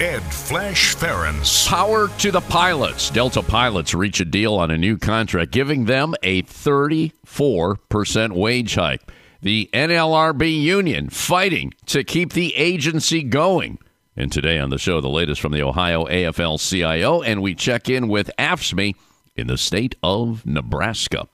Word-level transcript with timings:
Ed 0.00 0.22
Flash 0.32 0.96
Ferenc. 0.96 1.68
Power 1.68 2.08
to 2.20 2.30
the 2.30 2.40
pilots. 2.40 3.10
Delta 3.10 3.42
pilots 3.42 3.92
reach 3.92 4.18
a 4.18 4.24
deal 4.24 4.54
on 4.54 4.70
a 4.70 4.78
new 4.78 4.96
contract, 4.96 5.52
giving 5.52 5.84
them 5.84 6.14
a 6.22 6.42
34% 6.44 8.32
wage 8.32 8.76
hike. 8.76 9.02
The 9.42 9.68
NLRB 9.74 10.58
union 10.58 11.10
fighting 11.10 11.74
to 11.84 12.02
keep 12.02 12.32
the 12.32 12.56
agency 12.56 13.22
going. 13.22 13.78
And 14.16 14.32
today 14.32 14.58
on 14.58 14.70
the 14.70 14.78
show, 14.78 15.02
the 15.02 15.10
latest 15.10 15.38
from 15.38 15.52
the 15.52 15.62
Ohio 15.62 16.06
AFL 16.06 16.66
CIO, 16.66 17.20
and 17.20 17.42
we 17.42 17.54
check 17.54 17.90
in 17.90 18.08
with 18.08 18.30
AFSCME 18.38 18.94
in 19.36 19.48
the 19.48 19.58
state 19.58 19.96
of 20.02 20.46
Nebraska. 20.46 21.28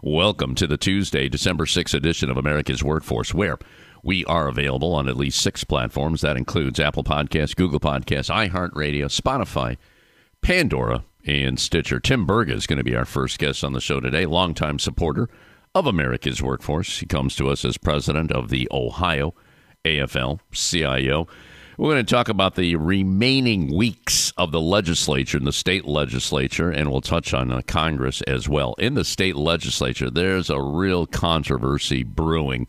Welcome 0.00 0.54
to 0.54 0.68
the 0.68 0.76
Tuesday, 0.76 1.28
December 1.28 1.64
6th 1.64 1.92
edition 1.92 2.30
of 2.30 2.36
America's 2.36 2.84
Workforce, 2.84 3.34
where 3.34 3.58
we 4.02 4.24
are 4.24 4.48
available 4.48 4.94
on 4.94 5.08
at 5.08 5.16
least 5.16 5.40
six 5.40 5.64
platforms. 5.64 6.20
That 6.20 6.36
includes 6.36 6.80
Apple 6.80 7.04
Podcasts, 7.04 7.54
Google 7.54 7.80
Podcasts, 7.80 8.30
iHeartRadio, 8.30 9.04
Spotify, 9.06 9.76
Pandora, 10.40 11.04
and 11.24 11.58
Stitcher. 11.58 12.00
Tim 12.00 12.26
Burga 12.26 12.52
is 12.52 12.66
going 12.66 12.78
to 12.78 12.84
be 12.84 12.96
our 12.96 13.04
first 13.04 13.38
guest 13.38 13.62
on 13.62 13.72
the 13.72 13.80
show 13.80 14.00
today, 14.00 14.26
longtime 14.26 14.78
supporter 14.78 15.28
of 15.74 15.86
America's 15.86 16.42
Workforce. 16.42 16.98
He 16.98 17.06
comes 17.06 17.36
to 17.36 17.48
us 17.48 17.64
as 17.64 17.78
president 17.78 18.32
of 18.32 18.50
the 18.50 18.68
Ohio 18.72 19.34
AFL 19.84 20.40
CIO. 20.52 21.28
We're 21.78 21.94
going 21.94 22.04
to 22.04 22.14
talk 22.14 22.28
about 22.28 22.54
the 22.54 22.76
remaining 22.76 23.74
weeks 23.74 24.32
of 24.36 24.52
the 24.52 24.60
legislature 24.60 25.38
and 25.38 25.46
the 25.46 25.52
state 25.52 25.86
legislature, 25.86 26.70
and 26.70 26.90
we'll 26.90 27.00
touch 27.00 27.32
on 27.32 27.50
uh, 27.50 27.62
Congress 27.66 28.20
as 28.22 28.48
well. 28.48 28.74
In 28.78 28.94
the 28.94 29.04
state 29.04 29.36
legislature, 29.36 30.10
there's 30.10 30.50
a 30.50 30.60
real 30.60 31.06
controversy 31.06 32.02
brewing. 32.02 32.66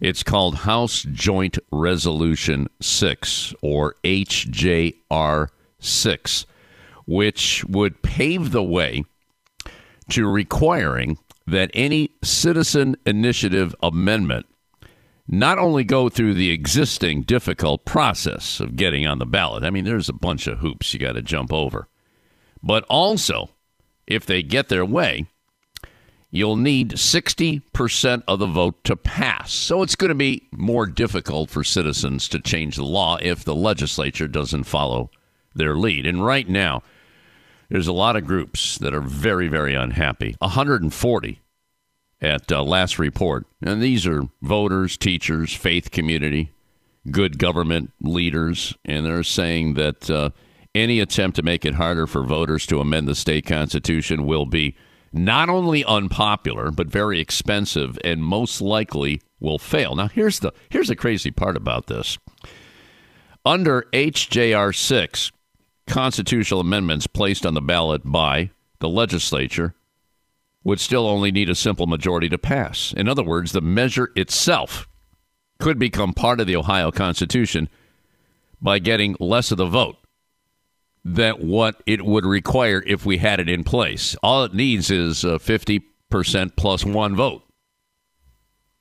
It's 0.00 0.22
called 0.22 0.56
House 0.56 1.02
Joint 1.10 1.58
Resolution 1.72 2.68
6, 2.80 3.54
or 3.62 3.96
HJR 4.04 5.48
6, 5.78 6.46
which 7.06 7.64
would 7.64 8.02
pave 8.02 8.50
the 8.50 8.62
way 8.62 9.04
to 10.10 10.26
requiring 10.28 11.18
that 11.46 11.70
any 11.72 12.10
citizen 12.22 12.96
initiative 13.06 13.74
amendment 13.82 14.46
not 15.28 15.58
only 15.58 15.82
go 15.82 16.08
through 16.08 16.34
the 16.34 16.50
existing 16.50 17.22
difficult 17.22 17.84
process 17.84 18.60
of 18.60 18.76
getting 18.76 19.06
on 19.06 19.18
the 19.18 19.26
ballot. 19.26 19.64
I 19.64 19.70
mean, 19.70 19.84
there's 19.84 20.08
a 20.08 20.14
bunch 20.14 20.46
of 20.46 20.58
hoops 20.58 20.92
you 20.92 21.00
got 21.00 21.12
to 21.12 21.22
jump 21.22 21.52
over. 21.52 21.88
But 22.62 22.84
also, 22.84 23.50
if 24.06 24.24
they 24.24 24.42
get 24.42 24.68
their 24.68 24.84
way, 24.84 25.26
you'll 26.36 26.56
need 26.56 26.92
60% 26.92 28.22
of 28.28 28.38
the 28.38 28.46
vote 28.46 28.84
to 28.84 28.96
pass. 28.96 29.52
So 29.52 29.82
it's 29.82 29.96
going 29.96 30.10
to 30.10 30.14
be 30.14 30.46
more 30.52 30.86
difficult 30.86 31.50
for 31.50 31.64
citizens 31.64 32.28
to 32.28 32.40
change 32.40 32.76
the 32.76 32.84
law 32.84 33.16
if 33.22 33.44
the 33.44 33.54
legislature 33.54 34.28
doesn't 34.28 34.64
follow 34.64 35.10
their 35.54 35.76
lead. 35.76 36.06
And 36.06 36.24
right 36.24 36.48
now, 36.48 36.82
there's 37.70 37.86
a 37.86 37.92
lot 37.92 38.16
of 38.16 38.26
groups 38.26 38.78
that 38.78 38.94
are 38.94 39.00
very, 39.00 39.48
very 39.48 39.74
unhappy. 39.74 40.36
140 40.40 41.40
at 42.20 42.52
uh, 42.52 42.62
last 42.62 42.98
report. 42.98 43.46
And 43.62 43.82
these 43.82 44.06
are 44.06 44.24
voters, 44.42 44.96
teachers, 44.96 45.54
faith 45.54 45.90
community, 45.90 46.52
good 47.10 47.38
government 47.38 47.92
leaders, 48.00 48.74
and 48.84 49.06
they're 49.06 49.22
saying 49.22 49.74
that 49.74 50.10
uh, 50.10 50.30
any 50.74 51.00
attempt 51.00 51.36
to 51.36 51.42
make 51.42 51.64
it 51.64 51.74
harder 51.74 52.06
for 52.06 52.22
voters 52.22 52.66
to 52.66 52.80
amend 52.80 53.08
the 53.08 53.14
state 53.14 53.46
constitution 53.46 54.26
will 54.26 54.46
be 54.46 54.76
not 55.16 55.48
only 55.48 55.84
unpopular 55.84 56.70
but 56.70 56.86
very 56.86 57.20
expensive 57.20 57.98
and 58.04 58.22
most 58.22 58.60
likely 58.60 59.20
will 59.40 59.58
fail. 59.58 59.94
Now 59.94 60.08
here's 60.08 60.40
the 60.40 60.52
here's 60.68 60.88
the 60.88 60.96
crazy 60.96 61.30
part 61.30 61.56
about 61.56 61.86
this. 61.86 62.18
Under 63.44 63.82
HJR 63.92 64.74
6, 64.74 65.32
constitutional 65.86 66.60
amendments 66.60 67.06
placed 67.06 67.46
on 67.46 67.54
the 67.54 67.60
ballot 67.60 68.02
by 68.04 68.50
the 68.80 68.88
legislature 68.88 69.74
would 70.64 70.80
still 70.80 71.06
only 71.06 71.30
need 71.30 71.48
a 71.48 71.54
simple 71.54 71.86
majority 71.86 72.28
to 72.28 72.38
pass. 72.38 72.92
In 72.96 73.08
other 73.08 73.22
words, 73.22 73.52
the 73.52 73.60
measure 73.60 74.10
itself 74.16 74.88
could 75.60 75.78
become 75.78 76.12
part 76.12 76.40
of 76.40 76.48
the 76.48 76.56
Ohio 76.56 76.90
Constitution 76.90 77.68
by 78.60 78.80
getting 78.80 79.16
less 79.20 79.52
of 79.52 79.58
the 79.58 79.66
vote 79.66 79.96
than 81.08 81.34
what 81.34 81.80
it 81.86 82.04
would 82.04 82.26
require 82.26 82.82
if 82.84 83.06
we 83.06 83.18
had 83.18 83.38
it 83.38 83.48
in 83.48 83.62
place. 83.62 84.16
All 84.24 84.42
it 84.42 84.54
needs 84.54 84.90
is 84.90 85.24
uh, 85.24 85.38
50% 85.38 86.56
plus 86.56 86.84
one 86.84 87.14
vote. 87.14 87.44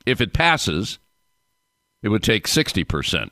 If 0.08 0.20
it 0.20 0.34
passes, 0.34 0.98
it 2.02 2.10
would 2.10 2.24
take 2.24 2.48
60%. 2.48 3.30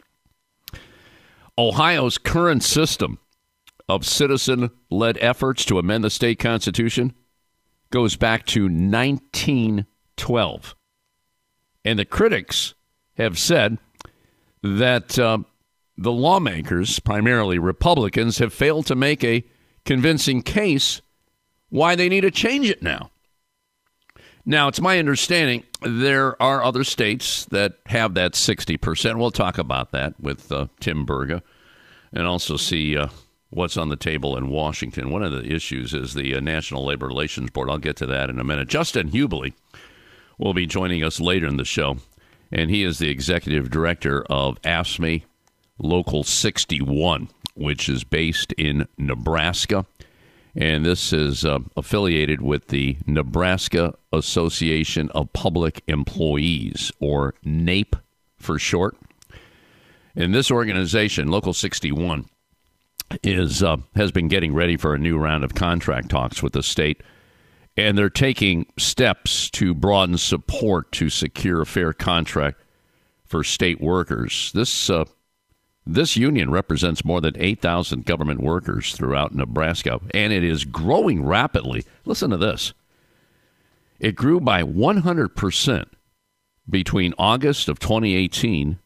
Ohio's 1.58 2.20
current 2.20 2.62
system 2.62 3.18
of 3.90 4.06
citizen 4.06 4.70
led 4.92 5.18
efforts 5.18 5.66
to 5.66 5.80
amend 5.80 6.04
the 6.04 6.12
state 6.12 6.38
constitution 6.38 7.16
goes 7.90 8.16
back 8.16 8.46
to 8.46 8.66
1912. 8.66 10.76
And 11.84 11.98
the 11.98 12.06
critics 12.06 12.76
have 13.18 13.40
said 13.40 13.80
that 14.62 15.18
uh, 15.18 15.40
the 15.98 16.12
lawmakers, 16.12 17.00
primarily 17.00 17.60
Republicans, 17.60 18.40
have 18.40 18.54
failed 18.54 18.86
to 18.88 18.96
make 18.96 19.24
a 19.24 19.44
convincing 19.86 20.42
case 20.42 21.02
why 21.70 21.96
they 21.96 22.10
need 22.10 22.22
to 22.22 22.32
change 22.32 22.70
it 22.70 22.82
now. 22.82 23.10
Now, 24.46 24.68
it's 24.68 24.82
my 24.82 25.00
understanding 25.00 25.64
there 25.82 26.42
are 26.42 26.64
other 26.64 26.84
states 26.84 27.46
that 27.46 27.78
have 27.86 28.14
that 28.16 28.34
60%. 28.34 29.18
We'll 29.18 29.32
talk 29.32 29.58
about 29.58 29.92
that 29.92 30.20
with 30.20 30.52
uh, 30.52 30.68
Tim 30.80 31.06
Burga 31.06 31.42
and 32.12 32.28
also 32.28 32.58
see 32.58 32.98
uh, 32.98 33.08
what's 33.50 33.78
on 33.78 33.90
the 33.90 33.96
table 33.96 34.36
in 34.38 34.50
Washington. 34.50 35.12
One 35.12 35.24
of 35.24 35.32
the 35.32 35.54
issues 35.54 35.94
is 35.94 36.14
the 36.14 36.36
uh, 36.36 36.40
National 36.42 36.86
Labor 36.86 37.08
Relations 37.08 37.52
Board. 37.52 37.70
I'll 37.70 37.78
get 37.78 37.96
to 37.98 38.06
that 38.08 38.30
in 38.30 38.40
a 38.40 38.44
minute. 38.44 38.68
Justin 38.68 39.10
Hubly 39.10 39.54
will 40.38 40.54
be 40.54 40.66
joining 40.66 41.04
us 41.04 41.22
later 41.22 41.48
in 41.48 41.58
the 41.58 41.66
show, 41.66 41.98
and 42.52 42.70
he 42.70 42.84
is 42.84 43.00
the 43.00 43.10
executive 43.10 43.70
director 43.70 44.24
of 44.30 44.62
AFSCME 44.64 45.24
Local 45.80 46.24
61, 46.24 47.30
which 47.56 47.90
is 47.90 48.04
based 48.04 48.54
in 48.54 48.88
Nebraska. 48.98 49.86
And 50.56 50.86
this 50.86 51.12
is 51.12 51.44
uh, 51.44 51.60
affiliated 51.76 52.42
with 52.42 52.68
the 52.68 52.98
Nebraska 53.08 53.96
Association 54.12 55.10
of 55.10 55.34
Public 55.34 55.82
Employees, 55.88 56.92
or 57.00 57.34
NAPE 57.44 57.96
for 58.38 58.60
short. 58.60 58.96
And 60.16 60.34
this 60.34 60.52
organization, 60.52 61.30
Local 61.30 61.54
61, 61.54 62.26
is 63.24 63.64
uh, 63.64 63.78
has 63.96 64.12
been 64.12 64.28
getting 64.28 64.54
ready 64.54 64.78
for 64.78 64.94
a 64.94 65.00
new 65.00 65.18
round 65.18 65.44
of 65.44 65.56
contract 65.56 66.10
talks 66.10 66.44
with 66.44 66.54
the 66.54 66.64
state, 66.64 67.02
and 67.76 67.98
they're 67.98 68.10
taking 68.10 68.68
steps 68.78 69.50
to 69.52 69.74
broaden 69.74 70.18
support 70.18 70.92
to 70.94 71.10
secure 71.10 71.62
a 71.62 71.66
fair 71.66 71.94
contract 71.94 72.60
for 73.26 73.44
state 73.44 73.82
workers. 73.82 74.52
This 74.54 74.90
uh, 74.90 75.06
this 75.86 76.16
union 76.16 76.50
represents 76.50 77.04
more 77.04 77.20
than 77.20 77.36
8,000 77.38 78.06
government 78.06 78.42
workers 78.42 78.94
throughout 78.94 79.36
Nebraska, 79.36 80.00
and 80.14 80.32
it 80.32 80.44
is 80.44 80.66
growing 80.66 81.26
rapidly. 81.26 81.86
Listen 82.06 82.30
to 82.30 82.38
this. 82.38 82.74
It 84.00 84.16
grew 84.16 84.40
by 84.40 84.64
100% 84.64 85.86
between 86.70 87.14
August 87.18 87.68
of 87.68 87.80
2018 87.80 88.80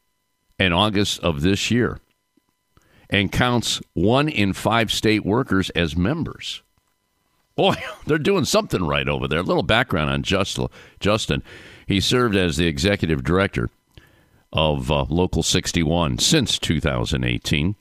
and 0.60 0.74
August 0.74 1.20
of 1.20 1.42
this 1.42 1.70
year 1.70 2.00
and 3.10 3.32
counts 3.32 3.82
one 3.94 4.28
in 4.28 4.54
five 4.54 4.92
state 4.92 5.26
workers 5.26 5.70
as 5.72 5.96
members. 5.96 6.62
Boy, 7.56 7.76
they're 8.06 8.18
doing 8.18 8.46
something 8.46 8.84
right 8.84 9.08
over 9.08 9.28
there. 9.28 9.40
A 9.40 9.44
little 9.44 9.64
background 9.64 10.10
on 10.10 10.24
Justin. 10.24 11.44
He 11.86 12.00
served 12.00 12.36
as 12.36 12.58
the 12.58 12.68
executive 12.68 13.24
director 13.24 13.70
of 14.54 14.92
uh, 14.92 15.06
Local 15.10 15.44
61 15.44 16.20
since 16.20 16.58
2018. 16.60 17.76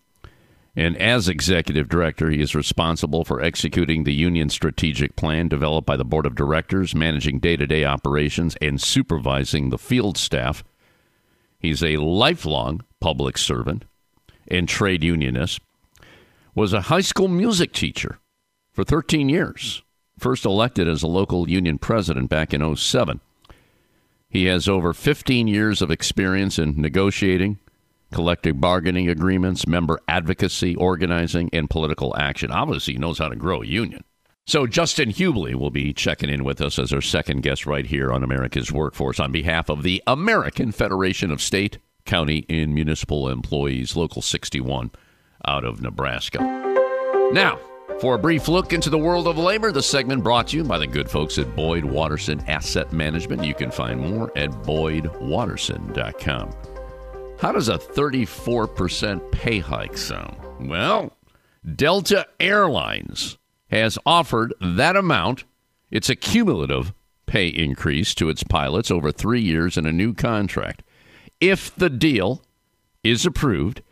And 0.79 0.97
as 0.99 1.27
executive 1.27 1.89
director, 1.89 2.31
he 2.31 2.43
is 2.43 2.55
responsible 2.55 3.25
for 3.25 3.41
executing 3.41 4.05
the 4.05 4.13
union 4.13 4.51
strategic 4.51 5.17
plan 5.17 5.49
developed 5.49 5.87
by 5.87 5.97
the 5.97 6.05
board 6.05 6.27
of 6.27 6.35
directors, 6.35 6.95
managing 6.95 7.39
day 7.39 7.57
to 7.57 7.67
day 7.67 7.85
operations, 7.85 8.57
and 8.61 8.81
supervising 8.81 9.71
the 9.71 9.79
field 9.79 10.19
staff. 10.19 10.63
He's 11.59 11.83
a 11.83 11.97
lifelong 11.97 12.83
public 13.01 13.39
servant 13.39 13.87
and 14.49 14.69
trade 14.69 15.03
unionist, 15.03 15.61
was 16.55 16.73
a 16.73 16.83
high 16.83 17.01
school 17.01 17.29
music 17.29 17.73
teacher 17.73 18.19
for 18.73 18.85
13 18.85 19.29
years. 19.29 19.83
first 20.19 20.47
elected 20.47 20.89
as 20.89 21.03
a 21.03 21.07
local 21.07 21.49
union 21.49 21.77
president 21.77 22.31
back 22.31 22.55
in 22.55 22.77
07. 22.77 23.21
He 24.37 24.45
has 24.45 24.69
over 24.69 24.93
15 24.93 25.49
years 25.49 25.81
of 25.81 25.91
experience 25.91 26.59
in 26.59 26.79
negotiating, 26.79 27.59
collective 28.13 28.61
bargaining 28.61 29.09
agreements, 29.09 29.67
member 29.67 29.99
advocacy, 30.09 30.77
organizing, 30.77 31.49
and 31.55 31.71
political 31.71 32.15
action. 32.19 32.51
Obviously, 32.51 32.93
he 32.93 32.99
knows 32.99 33.17
how 33.17 33.31
to 33.31 33.35
grow 33.35 33.63
a 33.63 33.67
union. 33.67 34.05
So, 34.47 34.67
Justin 34.67 35.09
Hubly 35.09 35.55
will 35.55 35.71
be 35.71 35.95
checking 35.95 36.29
in 36.29 36.45
with 36.45 36.61
us 36.61 36.79
as 36.79 36.93
our 36.93 37.01
second 37.01 37.45
guest 37.45 37.65
right 37.65 37.87
here 37.87 38.13
on 38.13 38.23
America's 38.23 38.71
Workforce 38.71 39.19
on 39.19 39.33
behalf 39.33 39.71
of 39.71 39.83
the 39.83 40.03
American 40.07 40.71
Federation 40.71 41.31
of 41.31 41.41
State, 41.41 41.79
County, 42.05 42.45
and 42.51 42.75
Municipal 42.75 43.31
Employees, 43.31 43.97
Local 43.97 44.21
61 44.21 44.91
out 45.49 45.65
of 45.65 45.81
Nebraska. 45.81 46.41
Now, 47.33 47.59
for 48.01 48.15
a 48.15 48.19
brief 48.19 48.49
look 48.49 48.73
into 48.73 48.91
the 48.91 48.99
world 48.99 49.27
of 49.27 49.39
labor, 49.39 49.73
the 49.73 49.83
segment 49.83 50.23
brought 50.23 50.49
to 50.49 50.57
you 50.57 50.65
by 50.65 50.79
the 50.79 50.87
good 50.87 51.11
folks 51.11 51.39
at 51.39 51.57
Boyd 51.57 51.85
Watterson 51.85 52.41
Asset 52.47 52.93
Management. 52.93 53.45
You 53.45 53.55
can 53.55 53.71
find 53.71 54.01
more 54.01 54.31
at 54.37 54.51
boydwatterson.com. 54.51 56.51
How 57.39 57.53
does 57.53 57.69
a 57.69 57.79
34% 57.79 59.33
pay 59.33 59.59
hike 59.59 59.97
sound? 59.97 60.37
Well, 60.69 61.13
Delta 61.75 62.27
Airlines 62.39 63.39
has 63.71 63.99
offered 64.07 64.55
that 64.61 64.97
amount. 64.97 65.45
It's 65.91 66.11
a 66.11 66.17
cumulative 66.17 66.93
pay 67.27 67.49
increase 67.49 68.15
to 68.15 68.29
its 68.29 68.43
pilots 68.43 68.91
over 68.91 69.11
three 69.11 69.41
years 69.41 69.77
in 69.77 69.87
a 69.87 69.93
new 69.93 70.15
contract. 70.15 70.83
If 71.41 71.75
the 71.75 71.91
deal 71.91 72.43
is 73.03 73.27
approved, 73.27 73.83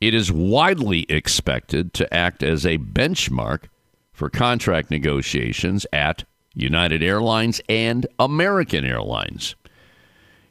it 0.00 0.14
is 0.14 0.30
widely 0.30 1.04
expected 1.08 1.92
to 1.94 2.12
act 2.14 2.42
as 2.42 2.64
a 2.64 2.78
benchmark 2.78 3.64
for 4.12 4.30
contract 4.30 4.90
negotiations 4.90 5.86
at 5.92 6.24
United 6.54 7.02
Airlines 7.02 7.60
and 7.68 8.06
American 8.18 8.84
Airlines. 8.84 9.54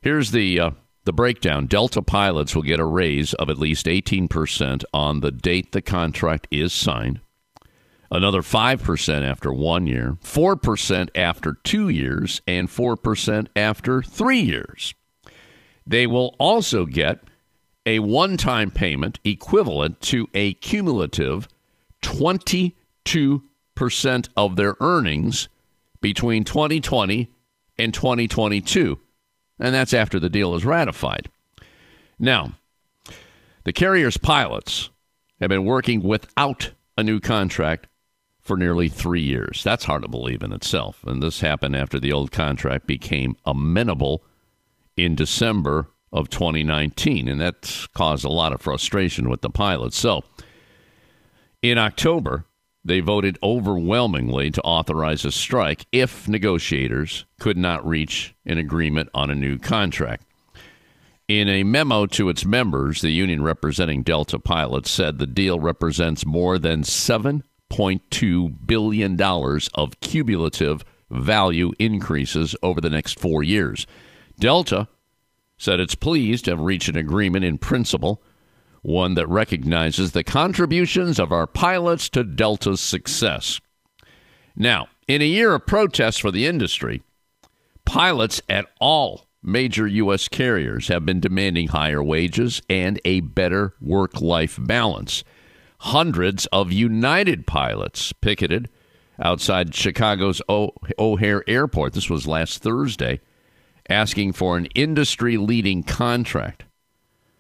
Here's 0.02 0.32
the 0.32 0.60
uh, 0.60 0.72
the 1.08 1.14
breakdown. 1.14 1.68
Delta 1.68 2.02
pilots 2.02 2.54
will 2.54 2.64
get 2.64 2.82
a 2.82 2.86
raise 2.86 3.34
of 3.36 3.50
at 3.50 3.58
least 3.58 3.86
18% 3.86 4.84
on 4.94 5.22
the 5.22 5.32
date 5.32 5.72
the 5.72 5.82
contract 5.82 6.48
is 6.52 6.74
signed. 6.74 7.22
Another 8.12 8.42
5% 8.42 9.30
after 9.30 9.52
1 9.52 9.88
year, 9.88 10.18
4% 10.24 11.10
after 11.16 11.54
2 11.64 11.90
years, 11.90 12.42
and 12.46 12.68
4% 12.68 13.48
after 13.56 14.02
3 14.02 14.40
years. 14.40 14.94
They 15.86 16.08
will 16.08 16.36
also 16.40 16.86
get 16.86 17.24
a 17.88 18.00
one 18.00 18.38
time 18.38 18.69
payment 18.69 19.18
equivalent 19.24 20.00
to 20.01 20.28
a 20.34 20.54
cumulative 20.56 21.48
22% 22.04 22.74
of 24.36 24.56
their 24.57 24.75
earnings 24.81 25.48
between 26.01 26.44
2020 26.44 27.31
and 27.80 27.94
2022. 27.94 29.00
And 29.60 29.74
that's 29.74 29.94
after 29.94 30.19
the 30.19 30.30
deal 30.30 30.54
is 30.54 30.66
ratified. 30.66 31.30
Now, 32.19 32.51
the 33.63 33.74
carrier's 33.74 34.18
pilots 34.18 34.89
have 35.39 35.50
been 35.50 35.66
working 35.66 36.04
without 36.04 36.72
a 36.98 37.04
new 37.04 37.22
contract 37.22 37.88
for 38.42 38.57
nearly 38.57 38.89
three 38.89 39.22
years. 39.22 39.63
That's 39.63 39.86
hard 39.86 40.01
to 40.01 40.10
believe 40.10 40.44
in 40.44 40.51
itself. 40.51 41.04
And 41.06 41.24
this 41.24 41.39
happened 41.39 41.75
after 41.75 42.00
the 42.00 42.12
old 42.12 42.31
contract 42.31 42.86
became 42.86 43.38
amenable 43.45 44.24
in 44.98 45.16
December 45.16 45.88
of 46.12 46.30
2019, 46.30 47.27
and 47.27 47.39
that's 47.39 47.88
caused 47.88 48.25
a 48.25 48.30
lot 48.30 48.54
of 48.54 48.62
frustration 48.62 49.30
with 49.30 49.42
the 49.42 49.50
pilots. 49.50 49.98
So, 49.98 50.24
in 51.62 51.77
October, 51.77 52.45
they 52.83 53.01
voted 53.01 53.38
overwhelmingly 53.44 54.50
to 54.51 54.62
authorize 54.62 55.25
a 55.25 55.31
strike 55.31 55.86
if 55.92 56.27
negotiators 56.27 57.25
could 57.39 57.57
not 57.57 57.86
reach 57.86 58.33
an 58.45 58.57
agreement 58.57 59.09
on 59.13 59.30
a 59.30 59.36
new 59.36 59.57
contract. 59.57 60.24
In 61.27 61.50
a 61.50 61.63
memo 61.63 62.06
to 62.06 62.30
its 62.30 62.45
members, 62.45 63.01
the 63.01 63.10
union 63.10 63.44
representing 63.44 64.03
Delta 64.03 64.39
pilots 64.39 64.89
said 64.89 65.19
the 65.19 65.27
deal 65.27 65.60
represents 65.60 66.25
more 66.25 66.57
than 66.57 66.83
$7.2 66.83 68.65
billion 68.65 69.21
of 69.21 70.00
cumulative 70.00 70.86
value 71.10 71.74
increases 71.80 72.56
over 72.63 72.80
the 72.80 72.89
next 72.89 73.19
four 73.19 73.44
years. 73.44 73.86
Delta 74.39 74.88
said 75.57 75.80
it's 75.80 75.95
pleased 75.95 76.45
to 76.45 76.51
have 76.51 76.59
reached 76.59 76.89
an 76.89 76.98
agreement 76.98 77.44
in 77.44 77.57
principle, 77.57 78.21
one 78.81 79.15
that 79.15 79.27
recognizes 79.27 80.12
the 80.12 80.24
contributions 80.24 81.19
of 81.19 81.31
our 81.31 81.48
pilots 81.48 82.09
to 82.09 82.24
Delta's 82.24 82.80
success. 82.80 83.59
Now, 84.56 84.88
in 85.07 85.21
a 85.21 85.25
year 85.25 85.54
of 85.54 85.65
protests 85.65 86.18
for 86.18 86.31
the 86.31 86.45
industry, 86.45 87.01
pilots 87.86 88.42
at 88.50 88.65
all 88.80 89.27
major 89.44 89.88
U.S. 89.88 90.27
carriers 90.27 90.89
have 90.89 91.06
been 91.06 91.19
demanding 91.19 91.69
higher 91.69 92.03
wages 92.03 92.62
and 92.69 93.00
a 93.06 93.21
better 93.21 93.74
work 93.80 94.21
life 94.21 94.60
balance. 94.62 95.24
Hundreds 95.80 96.45
of 96.48 96.71
United 96.71 97.48
pilots 97.48 98.12
picketed 98.13 98.69
outside 99.19 99.74
Chicago's 99.74 100.42
O'Hare 100.50 101.44
Airport. 101.48 101.94
This 101.94 102.10
was 102.10 102.27
last 102.27 102.62
Thursday 102.62 103.19
asking 103.89 104.34
for 104.34 104.57
an 104.57 104.66
industry 104.75 105.38
leading 105.38 105.84
contract. 105.84 106.66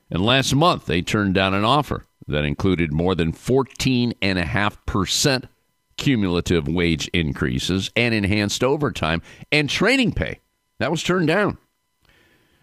And 0.09 0.25
last 0.25 0.55
month, 0.55 0.85
they 0.85 1.01
turned 1.01 1.33
down 1.33 1.53
an 1.53 1.65
offer 1.65 2.07
that 2.27 2.45
included 2.45 2.93
more 2.93 3.15
than 3.15 3.33
14.5% 3.33 5.49
cumulative 5.97 6.67
wage 6.67 7.07
increases 7.09 7.91
and 7.95 8.13
enhanced 8.13 8.63
overtime 8.63 9.21
and 9.51 9.69
training 9.69 10.13
pay. 10.13 10.39
That 10.79 10.91
was 10.91 11.03
turned 11.03 11.27
down. 11.27 11.57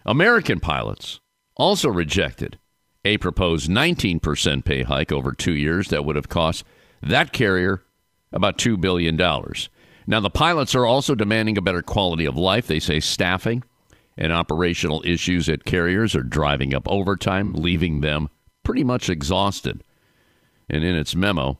American 0.05 0.59
pilots 0.59 1.19
also 1.57 1.89
rejected 1.89 2.57
a 3.03 3.17
proposed 3.17 3.69
19% 3.69 4.65
pay 4.65 4.83
hike 4.83 5.11
over 5.11 5.31
two 5.31 5.53
years 5.53 5.89
that 5.89 6.05
would 6.05 6.15
have 6.15 6.29
cost 6.29 6.63
that 7.01 7.33
carrier 7.33 7.83
about 8.31 8.57
$2 8.57 8.79
billion. 8.79 9.17
Now, 10.07 10.19
the 10.19 10.29
pilots 10.29 10.75
are 10.75 10.85
also 10.85 11.15
demanding 11.15 11.57
a 11.57 11.61
better 11.61 11.81
quality 11.81 12.25
of 12.25 12.37
life. 12.37 12.67
They 12.67 12.79
say 12.79 12.99
staffing 12.99 13.63
and 14.17 14.31
operational 14.31 15.01
issues 15.05 15.49
at 15.49 15.65
carriers 15.65 16.15
are 16.15 16.23
driving 16.23 16.73
up 16.73 16.87
overtime, 16.87 17.53
leaving 17.53 18.01
them 18.01 18.29
pretty 18.63 18.83
much 18.83 19.09
exhausted. 19.09 19.83
And 20.69 20.83
in 20.83 20.95
its 20.95 21.15
memo, 21.15 21.59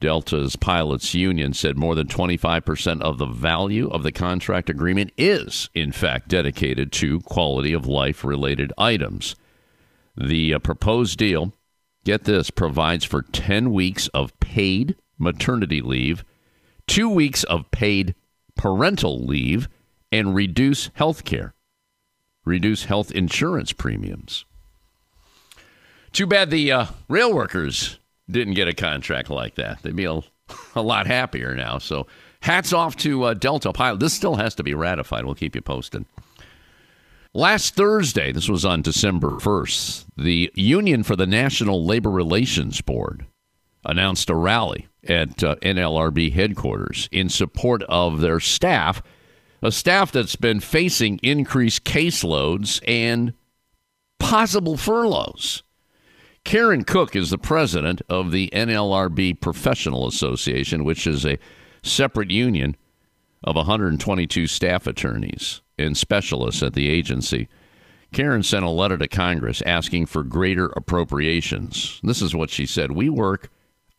Delta's 0.00 0.56
pilots 0.56 1.14
union 1.14 1.52
said 1.52 1.76
more 1.76 1.94
than 1.94 2.08
25% 2.08 3.00
of 3.02 3.18
the 3.18 3.26
value 3.26 3.88
of 3.88 4.02
the 4.02 4.12
contract 4.12 4.68
agreement 4.70 5.12
is, 5.16 5.70
in 5.74 5.92
fact, 5.92 6.28
dedicated 6.28 6.90
to 6.92 7.20
quality 7.20 7.72
of 7.72 7.86
life 7.86 8.24
related 8.24 8.72
items. 8.78 9.36
The 10.16 10.54
uh, 10.54 10.58
proposed 10.58 11.18
deal, 11.18 11.52
get 12.04 12.24
this, 12.24 12.50
provides 12.50 13.04
for 13.04 13.22
10 13.22 13.72
weeks 13.72 14.08
of 14.08 14.38
paid 14.40 14.96
maternity 15.18 15.80
leave, 15.80 16.24
two 16.86 17.08
weeks 17.08 17.44
of 17.44 17.70
paid 17.70 18.14
parental 18.56 19.24
leave, 19.24 19.68
and 20.10 20.34
reduce 20.34 20.90
health 20.94 21.24
care 21.24 21.54
reduce 22.44 22.84
health 22.84 23.10
insurance 23.10 23.72
premiums. 23.72 24.44
Too 26.12 26.26
bad 26.26 26.50
the 26.50 26.70
uh, 26.72 26.86
rail 27.08 27.32
workers 27.32 27.98
didn't 28.30 28.54
get 28.54 28.68
a 28.68 28.74
contract 28.74 29.30
like 29.30 29.54
that. 29.54 29.82
They'd 29.82 29.96
be 29.96 30.04
a, 30.04 30.20
a 30.74 30.82
lot 30.82 31.06
happier 31.06 31.54
now. 31.54 31.78
So, 31.78 32.06
hats 32.40 32.72
off 32.72 32.96
to 32.96 33.24
uh, 33.24 33.34
Delta 33.34 33.72
Pilot. 33.72 34.00
This 34.00 34.12
still 34.12 34.36
has 34.36 34.54
to 34.56 34.62
be 34.62 34.74
ratified. 34.74 35.24
We'll 35.24 35.34
keep 35.34 35.54
you 35.54 35.62
posted. 35.62 36.04
Last 37.34 37.74
Thursday, 37.76 38.30
this 38.30 38.48
was 38.48 38.64
on 38.64 38.82
December 38.82 39.30
1st, 39.30 40.04
the 40.18 40.52
Union 40.54 41.02
for 41.02 41.16
the 41.16 41.26
National 41.26 41.82
Labor 41.82 42.10
Relations 42.10 42.82
Board 42.82 43.24
announced 43.86 44.28
a 44.28 44.34
rally 44.34 44.88
at 45.08 45.42
uh, 45.42 45.56
NLRB 45.56 46.32
headquarters 46.32 47.08
in 47.10 47.30
support 47.30 47.82
of 47.84 48.20
their 48.20 48.38
staff 48.38 49.02
a 49.62 49.70
staff 49.70 50.10
that's 50.10 50.36
been 50.36 50.60
facing 50.60 51.20
increased 51.22 51.84
caseloads 51.84 52.80
and 52.86 53.32
possible 54.18 54.76
furloughs. 54.76 55.62
Karen 56.44 56.82
Cook 56.82 57.14
is 57.14 57.30
the 57.30 57.38
president 57.38 58.02
of 58.08 58.32
the 58.32 58.50
NLRB 58.52 59.40
Professional 59.40 60.08
Association, 60.08 60.84
which 60.84 61.06
is 61.06 61.24
a 61.24 61.38
separate 61.82 62.30
union 62.30 62.76
of 63.44 63.54
122 63.54 64.46
staff 64.48 64.86
attorneys 64.86 65.62
and 65.78 65.96
specialists 65.96 66.62
at 66.62 66.74
the 66.74 66.88
agency. 66.88 67.48
Karen 68.12 68.42
sent 68.42 68.64
a 68.64 68.70
letter 68.70 68.98
to 68.98 69.08
Congress 69.08 69.62
asking 69.62 70.06
for 70.06 70.22
greater 70.22 70.66
appropriations. 70.76 72.00
This 72.02 72.20
is 72.20 72.34
what 72.34 72.50
she 72.50 72.66
said 72.66 72.92
We 72.92 73.08
work 73.08 73.50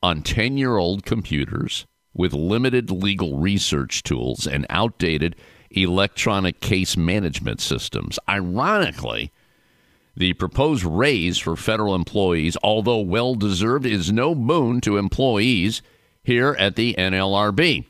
on 0.02 0.22
10 0.22 0.58
year 0.58 0.78
old 0.78 1.06
computers 1.06 1.86
with 2.14 2.34
limited 2.34 2.92
legal 2.92 3.38
research 3.40 4.04
tools 4.04 4.46
and 4.46 4.66
outdated 4.70 5.36
electronic 5.74 6.60
case 6.60 6.96
management 6.96 7.62
systems. 7.62 8.20
Ironically, 8.28 9.32
the 10.16 10.34
proposed 10.34 10.84
raise 10.84 11.40
for 11.40 11.56
federal 11.56 11.96
employees, 11.96 12.56
although 12.64 13.00
well 13.00 13.36
deserved, 13.36 13.86
is 13.86 14.12
no 14.12 14.36
boon 14.36 14.80
to 14.82 14.98
employees 14.98 15.82
here 16.24 16.56
at 16.60 16.76
the 16.76 16.94
NLRB. 16.98 17.86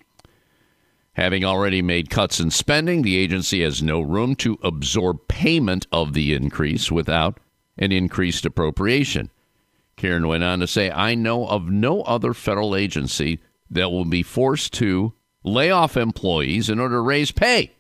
Having 1.14 1.46
already 1.46 1.82
made 1.82 2.10
cuts 2.10 2.40
in 2.40 2.50
spending, 2.50 3.02
the 3.02 3.18
agency 3.18 3.62
has 3.62 3.84
no 3.84 4.02
room 4.02 4.36
to 4.38 4.58
absorb 4.64 5.28
payment 5.28 5.86
of 5.92 6.14
the 6.14 6.34
increase 6.34 6.92
without 6.92 7.40
an 7.78 7.92
increased 7.92 8.46
appropriation. 8.46 9.30
Karen 9.96 10.28
went 10.28 10.44
on 10.44 10.60
to 10.60 10.68
say, 10.68 10.90
I 10.90 11.14
know 11.14 11.48
of 11.48 11.70
no 11.70 12.02
other 12.02 12.34
federal 12.34 12.76
agency 12.76 13.40
that 13.70 13.92
will 13.92 14.06
be 14.06 14.24
forced 14.24 14.74
to 14.74 15.14
lay 15.44 15.72
off 15.72 15.98
employees 15.98 16.70
in 16.70 16.80
order 16.80 16.96
to 16.96 17.02
raise 17.02 17.32
pay. 17.32 17.72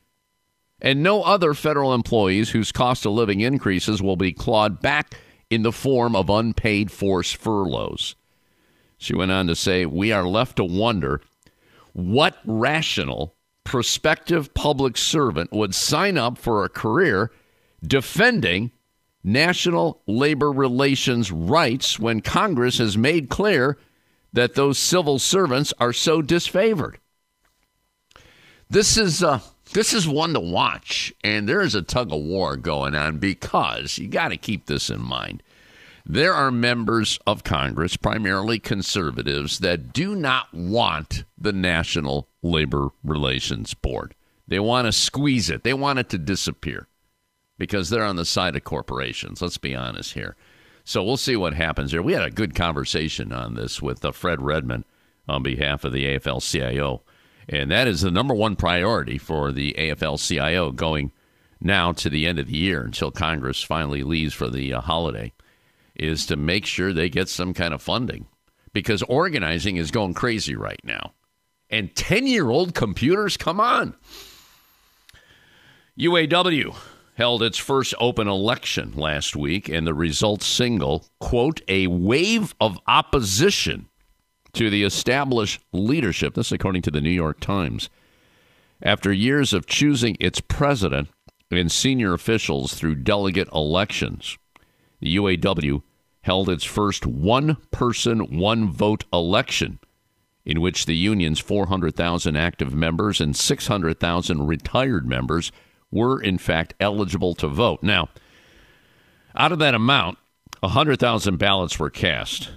And 0.81 1.01
no 1.01 1.23
other 1.23 1.53
federal 1.53 1.93
employees 1.93 2.49
whose 2.49 2.71
cost 2.71 3.05
of 3.05 3.13
living 3.13 3.39
increases 3.39 4.01
will 4.01 4.17
be 4.17 4.33
clawed 4.33 4.81
back 4.81 5.15
in 5.49 5.61
the 5.61 5.71
form 5.71 6.15
of 6.15 6.29
unpaid 6.29 6.91
forced 6.91 7.37
furloughs. 7.37 8.15
She 8.97 9.15
went 9.15 9.31
on 9.31 9.47
to 9.47 9.55
say, 9.55 9.85
We 9.85 10.11
are 10.11 10.27
left 10.27 10.57
to 10.57 10.65
wonder 10.65 11.21
what 11.93 12.37
rational, 12.45 13.35
prospective 13.63 14.53
public 14.53 14.97
servant 14.97 15.51
would 15.51 15.73
sign 15.73 16.17
up 16.17 16.37
for 16.37 16.63
a 16.63 16.69
career 16.69 17.31
defending 17.85 18.71
national 19.23 20.01
labor 20.07 20.51
relations 20.51 21.31
rights 21.31 21.99
when 21.99 22.21
Congress 22.21 22.77
has 22.77 22.97
made 22.97 23.29
clear 23.29 23.77
that 24.33 24.55
those 24.55 24.77
civil 24.79 25.19
servants 25.19 25.73
are 25.79 25.93
so 25.93 26.21
disfavored. 26.21 26.95
This 28.73 28.97
is 28.97 29.21
uh, 29.21 29.39
this 29.73 29.93
is 29.93 30.07
one 30.07 30.33
to 30.33 30.39
watch, 30.39 31.13
and 31.23 31.47
there 31.47 31.61
is 31.61 31.75
a 31.75 31.83
tug 31.83 32.11
of 32.11 32.23
war 32.23 32.57
going 32.57 32.95
on 32.95 33.19
because 33.19 33.99
you 33.99 34.07
got 34.07 34.29
to 34.29 34.35
keep 34.37 34.65
this 34.65 34.89
in 34.89 34.99
mind. 34.99 35.43
There 36.07 36.33
are 36.33 36.49
members 36.49 37.19
of 37.27 37.43
Congress, 37.43 37.97
primarily 37.97 38.57
conservatives, 38.57 39.59
that 39.59 39.93
do 39.93 40.15
not 40.15 40.51
want 40.55 41.23
the 41.37 41.53
National 41.53 42.27
Labor 42.41 42.89
Relations 43.03 43.75
Board. 43.75 44.15
They 44.47 44.59
want 44.59 44.87
to 44.87 44.91
squeeze 44.91 45.51
it. 45.51 45.63
They 45.63 45.75
want 45.75 45.99
it 45.99 46.09
to 46.09 46.17
disappear 46.17 46.87
because 47.59 47.91
they're 47.91 48.03
on 48.03 48.15
the 48.15 48.25
side 48.25 48.55
of 48.55 48.63
corporations. 48.63 49.39
Let's 49.39 49.59
be 49.59 49.75
honest 49.75 50.15
here. 50.15 50.35
So 50.83 51.03
we'll 51.03 51.17
see 51.17 51.35
what 51.35 51.53
happens 51.53 51.91
here. 51.91 52.01
We 52.01 52.13
had 52.13 52.23
a 52.23 52.31
good 52.31 52.55
conversation 52.55 53.33
on 53.33 53.53
this 53.53 53.83
with 53.83 54.03
uh, 54.03 54.11
Fred 54.11 54.41
Redmond 54.41 54.85
on 55.27 55.43
behalf 55.43 55.83
of 55.83 55.93
the 55.93 56.05
AFL 56.05 56.41
CIO. 56.41 57.03
And 57.49 57.71
that 57.71 57.87
is 57.87 58.01
the 58.01 58.11
number 58.11 58.33
one 58.33 58.55
priority 58.55 59.17
for 59.17 59.51
the 59.51 59.75
AFL 59.77 60.25
CIO 60.25 60.71
going 60.71 61.11
now 61.59 61.91
to 61.93 62.09
the 62.09 62.25
end 62.27 62.39
of 62.39 62.47
the 62.47 62.57
year 62.57 62.81
until 62.83 63.11
Congress 63.11 63.61
finally 63.63 64.03
leaves 64.03 64.33
for 64.33 64.49
the 64.49 64.73
uh, 64.73 64.81
holiday 64.81 65.33
is 65.95 66.25
to 66.25 66.35
make 66.35 66.65
sure 66.65 66.91
they 66.91 67.09
get 67.09 67.29
some 67.29 67.53
kind 67.53 67.73
of 67.73 67.81
funding 67.81 68.25
because 68.73 69.03
organizing 69.03 69.77
is 69.77 69.91
going 69.91 70.13
crazy 70.13 70.55
right 70.55 70.81
now. 70.83 71.13
And 71.69 71.95
10 71.95 72.27
year 72.27 72.49
old 72.49 72.73
computers, 72.73 73.37
come 73.37 73.59
on. 73.59 73.95
UAW 75.97 76.75
held 77.15 77.43
its 77.43 77.57
first 77.57 77.93
open 77.99 78.27
election 78.27 78.93
last 78.95 79.35
week, 79.35 79.69
and 79.69 79.85
the 79.85 79.93
results 79.93 80.45
single, 80.47 81.05
quote, 81.19 81.61
a 81.67 81.87
wave 81.87 82.55
of 82.59 82.79
opposition 82.87 83.87
to 84.53 84.69
the 84.69 84.83
established 84.83 85.61
leadership. 85.71 86.35
This, 86.35 86.51
according 86.51 86.83
to 86.83 86.91
the 86.91 87.01
New 87.01 87.09
York 87.09 87.39
Times. 87.39 87.89
After 88.81 89.11
years 89.11 89.53
of 89.53 89.65
choosing 89.65 90.17
its 90.19 90.41
president 90.41 91.09
and 91.49 91.71
senior 91.71 92.13
officials 92.13 92.73
through 92.73 92.95
delegate 92.95 93.47
elections, 93.53 94.37
the 94.99 95.15
UAW 95.15 95.81
held 96.21 96.49
its 96.49 96.63
first 96.63 97.05
one 97.05 97.57
person, 97.71 98.37
one 98.37 98.69
vote 98.69 99.05
election 99.11 99.79
in 100.45 100.59
which 100.59 100.85
the 100.85 100.95
union's 100.95 101.39
400,000 101.39 102.35
active 102.35 102.73
members 102.73 103.21
and 103.21 103.35
600,000 103.35 104.45
retired 104.45 105.07
members 105.07 105.51
were, 105.91 106.21
in 106.21 106.37
fact, 106.37 106.73
eligible 106.79 107.33
to 107.35 107.47
vote. 107.47 107.81
Now, 107.81 108.09
out 109.35 109.51
of 109.51 109.59
that 109.59 109.75
amount, 109.75 110.17
100,000 110.59 111.37
ballots 111.37 111.79
were 111.79 111.89
cast. 111.89 112.51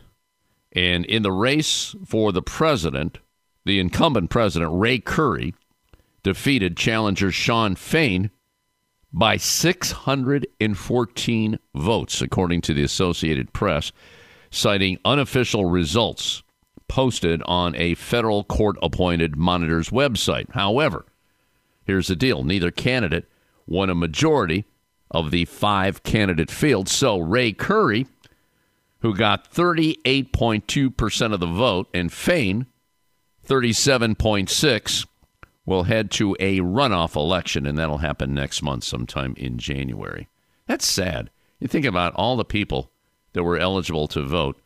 And 0.76 1.04
in 1.06 1.22
the 1.22 1.32
race 1.32 1.96
for 2.04 2.30
the 2.32 2.42
president, 2.42 3.18
the 3.64 3.80
incumbent 3.80 4.30
president, 4.30 4.70
Ray 4.74 5.00
Curry, 5.00 5.54
defeated 6.22 6.76
challenger 6.76 7.32
Shawn 7.32 7.74
Fain 7.74 8.30
by 9.12 9.38
614 9.38 11.58
votes, 11.74 12.22
according 12.22 12.60
to 12.60 12.72
the 12.74 12.84
Associated 12.84 13.52
Press, 13.52 13.90
citing 14.50 14.98
unofficial 15.04 15.64
results 15.64 16.44
posted 16.86 17.42
on 17.46 17.74
a 17.74 17.94
federal 17.94 18.44
court 18.44 18.76
appointed 18.82 19.36
monitor's 19.36 19.90
website. 19.90 20.48
However, 20.52 21.04
Here's 21.86 22.08
the 22.08 22.16
deal 22.16 22.42
neither 22.42 22.70
candidate 22.70 23.26
won 23.66 23.90
a 23.90 23.94
majority 23.94 24.64
of 25.10 25.30
the 25.30 25.44
five 25.44 26.02
candidate 26.02 26.50
field. 26.50 26.88
So 26.88 27.18
Ray 27.18 27.52
Curry, 27.52 28.06
who 29.06 29.14
got 29.14 29.48
38.2% 29.52 31.32
of 31.32 31.38
the 31.38 31.46
vote, 31.46 31.86
and 31.94 32.12
Fain, 32.12 32.66
37.6, 33.46 35.06
will 35.64 35.84
head 35.84 36.10
to 36.10 36.36
a 36.40 36.58
runoff 36.58 37.14
election, 37.14 37.66
and 37.66 37.78
that'll 37.78 37.98
happen 37.98 38.34
next 38.34 38.62
month 38.62 38.82
sometime 38.82 39.32
in 39.36 39.58
January. 39.58 40.26
That's 40.66 40.84
sad. 40.84 41.30
You 41.60 41.68
think 41.68 41.86
about 41.86 42.14
all 42.16 42.36
the 42.36 42.44
people 42.44 42.90
that 43.32 43.44
were 43.44 43.56
eligible 43.56 44.08
to 44.08 44.24
vote, 44.24 44.60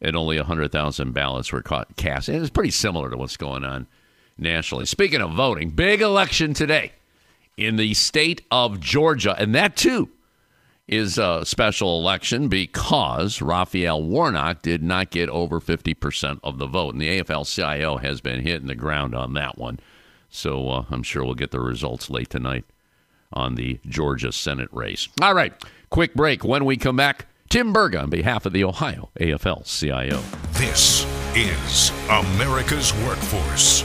and 0.00 0.16
only 0.16 0.38
100,000 0.38 1.12
ballots 1.12 1.52
were 1.52 1.60
caught, 1.60 1.94
cast. 1.96 2.30
And 2.30 2.38
it's 2.38 2.48
pretty 2.48 2.70
similar 2.70 3.10
to 3.10 3.18
what's 3.18 3.36
going 3.36 3.62
on 3.62 3.86
nationally. 4.38 4.86
Speaking 4.86 5.20
of 5.20 5.34
voting, 5.34 5.68
big 5.68 6.00
election 6.00 6.54
today 6.54 6.92
in 7.58 7.76
the 7.76 7.92
state 7.92 8.40
of 8.50 8.80
Georgia, 8.80 9.36
and 9.38 9.54
that 9.54 9.76
too 9.76 10.08
is 10.88 11.16
a 11.18 11.44
special 11.44 11.98
election 11.98 12.48
because 12.48 13.40
Raphael 13.40 14.02
Warnock 14.02 14.62
did 14.62 14.82
not 14.82 15.10
get 15.10 15.28
over 15.28 15.60
50% 15.60 16.40
of 16.42 16.58
the 16.58 16.66
vote. 16.66 16.94
And 16.94 17.00
the 17.00 17.20
AFL 17.20 17.46
CIO 17.52 17.98
has 17.98 18.20
been 18.20 18.42
hitting 18.42 18.66
the 18.66 18.74
ground 18.74 19.14
on 19.14 19.34
that 19.34 19.58
one. 19.58 19.78
So 20.28 20.68
uh, 20.68 20.84
I'm 20.90 21.02
sure 21.02 21.24
we'll 21.24 21.34
get 21.34 21.50
the 21.50 21.60
results 21.60 22.10
late 22.10 22.30
tonight 22.30 22.64
on 23.32 23.54
the 23.54 23.78
Georgia 23.86 24.32
Senate 24.32 24.68
race. 24.72 25.08
All 25.20 25.34
right, 25.34 25.52
quick 25.90 26.14
break. 26.14 26.44
When 26.44 26.64
we 26.64 26.76
come 26.76 26.96
back, 26.96 27.26
Tim 27.48 27.72
Berg 27.72 27.94
on 27.94 28.10
behalf 28.10 28.46
of 28.46 28.52
the 28.52 28.64
Ohio 28.64 29.10
AFL 29.20 29.64
CIO. 29.64 30.20
This 30.52 31.06
is 31.36 31.90
America's 32.08 32.94
Workforce. 33.04 33.84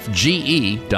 AFL.org. 0.00 0.88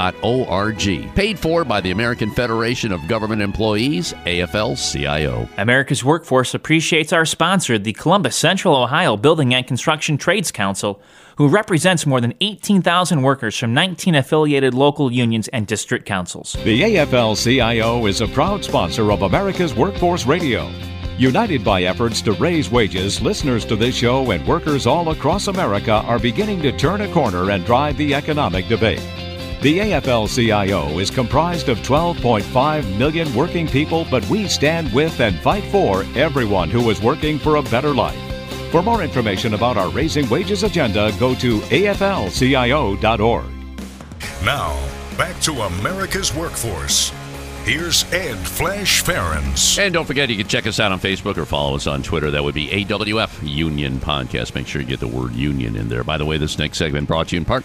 Paid 1.15 1.39
for 1.39 1.65
by 1.65 1.81
the 1.81 1.91
American 1.91 2.31
Federation 2.31 2.93
of 2.93 3.07
Government 3.09 3.43
Employees, 3.43 4.13
AFL 4.25 4.77
CIO. 4.77 5.49
America's 5.57 6.05
Workforce 6.05 6.55
appreciates 6.55 7.13
our 7.13 7.25
sponsor, 7.25 7.79
the 7.79 7.93
Columbus 7.93 8.37
Central 8.37 8.77
Ohio 8.77 9.17
Building 9.17 9.55
and 9.55 9.67
Construction 9.67 10.19
Trades 10.19 10.51
Council, 10.51 11.01
who 11.37 11.49
represents 11.49 12.05
more 12.05 12.21
than 12.21 12.35
18,000 12.41 13.23
workers 13.23 13.57
from 13.57 13.73
19 13.73 14.15
affiliated 14.15 14.75
local 14.75 15.11
unions 15.11 15.49
and 15.49 15.67
district 15.67 16.05
councils. 16.05 16.53
The 16.65 16.83
AFL 16.83 17.43
CIO 17.43 18.07
is 18.07 18.21
a 18.21 18.29
proud 18.29 18.65
sponsor 18.65 19.11
of 19.11 19.23
America's 19.23 19.75
Workforce 19.75 20.27
Radio. 20.27 20.71
United 21.21 21.63
by 21.63 21.83
efforts 21.83 22.23
to 22.23 22.33
raise 22.33 22.71
wages, 22.71 23.21
listeners 23.21 23.67
to 23.67 23.77
this 23.77 23.95
show 23.95 24.31
and 24.31 24.47
workers 24.47 24.87
all 24.87 25.11
across 25.11 25.49
America 25.49 25.93
are 26.07 26.19
beginning 26.19 26.63
to 26.63 26.73
turn 26.73 27.03
a 27.03 27.13
corner 27.13 27.51
and 27.51 27.63
drive 27.67 27.99
the 27.99 28.15
economic 28.15 28.67
debate. 28.69 29.03
The 29.61 29.81
AFL 29.81 30.35
CIO 30.35 30.99
is 30.99 31.11
comprised 31.11 31.69
of 31.69 31.77
12.5 31.81 32.97
million 32.97 33.35
working 33.35 33.69
people, 33.69 34.07
but 34.11 34.27
we 34.31 34.49
stand 34.49 34.91
with 34.95 35.21
and 35.21 35.39
fight 35.41 35.65
for 35.65 36.07
everyone 36.17 36.71
who 36.71 36.89
is 36.89 37.03
working 37.03 37.39
for 37.39 37.57
a 37.57 37.63
better 37.65 37.93
life. 37.93 38.19
For 38.71 38.83
more 38.83 39.03
information 39.03 39.53
about 39.53 39.77
our 39.77 39.91
Raising 39.91 40.27
Wages 40.31 40.63
agenda, 40.63 41.13
go 41.21 41.35
to 41.35 41.59
aflcio.org. 41.59 43.45
Now, 44.43 44.89
back 45.19 45.39
to 45.43 45.53
America's 45.53 46.35
Workforce. 46.35 47.13
Here's 47.71 48.03
Ed 48.13 48.37
Flash 48.37 49.01
Ferenc. 49.05 49.79
And 49.79 49.95
don't 49.95 50.05
forget, 50.05 50.29
you 50.29 50.37
can 50.37 50.49
check 50.49 50.67
us 50.67 50.81
out 50.81 50.91
on 50.91 50.99
Facebook 50.99 51.37
or 51.37 51.45
follow 51.45 51.77
us 51.77 51.87
on 51.87 52.03
Twitter. 52.03 52.29
That 52.29 52.43
would 52.43 52.53
be 52.53 52.67
AWF 52.67 53.49
Union 53.49 54.01
Podcast. 54.01 54.57
Make 54.57 54.67
sure 54.67 54.83
you 54.83 54.89
get 54.89 54.99
the 54.99 55.07
word 55.07 55.35
union 55.35 55.77
in 55.77 55.89
there. 55.89 56.03
By 56.03 56.19
the 56.19 56.25
way, 56.25 56.37
this 56.37 56.59
next 56.59 56.79
segment 56.79 57.07
brought 57.07 57.29
to 57.29 57.37
you 57.37 57.43
in 57.43 57.45
part 57.45 57.65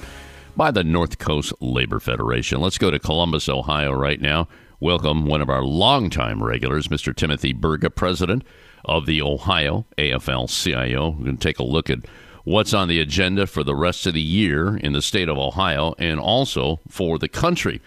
by 0.56 0.70
the 0.70 0.84
North 0.84 1.18
Coast 1.18 1.54
Labor 1.60 2.00
Federation. 2.00 2.62
Let's 2.62 2.78
go 2.78 2.92
to 2.92 3.00
Columbus, 3.00 3.50
Ohio 3.50 3.94
right 3.94 4.22
now. 4.22 4.48
Welcome 4.80 5.26
one 5.26 5.42
of 5.42 5.50
our 5.50 5.64
longtime 5.64 6.44
regulars, 6.44 6.90
Mr. 6.90 7.16
Timothy 7.16 7.52
Burga, 7.52 7.90
president 7.90 8.44
of 8.84 9.08
the 9.08 9.24
Ohio 9.24 9.88
AFL 9.98 10.48
CIO. 10.48 11.16
We're 11.18 11.26
going 11.26 11.38
to 11.38 11.44
take 11.44 11.58
a 11.58 11.64
look 11.64 11.90
at 11.90 12.06
what's 12.44 12.76
on 12.76 12.90
the 12.90 13.00
agenda 13.00 13.48
for 13.48 13.64
the 13.64 13.76
rest 13.76 14.06
of 14.06 14.14
the 14.14 14.22
year 14.22 14.78
in 14.78 14.94
the 14.94 15.02
state 15.02 15.30
of 15.30 15.40
Ohio 15.40 15.96
and 15.98 16.20
also 16.20 16.80
for 16.88 17.18
the 17.18 17.28
country. 17.28 17.82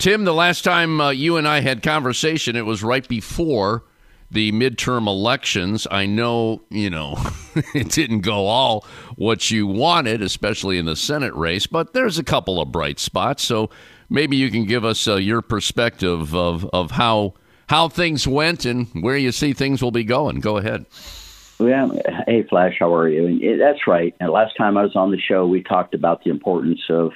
Tim, 0.00 0.24
the 0.24 0.32
last 0.32 0.64
time 0.64 0.98
uh, 0.98 1.10
you 1.10 1.36
and 1.36 1.46
I 1.46 1.60
had 1.60 1.82
conversation, 1.82 2.56
it 2.56 2.64
was 2.64 2.82
right 2.82 3.06
before 3.06 3.84
the 4.30 4.50
midterm 4.50 5.06
elections. 5.06 5.86
I 5.90 6.06
know, 6.06 6.62
you 6.70 6.88
know, 6.88 7.18
it 7.74 7.90
didn't 7.90 8.22
go 8.22 8.46
all 8.46 8.86
what 9.16 9.50
you 9.50 9.66
wanted, 9.66 10.22
especially 10.22 10.78
in 10.78 10.86
the 10.86 10.96
Senate 10.96 11.34
race, 11.34 11.66
but 11.66 11.92
there's 11.92 12.18
a 12.18 12.24
couple 12.24 12.62
of 12.62 12.72
bright 12.72 12.98
spots. 12.98 13.44
So 13.44 13.68
maybe 14.08 14.38
you 14.38 14.50
can 14.50 14.64
give 14.64 14.86
us 14.86 15.06
uh, 15.06 15.16
your 15.16 15.42
perspective 15.42 16.34
of, 16.34 16.64
of 16.72 16.92
how 16.92 17.34
how 17.68 17.90
things 17.90 18.26
went 18.26 18.64
and 18.64 18.88
where 19.02 19.18
you 19.18 19.30
see 19.30 19.52
things 19.52 19.82
will 19.82 19.90
be 19.90 20.02
going. 20.02 20.40
Go 20.40 20.56
ahead. 20.56 20.86
Well, 21.58 22.00
hey, 22.26 22.44
Flash, 22.44 22.76
how 22.78 22.94
are 22.94 23.06
you? 23.06 23.58
That's 23.58 23.86
right. 23.86 24.16
And 24.18 24.30
last 24.30 24.56
time 24.56 24.78
I 24.78 24.82
was 24.82 24.96
on 24.96 25.10
the 25.10 25.20
show, 25.20 25.46
we 25.46 25.62
talked 25.62 25.94
about 25.94 26.24
the 26.24 26.30
importance 26.30 26.80
of 26.88 27.12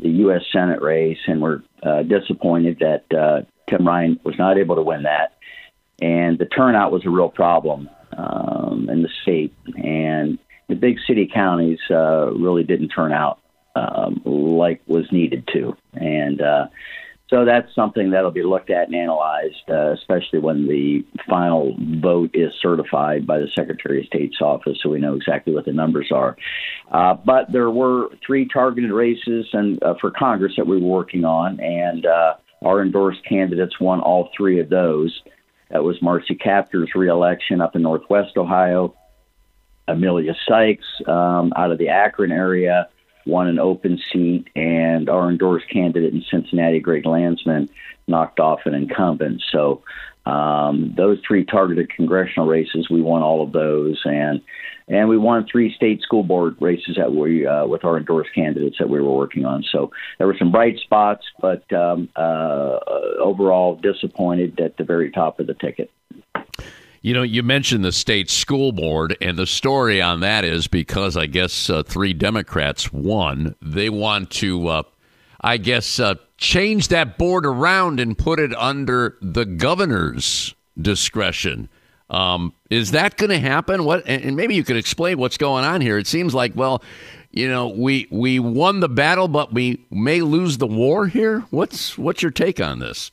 the 0.00 0.08
U.S. 0.08 0.42
Senate 0.52 0.80
race, 0.82 1.18
and 1.26 1.40
we're 1.40 1.62
uh, 1.82 2.02
disappointed 2.02 2.78
that 2.80 3.16
uh, 3.16 3.42
Tim 3.68 3.86
Ryan 3.86 4.20
was 4.24 4.36
not 4.38 4.58
able 4.58 4.76
to 4.76 4.82
win 4.82 5.02
that. 5.04 5.36
And 6.00 6.38
the 6.38 6.46
turnout 6.46 6.92
was 6.92 7.04
a 7.04 7.10
real 7.10 7.28
problem 7.28 7.88
um, 8.16 8.88
in 8.90 9.02
the 9.02 9.08
state, 9.22 9.54
and 9.76 10.38
the 10.68 10.76
big 10.76 10.98
city 11.06 11.30
counties 11.32 11.80
uh, 11.90 12.30
really 12.32 12.62
didn't 12.62 12.90
turn 12.90 13.12
out 13.12 13.40
um, 13.74 14.22
like 14.24 14.80
was 14.86 15.10
needed 15.12 15.48
to. 15.52 15.76
And 15.94 16.40
uh, 16.40 16.66
so 17.30 17.44
that's 17.44 17.74
something 17.74 18.10
that'll 18.10 18.30
be 18.30 18.42
looked 18.42 18.70
at 18.70 18.86
and 18.86 18.96
analyzed, 18.96 19.68
uh, 19.68 19.92
especially 19.92 20.38
when 20.38 20.66
the 20.66 21.04
final 21.28 21.76
vote 22.00 22.30
is 22.32 22.52
certified 22.60 23.26
by 23.26 23.38
the 23.38 23.48
Secretary 23.54 24.00
of 24.00 24.06
State's 24.06 24.40
office, 24.40 24.78
so 24.82 24.88
we 24.88 24.98
know 24.98 25.14
exactly 25.14 25.52
what 25.52 25.66
the 25.66 25.72
numbers 25.72 26.10
are. 26.10 26.36
Uh, 26.90 27.14
but 27.14 27.52
there 27.52 27.70
were 27.70 28.08
three 28.26 28.48
targeted 28.48 28.90
races 28.90 29.46
and 29.52 29.82
uh, 29.82 29.94
for 30.00 30.10
Congress 30.10 30.54
that 30.56 30.66
we 30.66 30.80
were 30.80 30.88
working 30.88 31.26
on, 31.26 31.60
and 31.60 32.06
uh, 32.06 32.34
our 32.64 32.80
endorsed 32.80 33.22
candidates 33.28 33.78
won 33.78 34.00
all 34.00 34.30
three 34.34 34.58
of 34.58 34.70
those. 34.70 35.20
That 35.70 35.84
was 35.84 36.00
Marcy 36.00 36.34
Kaptur's 36.34 36.94
reelection 36.94 37.60
up 37.60 37.76
in 37.76 37.82
Northwest 37.82 38.38
Ohio, 38.38 38.94
Emilia 39.86 40.34
Sykes 40.48 40.86
um, 41.06 41.52
out 41.56 41.72
of 41.72 41.78
the 41.78 41.90
Akron 41.90 42.32
area 42.32 42.88
won 43.26 43.48
an 43.48 43.58
open 43.58 43.98
seat, 44.12 44.48
and 44.56 45.08
our 45.08 45.30
endorsed 45.30 45.68
candidate 45.68 46.14
in 46.14 46.22
Cincinnati, 46.30 46.80
Greg 46.80 47.06
Landsman, 47.06 47.68
knocked 48.06 48.40
off 48.40 48.60
an 48.64 48.74
incumbent. 48.74 49.42
So 49.52 49.82
um, 50.26 50.92
those 50.96 51.18
three 51.26 51.44
targeted 51.44 51.90
congressional 51.90 52.46
races, 52.46 52.90
we 52.90 53.00
won 53.00 53.22
all 53.22 53.42
of 53.42 53.52
those, 53.52 54.00
and 54.04 54.42
and 54.86 55.08
we 55.08 55.18
won 55.18 55.46
three 55.46 55.74
state 55.74 56.00
school 56.02 56.22
board 56.22 56.56
races 56.60 56.96
that 56.96 57.12
we 57.12 57.46
uh, 57.46 57.66
with 57.66 57.84
our 57.84 57.96
endorsed 57.96 58.34
candidates 58.34 58.76
that 58.78 58.88
we 58.88 59.00
were 59.00 59.12
working 59.12 59.44
on. 59.44 59.62
So 59.70 59.90
there 60.18 60.26
were 60.26 60.36
some 60.38 60.50
bright 60.50 60.78
spots, 60.78 61.26
but 61.40 61.70
um, 61.72 62.08
uh, 62.16 62.78
overall 63.20 63.76
disappointed 63.76 64.60
at 64.60 64.76
the 64.76 64.84
very 64.84 65.10
top 65.10 65.40
of 65.40 65.46
the 65.46 65.54
ticket. 65.54 65.90
You 67.08 67.14
know, 67.14 67.22
you 67.22 67.42
mentioned 67.42 67.86
the 67.86 67.92
state 67.92 68.28
school 68.28 68.70
board, 68.70 69.16
and 69.22 69.38
the 69.38 69.46
story 69.46 70.02
on 70.02 70.20
that 70.20 70.44
is 70.44 70.68
because 70.68 71.16
I 71.16 71.24
guess 71.24 71.70
uh, 71.70 71.82
three 71.82 72.12
Democrats 72.12 72.92
won. 72.92 73.54
They 73.62 73.88
want 73.88 74.30
to, 74.32 74.68
uh, 74.68 74.82
I 75.40 75.56
guess, 75.56 75.98
uh, 75.98 76.16
change 76.36 76.88
that 76.88 77.16
board 77.16 77.46
around 77.46 77.98
and 77.98 78.18
put 78.18 78.38
it 78.38 78.54
under 78.54 79.16
the 79.22 79.46
governor's 79.46 80.54
discretion. 80.78 81.70
Um, 82.10 82.52
is 82.68 82.90
that 82.90 83.16
going 83.16 83.30
to 83.30 83.38
happen? 83.38 83.84
What? 83.84 84.06
And 84.06 84.36
maybe 84.36 84.54
you 84.54 84.62
could 84.62 84.76
explain 84.76 85.16
what's 85.16 85.38
going 85.38 85.64
on 85.64 85.80
here. 85.80 85.96
It 85.96 86.06
seems 86.06 86.34
like, 86.34 86.52
well, 86.56 86.82
you 87.30 87.48
know, 87.48 87.68
we 87.68 88.06
we 88.10 88.38
won 88.38 88.80
the 88.80 88.88
battle, 88.90 89.28
but 89.28 89.54
we 89.54 89.82
may 89.90 90.20
lose 90.20 90.58
the 90.58 90.66
war 90.66 91.06
here. 91.06 91.40
What's 91.48 91.96
what's 91.96 92.20
your 92.20 92.32
take 92.32 92.60
on 92.60 92.80
this? 92.80 93.12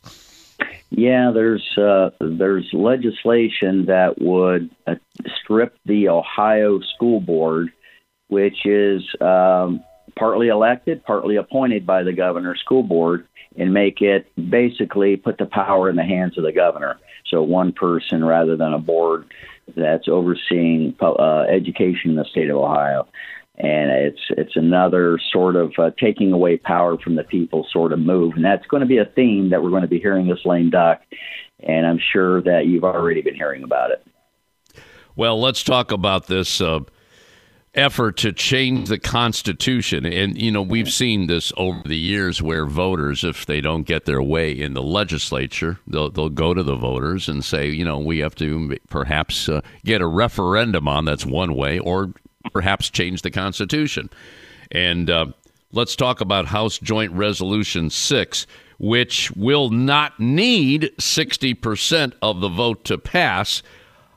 Yeah, 0.98 1.32
there's 1.34 1.78
uh, 1.78 2.12
there's 2.22 2.70
legislation 2.72 3.88
that 3.88 4.22
would 4.22 4.70
uh, 4.88 4.96
strip 5.42 5.78
the 5.86 6.08
Ohio 6.08 6.80
School 6.96 7.20
Board, 7.20 7.74
which 8.30 8.66
is 8.66 9.04
um, 9.20 9.84
partly 10.18 10.48
elected, 10.48 11.04
partly 11.04 11.36
appointed 11.36 11.86
by 11.86 12.04
the 12.04 12.14
governor 12.14 12.56
school 12.56 12.82
board, 12.82 13.28
and 13.58 13.74
make 13.74 14.02
it 14.02 14.32
basically 14.50 15.18
put 15.18 15.38
the 15.38 15.48
power 15.48 15.90
in 15.90 15.98
the 15.98 16.04
hands 16.04 16.38
of 16.38 16.46
the 16.46 16.54
governor. 16.54 16.98
So 17.26 17.44
one 17.44 17.74
person 17.74 18.24
rather 18.24 18.56
than 18.56 18.72
a 18.72 18.80
board 18.80 19.26
that's 19.76 20.08
overseeing 20.08 20.96
uh, 21.02 21.42
education 21.42 22.12
in 22.12 22.16
the 22.16 22.24
state 22.24 22.50
of 22.50 22.56
Ohio 22.56 23.06
and 23.58 23.92
it's 23.92 24.20
it's 24.32 24.56
another 24.56 25.20
sort 25.32 25.56
of 25.56 25.72
uh, 25.78 25.92
taking 26.00 26.34
away 26.34 26.58
power 26.58 26.98
from 26.98 27.16
the 27.16 27.24
people 27.24 27.66
sort 27.72 27.94
of 27.94 28.00
move, 28.00 28.34
and 28.36 28.44
that's 28.44 28.66
going 28.68 28.82
to 28.82 28.88
be 28.88 28.98
a 28.98 29.06
theme 29.06 29.50
that 29.50 29.64
we're 29.64 29.70
going 29.70 29.82
to 29.82 29.88
be 29.88 30.00
hearing 30.00 30.28
this 30.28 30.46
lame 30.46 30.70
duck, 30.70 31.02
and 31.62 31.86
I'm 31.86 32.00
sure 32.12 32.42
that 32.42 32.66
you've 32.66 32.84
already 32.84 33.22
been 33.22 33.36
hearing 33.36 33.64
about 33.64 33.92
it. 33.92 34.06
Well, 35.16 35.40
let's 35.40 35.64
talk 35.64 35.94
about 35.94 36.28
this 36.28 36.60
uh, 36.60 36.82
effort 37.74 38.18
to 38.18 38.34
change 38.34 38.90
the 38.90 39.00
Constitution, 39.00 40.06
and 40.06 40.38
you 40.38 40.52
know 40.52 40.62
we've 40.62 40.92
seen 40.92 41.28
this 41.28 41.54
over 41.56 41.82
the 41.86 41.98
years 41.98 42.42
where 42.42 42.66
voters, 42.66 43.24
if 43.24 43.46
they 43.46 43.62
don't 43.62 43.84
get 43.84 44.04
their 44.04 44.22
way 44.22 44.52
in 44.52 44.74
the 44.74 44.84
legislature, 44.84 45.80
they'll 45.88 46.10
they'll 46.10 46.28
go 46.28 46.54
to 46.54 46.64
the 46.64 46.76
voters 46.76 47.30
and 47.30 47.46
say, 47.46 47.70
you 47.70 47.86
know, 47.86 48.00
we 48.00 48.20
have 48.20 48.36
to 48.36 48.78
perhaps 48.90 49.48
uh, 49.48 49.62
get 49.86 50.02
a 50.02 50.08
referendum 50.08 50.90
on. 50.90 51.06
That's 51.06 51.26
one 51.26 51.56
way, 51.56 51.80
or 51.80 52.12
perhaps 52.52 52.90
change 52.90 53.22
the 53.22 53.32
Constitution. 53.32 54.10
And 54.72 55.10
uh, 55.10 55.28
let's 55.72 55.96
talk 55.96 56.22
about 56.22 56.48
House 56.48 56.78
Joint 56.80 57.12
Resolution 57.14 57.90
6, 57.90 58.48
which 58.78 59.32
will 59.32 59.70
not 59.70 60.20
need 60.20 60.92
60% 61.00 62.14
of 62.22 62.42
the 62.42 62.50
vote 62.50 62.84
to 62.86 62.98
pass. 62.98 63.64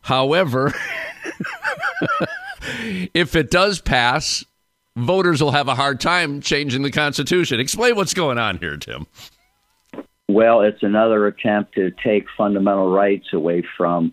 However, 0.02 0.72
if 3.14 3.36
it 3.36 3.50
does 3.50 3.80
pass, 3.80 4.44
voters 4.96 5.42
will 5.42 5.52
have 5.52 5.68
a 5.68 5.74
hard 5.74 6.00
time 6.00 6.40
changing 6.40 6.82
the 6.82 6.90
Constitution. 6.90 7.60
Explain 7.60 7.96
what's 7.96 8.14
going 8.14 8.38
on 8.38 8.58
here, 8.58 8.76
Tim. 8.76 9.06
Well, 10.28 10.60
it's 10.60 10.82
another 10.82 11.26
attempt 11.26 11.74
to 11.74 11.90
take 12.04 12.26
fundamental 12.36 12.90
rights 12.90 13.28
away 13.32 13.64
from 13.76 14.12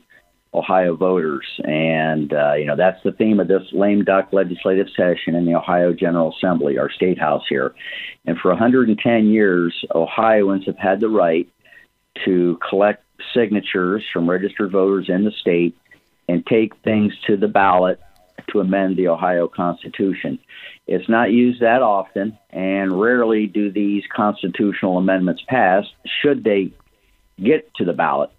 Ohio 0.58 0.96
voters. 0.96 1.46
And, 1.64 2.34
uh, 2.34 2.54
you 2.54 2.66
know, 2.66 2.76
that's 2.76 3.02
the 3.04 3.12
theme 3.12 3.40
of 3.40 3.48
this 3.48 3.64
lame 3.72 4.04
duck 4.04 4.30
legislative 4.32 4.88
session 4.96 5.36
in 5.36 5.46
the 5.46 5.56
Ohio 5.56 5.94
General 5.94 6.34
Assembly, 6.36 6.78
our 6.78 6.90
state 6.90 7.20
house 7.20 7.44
here. 7.48 7.74
And 8.26 8.38
for 8.38 8.52
110 8.52 9.28
years, 9.28 9.74
Ohioans 9.94 10.66
have 10.66 10.78
had 10.78 11.00
the 11.00 11.10
right 11.10 11.48
to 12.26 12.60
collect 12.68 13.04
signatures 13.34 14.04
from 14.12 14.30
registered 14.30 14.72
voters 14.72 15.08
in 15.10 15.26
the 15.26 15.32
state 15.32 15.76
and 16.28 16.46
take 16.46 16.76
things 16.84 17.14
to 17.28 17.38
the 17.38 17.48
ballot 17.48 18.00
to 18.52 18.60
amend 18.60 18.98
the 18.98 19.08
Ohio 19.08 19.48
Constitution. 19.48 20.40
It's 20.88 21.10
not 21.10 21.32
used 21.32 21.62
that 21.62 21.82
often, 21.82 22.38
and 22.50 23.00
rarely 23.00 23.48
do 23.48 23.72
these 23.72 24.04
constitutional 24.14 24.98
amendments 24.98 25.42
pass, 25.48 25.86
should 26.22 26.44
they 26.44 26.72
get 27.42 27.74
to 27.76 27.86
the 27.86 27.94
ballot. 27.94 28.32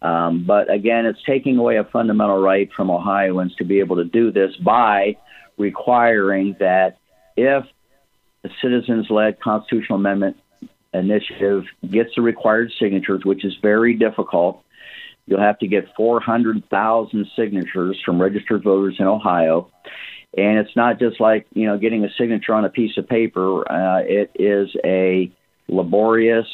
Um, 0.00 0.44
but 0.46 0.72
again, 0.72 1.06
it's 1.06 1.22
taking 1.26 1.58
away 1.58 1.76
a 1.76 1.84
fundamental 1.84 2.40
right 2.40 2.70
from 2.76 2.90
Ohioans 2.90 3.54
to 3.56 3.64
be 3.64 3.80
able 3.80 3.96
to 3.96 4.04
do 4.04 4.30
this 4.30 4.54
by 4.56 5.16
requiring 5.56 6.56
that 6.60 6.98
if 7.36 7.64
the 8.42 8.50
citizens 8.62 9.06
led 9.10 9.40
constitutional 9.40 9.98
amendment 9.98 10.36
initiative 10.94 11.64
gets 11.90 12.10
the 12.14 12.22
required 12.22 12.70
signatures, 12.78 13.22
which 13.24 13.44
is 13.44 13.54
very 13.60 13.94
difficult, 13.94 14.62
You'll 15.28 15.40
have 15.40 15.58
to 15.58 15.68
get 15.68 15.84
400,000 15.94 17.26
signatures 17.36 18.00
from 18.04 18.20
registered 18.20 18.64
voters 18.64 18.96
in 18.98 19.04
Ohio. 19.04 19.70
And 20.34 20.58
it's 20.58 20.74
not 20.74 20.98
just 20.98 21.20
like, 21.20 21.46
you 21.52 21.66
know, 21.66 21.76
getting 21.76 22.04
a 22.04 22.08
signature 22.18 22.54
on 22.54 22.64
a 22.64 22.70
piece 22.70 22.96
of 22.96 23.06
paper. 23.06 23.70
Uh, 23.70 24.00
it 24.04 24.30
is 24.34 24.74
a 24.84 25.30
laborious, 25.68 26.46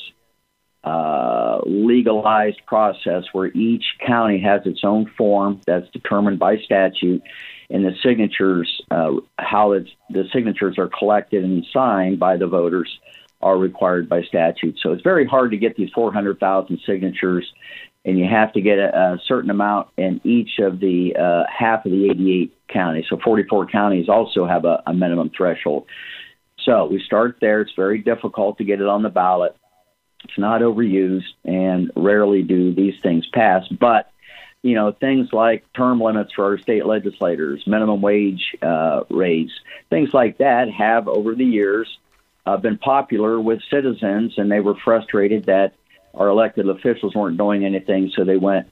uh, 0.85 1.61
legalized 1.64 2.61
process 2.66 3.25
where 3.33 3.47
each 3.47 3.85
county 4.07 4.38
has 4.40 4.61
its 4.66 4.81
own 4.85 5.11
form 5.16 5.61
that's 5.66 5.88
determined 5.90 6.38
by 6.38 6.59
statute, 6.59 7.23
and 7.70 7.85
the 7.85 7.92
signatures, 8.03 8.83
uh, 8.90 9.12
how 9.38 9.73
it's, 9.73 9.88
the 10.11 10.25
signatures 10.33 10.79
are 10.79 10.90
collected 10.99 11.42
and 11.42 11.64
signed 11.73 12.18
by 12.18 12.37
the 12.37 12.47
voters, 12.47 12.99
are 13.40 13.57
required 13.57 14.09
by 14.09 14.23
statute. 14.23 14.79
So 14.83 14.92
it's 14.92 15.03
very 15.03 15.27
hard 15.27 15.53
to 15.53 15.57
get 15.57 15.77
these 15.77 15.90
400,000 15.94 16.79
signatures, 16.85 17.51
and 18.05 18.18
you 18.18 18.27
have 18.27 18.53
to 18.53 18.61
get 18.61 18.79
a, 18.79 18.94
a 18.94 19.18
certain 19.27 19.51
amount 19.51 19.88
in 19.97 20.20
each 20.23 20.59
of 20.59 20.81
the 20.81 21.16
uh, 21.18 21.44
half 21.51 21.87
of 21.87 21.92
the 21.92 22.11
88 22.11 22.57
counties. 22.68 23.05
So 23.09 23.18
44 23.25 23.66
counties 23.66 24.09
also 24.11 24.47
have 24.47 24.66
a, 24.66 24.83
a 24.87 24.92
minimum 24.92 25.31
threshold. 25.35 25.87
So 26.64 26.87
we 26.87 27.03
start 27.05 27.38
there. 27.40 27.62
It's 27.62 27.73
very 27.75 27.99
difficult 27.99 28.59
to 28.59 28.64
get 28.64 28.81
it 28.81 28.87
on 28.87 29.03
the 29.03 29.11
ballot. 29.11 29.57
It's 30.25 30.39
not 30.39 30.61
overused, 30.61 31.33
and 31.45 31.91
rarely 31.97 32.43
do 32.43 32.75
these 32.75 32.95
things 33.03 33.27
pass. 33.33 33.67
But 33.69 34.11
you 34.63 34.75
know, 34.75 34.93
things 34.93 35.29
like 35.33 35.71
term 35.75 36.01
limits 36.01 36.33
for 36.35 36.47
our 36.47 36.59
state 36.59 36.87
legislators, 36.87 37.63
minimum 37.67 38.01
wage 38.01 38.57
uh, 38.63 39.03
raise, 39.11 39.51
things 39.91 40.15
like 40.15 40.39
that 40.39 40.71
have 40.71 41.07
over 41.07 41.35
the 41.35 41.45
years 41.45 41.99
uh, 42.47 42.57
been 42.57 42.79
popular 42.79 43.39
with 43.39 43.61
citizens, 43.71 44.35
and 44.39 44.51
they 44.51 44.61
were 44.61 44.75
frustrated 44.83 45.45
that 45.45 45.75
our 46.15 46.29
elected 46.29 46.69
officials 46.69 47.15
weren't 47.15 47.37
doing 47.37 47.65
anything, 47.65 48.11
so 48.17 48.25
they 48.25 48.37
went 48.37 48.69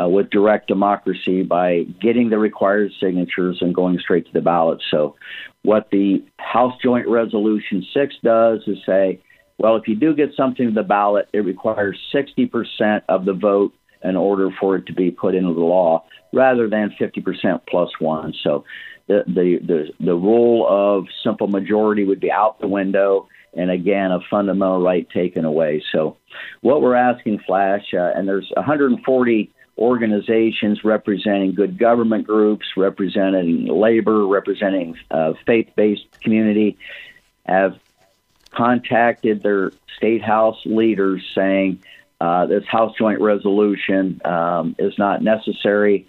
uh, 0.00 0.08
with 0.08 0.30
direct 0.30 0.66
democracy 0.68 1.42
by 1.42 1.82
getting 2.00 2.30
the 2.30 2.38
required 2.38 2.92
signatures 3.00 3.58
and 3.60 3.74
going 3.74 3.98
straight 3.98 4.26
to 4.26 4.32
the 4.32 4.40
ballot. 4.40 4.82
So, 4.90 5.16
what 5.62 5.90
the 5.90 6.24
House 6.38 6.74
Joint 6.82 7.08
Resolution 7.08 7.86
6 7.92 8.14
does 8.22 8.62
is 8.66 8.78
say, 8.84 9.20
well, 9.58 9.76
if 9.76 9.86
you 9.86 9.94
do 9.94 10.14
get 10.14 10.34
something 10.36 10.66
to 10.66 10.72
the 10.72 10.82
ballot, 10.82 11.28
it 11.32 11.40
requires 11.40 11.98
60% 12.12 13.02
of 13.08 13.24
the 13.24 13.32
vote 13.32 13.72
in 14.02 14.16
order 14.16 14.50
for 14.60 14.76
it 14.76 14.86
to 14.86 14.92
be 14.92 15.10
put 15.10 15.34
into 15.34 15.54
the 15.54 15.60
law 15.60 16.04
rather 16.32 16.68
than 16.68 16.94
50% 17.00 17.60
plus 17.68 17.90
one. 17.98 18.34
So, 18.42 18.64
the, 19.06 19.22
the, 19.26 19.58
the, 19.58 20.04
the 20.04 20.14
rule 20.14 20.66
of 20.66 21.06
simple 21.22 21.46
majority 21.46 22.04
would 22.04 22.20
be 22.20 22.32
out 22.32 22.58
the 22.60 22.68
window 22.68 23.28
and 23.52 23.70
again 23.70 24.10
a 24.10 24.20
fundamental 24.30 24.82
right 24.82 25.08
taken 25.10 25.44
away. 25.44 25.82
So, 25.92 26.16
what 26.62 26.82
we're 26.82 26.94
asking, 26.94 27.40
Flash, 27.46 27.92
uh, 27.92 28.12
and 28.14 28.26
there's 28.26 28.50
140 28.56 29.52
organizations 29.76 30.84
representing 30.84 31.54
good 31.54 31.78
government 31.78 32.26
groups, 32.26 32.66
representing 32.76 33.66
labor, 33.66 34.26
representing 34.26 34.96
uh, 35.10 35.32
faith-based 35.46 36.20
community, 36.20 36.78
have 37.46 37.76
contacted 38.54 39.42
their 39.42 39.72
state 39.96 40.22
house 40.22 40.58
leaders 40.64 41.22
saying 41.34 41.82
uh, 42.20 42.46
this 42.46 42.64
House 42.66 42.94
Joint 42.96 43.20
Resolution 43.20 44.20
um, 44.24 44.76
is 44.78 44.94
not 44.98 45.22
necessary. 45.22 46.06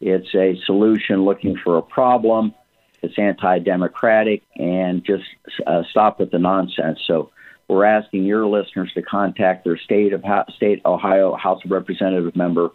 It's 0.00 0.34
a 0.34 0.60
solution 0.64 1.24
looking 1.24 1.56
for 1.56 1.78
a 1.78 1.82
problem. 1.82 2.54
It's 3.02 3.18
anti-democratic, 3.18 4.42
and 4.56 5.04
just 5.04 5.24
uh, 5.66 5.82
stop 5.90 6.20
with 6.20 6.30
the 6.30 6.38
nonsense. 6.38 7.00
So 7.06 7.30
we're 7.68 7.84
asking 7.84 8.24
your 8.24 8.46
listeners 8.46 8.92
to 8.94 9.02
contact 9.02 9.64
their 9.64 9.78
state 9.78 10.12
of 10.12 10.22
state 10.54 10.82
Ohio 10.84 11.34
House 11.34 11.64
of 11.64 11.70
Representative 11.70 12.36
member 12.36 12.70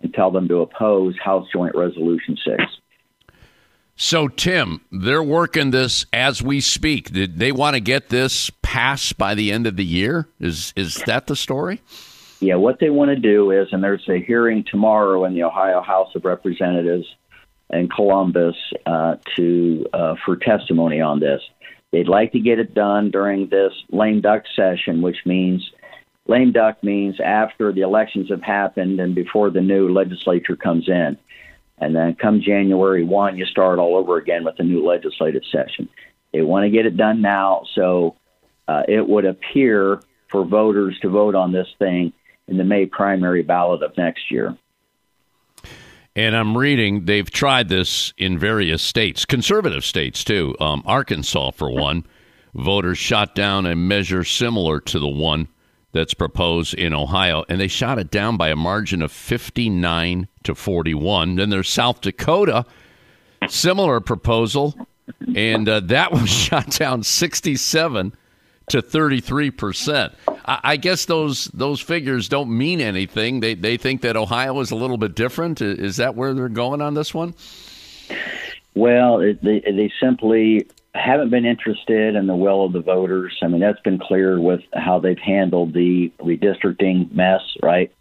and 0.00 0.12
tell 0.14 0.30
them 0.30 0.48
to 0.48 0.60
oppose 0.60 1.16
House 1.22 1.46
Joint 1.52 1.74
Resolution 1.74 2.36
6. 2.44 2.62
So, 4.00 4.28
Tim, 4.28 4.80
they're 4.92 5.24
working 5.24 5.72
this 5.72 6.06
as 6.12 6.40
we 6.40 6.60
speak. 6.60 7.10
Did 7.10 7.40
they 7.40 7.50
want 7.50 7.74
to 7.74 7.80
get 7.80 8.10
this 8.10 8.48
passed 8.62 9.18
by 9.18 9.34
the 9.34 9.50
end 9.50 9.66
of 9.66 9.74
the 9.74 9.84
year? 9.84 10.28
Is 10.38 10.72
is 10.76 11.02
that 11.06 11.26
the 11.26 11.34
story? 11.34 11.82
Yeah, 12.38 12.54
what 12.54 12.78
they 12.78 12.90
want 12.90 13.08
to 13.08 13.16
do 13.16 13.50
is, 13.50 13.66
and 13.72 13.82
there's 13.82 14.08
a 14.08 14.22
hearing 14.22 14.64
tomorrow 14.70 15.24
in 15.24 15.34
the 15.34 15.42
Ohio 15.42 15.82
House 15.82 16.14
of 16.14 16.24
Representatives 16.24 17.06
in 17.70 17.88
Columbus 17.88 18.54
uh, 18.86 19.16
to 19.34 19.86
uh, 19.92 20.14
for 20.24 20.36
testimony 20.36 21.00
on 21.00 21.18
this. 21.18 21.42
They'd 21.90 22.06
like 22.06 22.30
to 22.32 22.40
get 22.40 22.60
it 22.60 22.74
done 22.74 23.10
during 23.10 23.48
this 23.48 23.72
lame 23.90 24.20
duck 24.20 24.44
session, 24.54 25.02
which 25.02 25.18
means 25.26 25.68
lame 26.28 26.52
duck 26.52 26.84
means 26.84 27.18
after 27.18 27.72
the 27.72 27.80
elections 27.80 28.28
have 28.30 28.42
happened 28.42 29.00
and 29.00 29.16
before 29.16 29.50
the 29.50 29.60
new 29.60 29.88
legislature 29.92 30.54
comes 30.54 30.88
in. 30.88 31.18
And 31.80 31.94
then 31.94 32.14
come 32.14 32.40
January 32.40 33.04
1, 33.04 33.38
you 33.38 33.46
start 33.46 33.78
all 33.78 33.96
over 33.96 34.16
again 34.16 34.44
with 34.44 34.56
a 34.58 34.64
new 34.64 34.86
legislative 34.86 35.42
session. 35.50 35.88
They 36.32 36.42
want 36.42 36.64
to 36.64 36.70
get 36.70 36.86
it 36.86 36.96
done 36.96 37.22
now, 37.22 37.62
so 37.74 38.16
uh, 38.66 38.82
it 38.88 39.08
would 39.08 39.24
appear 39.24 40.00
for 40.30 40.44
voters 40.44 40.98
to 41.00 41.08
vote 41.08 41.34
on 41.34 41.52
this 41.52 41.68
thing 41.78 42.12
in 42.48 42.56
the 42.56 42.64
May 42.64 42.86
primary 42.86 43.42
ballot 43.42 43.82
of 43.82 43.96
next 43.96 44.30
year. 44.30 44.56
And 46.16 46.36
I'm 46.36 46.56
reading 46.58 47.04
they've 47.04 47.30
tried 47.30 47.68
this 47.68 48.12
in 48.18 48.38
various 48.38 48.82
states, 48.82 49.24
conservative 49.24 49.84
states 49.84 50.24
too. 50.24 50.56
Um, 50.58 50.82
Arkansas, 50.84 51.52
for 51.52 51.70
one, 51.70 52.04
voters 52.54 52.98
shot 52.98 53.34
down 53.34 53.66
a 53.66 53.76
measure 53.76 54.24
similar 54.24 54.80
to 54.80 54.98
the 54.98 55.08
one 55.08 55.46
that's 55.98 56.14
proposed 56.14 56.74
in 56.74 56.94
Ohio, 56.94 57.44
and 57.48 57.60
they 57.60 57.66
shot 57.66 57.98
it 57.98 58.08
down 58.08 58.36
by 58.36 58.50
a 58.50 58.56
margin 58.56 59.02
of 59.02 59.10
59 59.10 60.28
to 60.44 60.54
41. 60.54 61.34
Then 61.34 61.50
there's 61.50 61.68
South 61.68 62.00
Dakota, 62.02 62.64
similar 63.48 63.98
proposal, 63.98 64.78
and 65.34 65.68
uh, 65.68 65.80
that 65.80 66.12
was 66.12 66.30
shot 66.30 66.70
down 66.70 67.02
67 67.02 68.14
to 68.68 68.80
33 68.80 69.50
percent. 69.50 70.12
I, 70.44 70.60
I 70.62 70.76
guess 70.76 71.06
those 71.06 71.46
those 71.46 71.80
figures 71.80 72.28
don't 72.28 72.56
mean 72.56 72.80
anything. 72.80 73.40
They 73.40 73.54
they 73.54 73.76
think 73.76 74.02
that 74.02 74.16
Ohio 74.16 74.60
is 74.60 74.70
a 74.70 74.76
little 74.76 74.98
bit 74.98 75.16
different. 75.16 75.60
Is 75.60 75.96
that 75.96 76.14
where 76.14 76.32
they're 76.32 76.48
going 76.48 76.80
on 76.80 76.94
this 76.94 77.12
one? 77.12 77.34
Well, 78.76 79.18
they 79.18 79.34
they 79.42 79.92
simply 80.00 80.68
haven't 80.94 81.30
been 81.30 81.44
interested 81.44 82.16
in 82.16 82.26
the 82.26 82.36
will 82.36 82.64
of 82.64 82.72
the 82.72 82.80
voters. 82.80 83.36
I 83.42 83.48
mean, 83.48 83.60
that's 83.60 83.80
been 83.80 83.98
clear 83.98 84.40
with 84.40 84.60
how 84.72 84.98
they've 84.98 85.18
handled 85.18 85.74
the 85.74 86.12
redistricting 86.20 87.12
mess, 87.12 87.42
right? 87.62 87.92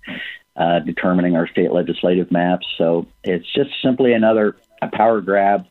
Uh, 0.56 0.80
determining 0.80 1.36
our 1.36 1.48
state 1.48 1.72
legislative 1.72 2.32
maps. 2.32 2.66
So 2.78 3.06
it's 3.24 3.46
just 3.54 3.70
simply 3.84 4.14
another 4.14 4.58
a 4.82 4.88
power 4.88 5.22
grab 5.22 5.68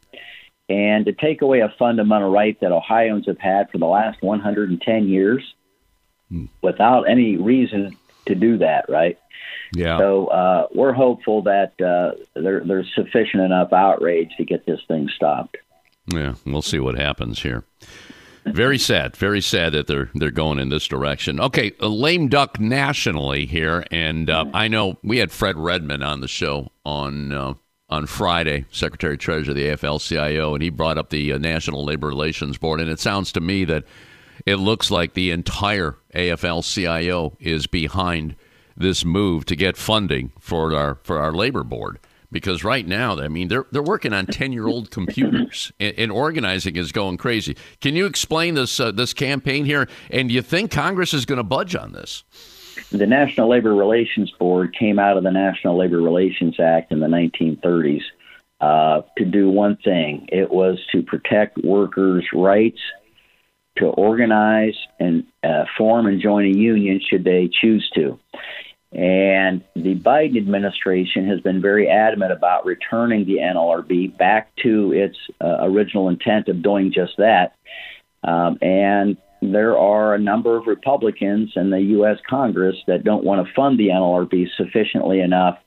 and 0.68 1.07
to 1.07 1.12
take 1.12 1.42
away 1.42 1.61
a 1.61 1.72
fundamental 1.79 2.31
right 2.31 2.59
that 2.61 2.72
Ohioans 2.72 3.26
have 3.26 3.38
had 3.38 3.70
for 3.70 3.79
the 3.79 3.87
last 3.87 4.20
110 4.22 5.09
years 5.09 5.55
hmm. 6.29 6.46
without 6.61 7.09
any 7.09 7.37
reason 7.37 7.96
to 8.26 8.35
do 8.35 8.59
that, 8.59 8.88
right? 8.88 9.18
Yeah. 9.74 9.98
So 9.98 10.26
uh, 10.26 10.66
we're 10.74 10.92
hopeful 10.92 11.42
that 11.42 11.81
uh, 11.81 12.18
there, 12.35 12.62
there's 12.64 12.92
sufficient 12.94 13.42
enough 13.42 13.72
outrage 13.72 14.31
to 14.38 14.44
get 14.44 14.66
this 14.66 14.81
thing 14.88 15.09
stopped. 15.14 15.57
Yeah, 16.07 16.35
we'll 16.45 16.62
see 16.62 16.79
what 16.79 16.97
happens 16.97 17.42
here. 17.42 17.64
Very 18.47 18.79
sad, 18.79 19.16
very 19.16 19.40
sad 19.40 19.73
that 19.73 19.88
they're 19.88 20.09
they're 20.14 20.31
going 20.31 20.61
in 20.61 20.69
this 20.69 20.87
direction. 20.87 21.40
Okay, 21.40 21.73
lame 21.81 22.29
duck 22.29 22.61
nationally 22.61 23.45
here, 23.45 23.85
and 23.90 24.31
uh, 24.31 24.45
I 24.55 24.69
know 24.69 24.99
we 25.03 25.19
had 25.19 25.33
Fred 25.33 25.57
Redmond 25.57 26.05
on 26.05 26.21
the 26.21 26.29
show 26.29 26.71
on 26.85 27.33
uh, 27.33 27.55
on 27.88 28.07
Friday, 28.07 28.66
Secretary 28.71 29.19
Treasurer 29.19 29.51
of 29.51 29.57
the 29.57 29.66
AFL-CIO, 29.66 30.55
and 30.55 30.62
he 30.62 30.71
brought 30.71 30.97
up 30.97 31.11
the 31.11 31.33
uh, 31.33 31.38
National 31.38 31.85
Labor 31.85 32.07
Relations 32.07 32.57
Board, 32.57 32.81
and 32.81 32.90
it 32.90 33.01
sounds 33.01 33.33
to 33.33 33.40
me 33.40 33.64
that 33.64 33.85
it 34.45 34.57
looks 34.57 34.90
like 34.92 35.14
the 35.14 35.31
entire 35.33 35.97
AFL-CIO 36.14 37.37
is 37.40 37.66
behind 37.66 38.37
this 38.77 39.05
move 39.05 39.45
to 39.47 39.57
get 39.57 39.77
funding 39.77 40.33
for 40.38 40.75
our 40.75 40.99
for 41.03 41.19
our 41.19 41.33
labor 41.33 41.64
board 41.64 41.99
because 42.31 42.65
right 42.65 42.87
now, 42.87 43.19
I 43.19 43.29
mean, 43.29 43.49
they're 43.49 43.67
they're 43.71 43.83
working 43.83 44.12
on 44.12 44.27
ten 44.27 44.53
year 44.53 44.67
old 44.67 44.91
computers, 44.91 45.73
and, 45.81 45.95
and, 45.99 46.12
organizing 46.12 46.77
is 46.77 46.93
going 46.93 47.17
crazy. 47.17 47.57
Can 47.81 47.95
you 47.95 48.07
explain 48.07 48.55
this 48.55 48.79
uh, 48.81 48.93
this 48.93 49.12
campaign 49.12 49.65
here? 49.65 49.89
And 50.11 50.29
do 50.29 50.35
you 50.35 50.43
think 50.43 50.71
Congress 50.71 51.15
is 51.15 51.25
going 51.25 51.39
to 51.39 51.45
budge 51.45 51.75
on 51.75 51.93
this? 51.93 52.25
The 52.91 53.07
National 53.07 53.49
Labor 53.49 53.75
Relations 53.75 54.31
Board 54.39 54.75
came 54.79 54.99
out 54.99 55.17
of 55.17 55.25
the 55.25 55.31
National 55.31 55.77
Labor 55.77 56.01
Relations 56.01 56.61
Act 56.61 56.93
in 56.93 57.01
the 57.01 57.07
1930s 57.07 58.03
uh, 58.61 59.03
to 59.19 59.25
do 59.25 59.51
one 59.51 59.77
thing. 59.77 60.29
It 60.31 60.51
was 60.51 60.79
to 60.93 61.03
protect 61.03 61.59
workers' 61.65 62.27
rights 62.33 62.81
to 63.79 63.87
organize 63.87 64.75
and 64.99 65.25
uh, 65.45 65.65
form 65.77 66.07
and 66.07 66.21
join 66.21 66.47
a 66.47 66.57
union 66.57 67.01
should 67.09 67.25
they 67.25 67.51
choose 67.61 67.89
to. 67.95 68.19
And 68.92 69.64
the 69.75 69.96
Biden 69.96 70.37
administration 70.38 71.29
has 71.29 71.40
been 71.40 71.61
very 71.61 71.88
adamant 71.88 72.33
about 72.33 72.64
returning 72.64 73.27
the 73.27 73.38
NLRB 73.38 74.16
back 74.16 74.55
to 74.62 74.92
its 74.92 75.16
uh, 75.40 75.59
original 75.62 76.09
intent 76.09 76.49
of 76.49 76.62
doing 76.62 76.92
just 76.92 77.16
that. 77.18 77.57
Um, 78.22 78.59
and 78.62 79.16
there 79.42 79.77
are 79.77 80.14
a 80.14 80.18
number 80.18 80.57
of 80.57 80.66
Republicans 80.66 81.53
in 81.57 81.70
the 81.70 81.81
U.S. 81.81 82.18
Congress 82.29 82.77
that 82.87 83.05
don't 83.05 83.25
want 83.25 83.46
to 83.46 83.53
fund 83.55 83.79
the 83.79 83.88
NLRB 83.88 84.49
sufficiently 84.57 85.20
enough 85.20 85.59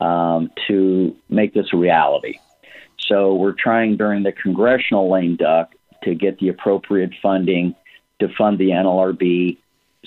um, 0.00 0.50
to 0.66 1.16
make 1.28 1.54
this 1.54 1.66
a 1.72 1.76
reality. 1.76 2.38
So 2.98 3.34
we're 3.34 3.56
trying 3.58 3.96
during 3.96 4.22
the 4.22 4.32
congressional 4.32 5.10
lame 5.10 5.36
duck 5.36 5.72
to 6.04 6.14
get 6.14 6.38
the 6.38 6.48
appropriate 6.48 7.12
funding 7.22 7.74
to 8.20 8.28
fund 8.36 8.58
the 8.58 8.70
NLRB 8.70 9.58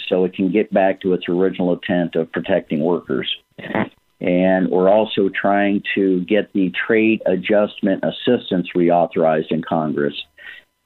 so 0.09 0.25
it 0.25 0.33
can 0.33 0.51
get 0.51 0.73
back 0.73 1.01
to 1.01 1.13
its 1.13 1.25
original 1.27 1.73
intent 1.73 2.15
of 2.15 2.31
protecting 2.31 2.79
workers. 2.79 3.29
And 4.19 4.69
we're 4.69 4.89
also 4.89 5.29
trying 5.29 5.83
to 5.95 6.21
get 6.21 6.53
the 6.53 6.71
trade 6.87 7.21
adjustment 7.25 8.03
assistance 8.03 8.69
reauthorized 8.75 9.51
in 9.51 9.61
Congress. 9.61 10.13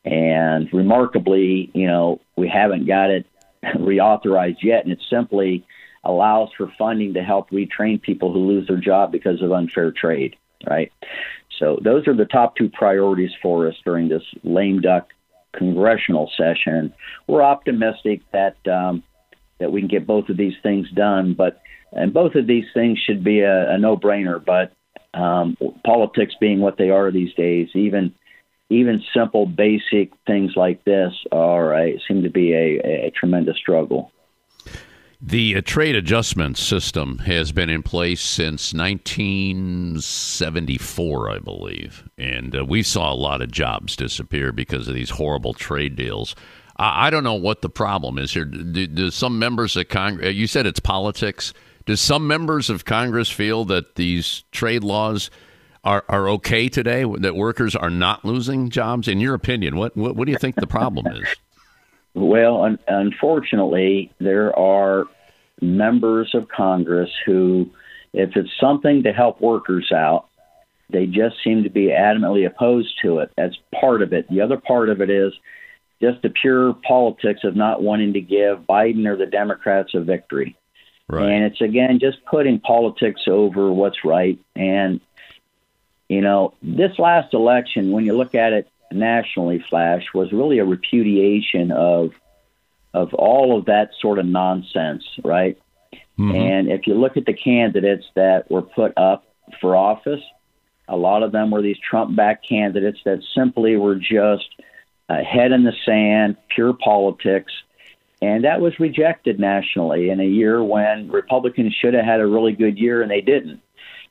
And 0.04 0.68
remarkably, 0.74 1.70
you 1.74 1.88
know, 1.88 2.20
we 2.36 2.50
haven't 2.50 2.88
got 2.88 3.12
it 3.12 3.26
reauthorized 3.64 4.64
yet, 4.64 4.84
and 4.84 4.92
it 4.92 5.04
simply 5.10 5.66
allows 6.04 6.50
for 6.58 6.72
funding 6.78 7.14
to 7.14 7.24
help 7.24 7.50
retrain 7.52 8.02
people 8.02 8.32
who 8.32 8.48
lose 8.48 8.68
their 8.68 8.80
job 8.80 9.12
because 9.12 9.42
of 9.42 9.52
unfair 9.52 9.92
trade, 9.92 10.36
right? 10.68 10.92
So 11.60 11.80
those 11.84 12.08
are 12.08 12.16
the 12.16 12.26
top 12.26 12.56
two 12.56 12.70
priorities 12.70 13.32
for 13.42 13.68
us 13.68 13.76
during 13.84 14.08
this 14.08 14.24
lame 14.44 14.80
duck 14.80 15.10
congressional 15.58 16.30
session. 16.38 16.94
We're 17.28 17.44
optimistic 17.44 18.22
that 18.32 18.58
um, 18.68 19.04
that 19.60 19.72
we 19.72 19.82
can 19.82 19.88
get 19.88 20.06
both 20.06 20.30
of 20.30 20.38
these 20.38 20.54
things 20.62 20.88
done, 20.92 21.34
but 21.34 21.62
and 21.92 22.14
both 22.14 22.36
of 22.36 22.48
these 22.48 22.66
things 22.74 23.00
should 23.00 23.24
be 23.24 23.40
a, 23.42 23.72
a 23.72 23.78
no-brainer. 23.78 24.44
But 24.44 24.74
um, 25.20 25.58
politics 25.86 26.36
being 26.40 26.60
what 26.60 26.78
they 26.78 26.90
are 26.90 27.12
these 27.12 27.34
days, 27.34 27.70
even 27.74 28.14
even 28.70 29.02
simple, 29.14 29.46
basic 29.46 30.12
things 30.26 30.52
like 30.56 30.84
this 30.84 31.14
are 31.32 31.74
a, 31.74 32.00
seem 32.08 32.24
to 32.24 32.30
be 32.30 32.54
a, 32.54 33.08
a 33.08 33.12
tremendous 33.18 33.58
struggle. 33.58 34.12
The 35.20 35.56
uh, 35.56 35.62
trade 35.66 35.96
adjustment 35.96 36.58
system 36.58 37.18
has 37.20 37.52
been 37.52 37.72
in 37.72 37.82
place 37.82 38.22
since 38.22 38.72
1974, 38.72 41.32
I 41.32 41.40
believe, 41.40 42.08
and 42.20 42.56
uh, 42.56 42.64
we 42.64 42.84
saw 42.84 43.12
a 43.12 43.16
lot 43.16 43.42
of 43.42 43.50
jobs 43.50 43.96
disappear 43.96 44.52
because 44.52 44.88
of 44.88 44.94
these 44.94 45.10
horrible 45.10 45.56
trade 45.56 45.96
deals. 45.96 46.36
I, 46.78 47.08
I 47.08 47.10
don't 47.10 47.24
know 47.24 47.34
what 47.34 47.64
the 47.64 47.70
problem 47.70 48.20
is 48.20 48.32
here. 48.32 48.46
Do, 48.46 48.86
do 48.86 49.10
some 49.10 49.40
members 49.40 49.76
of 49.76 49.90
Congress? 49.90 50.28
Uh, 50.28 50.30
you 50.30 50.46
said 50.46 50.68
it's 50.68 50.80
politics. 50.80 51.52
Do 51.88 51.96
some 51.96 52.28
members 52.28 52.70
of 52.70 52.86
Congress 52.86 53.32
feel 53.32 53.66
that 53.66 53.96
these 53.96 54.44
trade 54.52 54.84
laws 54.84 55.32
are, 55.84 56.06
are 56.10 56.30
okay 56.30 56.70
today? 56.70 57.06
That 57.18 57.36
workers 57.36 57.76
are 57.76 57.90
not 57.90 58.24
losing 58.24 58.70
jobs? 58.70 59.08
In 59.08 59.20
your 59.20 59.34
opinion, 59.34 59.78
what 59.78 59.98
what, 59.98 60.16
what 60.16 60.28
do 60.28 60.32
you 60.32 60.38
think 60.38 60.58
the 60.58 60.68
problem 60.68 61.08
is? 61.08 61.28
Well, 62.14 62.64
un- 62.64 62.80
unfortunately, 62.88 64.12
there 64.20 64.58
are 64.58 65.06
members 65.62 66.34
of 66.34 66.48
Congress 66.50 67.10
who, 67.26 67.70
if 68.14 68.36
it's 68.36 68.50
something 68.60 69.04
to 69.04 69.14
help 69.14 69.42
workers 69.42 69.92
out, 69.92 70.28
they 70.90 71.06
just 71.06 71.36
seem 71.44 71.64
to 71.64 71.70
be 71.70 71.88
adamantly 71.88 72.46
opposed 72.46 72.94
to 73.02 73.20
it. 73.20 73.32
That's 73.36 73.58
part 73.80 74.02
of 74.02 74.14
it. 74.14 74.30
The 74.30 74.42
other 74.42 74.58
part 74.58 74.90
of 74.90 75.02
it 75.02 75.10
is 75.10 75.34
just 76.02 76.22
the 76.22 76.30
pure 76.30 76.74
politics 76.74 77.42
of 77.44 77.56
not 77.56 77.82
wanting 77.82 78.14
to 78.14 78.22
give 78.22 78.60
Biden 78.60 79.06
or 79.08 79.18
the 79.18 79.26
Democrats 79.26 79.94
a 79.96 80.00
victory. 80.00 80.56
Right. 81.10 81.30
And 81.30 81.46
it's 81.46 81.62
again 81.62 82.00
just 82.00 82.24
putting 82.26 82.60
politics 82.60 83.22
over 83.28 83.72
what's 83.72 84.04
right. 84.04 84.40
And 84.56 85.02
you 86.10 86.22
know, 86.22 86.54
this 86.62 86.98
last 87.00 87.34
election, 87.34 87.92
when 87.92 88.06
you 88.06 88.16
look 88.16 88.34
at 88.36 88.54
it 88.54 88.70
nationally, 88.92 89.64
Flash 89.70 90.04
was 90.14 90.32
really 90.32 90.60
a 90.60 90.66
repudiation 90.66 91.72
of 91.72 92.12
of 92.94 93.14
all 93.14 93.58
of 93.58 93.66
that 93.66 93.92
sort 94.02 94.18
of 94.18 94.26
nonsense, 94.26 95.04
right? 95.24 95.58
Mm-hmm. 96.18 96.36
And 96.36 96.72
if 96.72 96.88
you 96.88 96.96
look 96.96 97.16
at 97.16 97.26
the 97.26 97.34
candidates 97.34 98.06
that 98.16 98.50
were 98.50 98.64
put 98.64 98.94
up 98.98 99.26
for 99.62 99.76
office, 99.76 100.22
a 100.88 100.96
lot 100.96 101.22
of 101.22 101.32
them 101.32 101.52
were 101.52 101.62
these 101.62 101.78
Trump-backed 101.78 102.48
candidates 102.48 103.00
that 103.06 103.22
simply 103.36 103.76
were 103.76 103.96
just 103.96 104.48
uh, 105.10 105.22
head 105.24 105.52
in 105.52 105.64
the 105.64 105.74
sand, 105.86 106.38
pure 106.50 106.74
politics, 106.74 107.54
and 108.22 108.46
that 108.46 108.62
was 108.62 108.80
rejected 108.80 109.40
nationally 109.40 110.10
in 110.10 110.20
a 110.20 110.26
year 110.26 110.64
when 110.64 111.10
Republicans 111.12 111.76
should 111.80 111.94
have 111.94 112.06
had 112.06 112.20
a 112.20 112.26
really 112.26 112.54
good 112.54 112.80
year 112.80 113.02
and 113.02 113.12
they 113.12 113.22
didn't. 113.22 113.62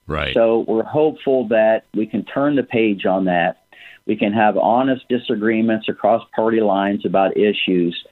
Right. 0.06 0.32
So 0.32 0.64
we're 0.68 0.84
hopeful 0.84 1.48
that 1.48 1.86
we 1.92 2.06
can 2.06 2.24
turn 2.24 2.54
the 2.54 2.62
page 2.62 3.04
on 3.04 3.24
that 3.24 3.65
we 4.06 4.16
can 4.16 4.32
have 4.32 4.56
honest 4.56 5.08
disagreements 5.08 5.88
across 5.88 6.22
party 6.34 6.60
lines 6.60 7.04
about 7.04 7.36
issues, 7.36 8.04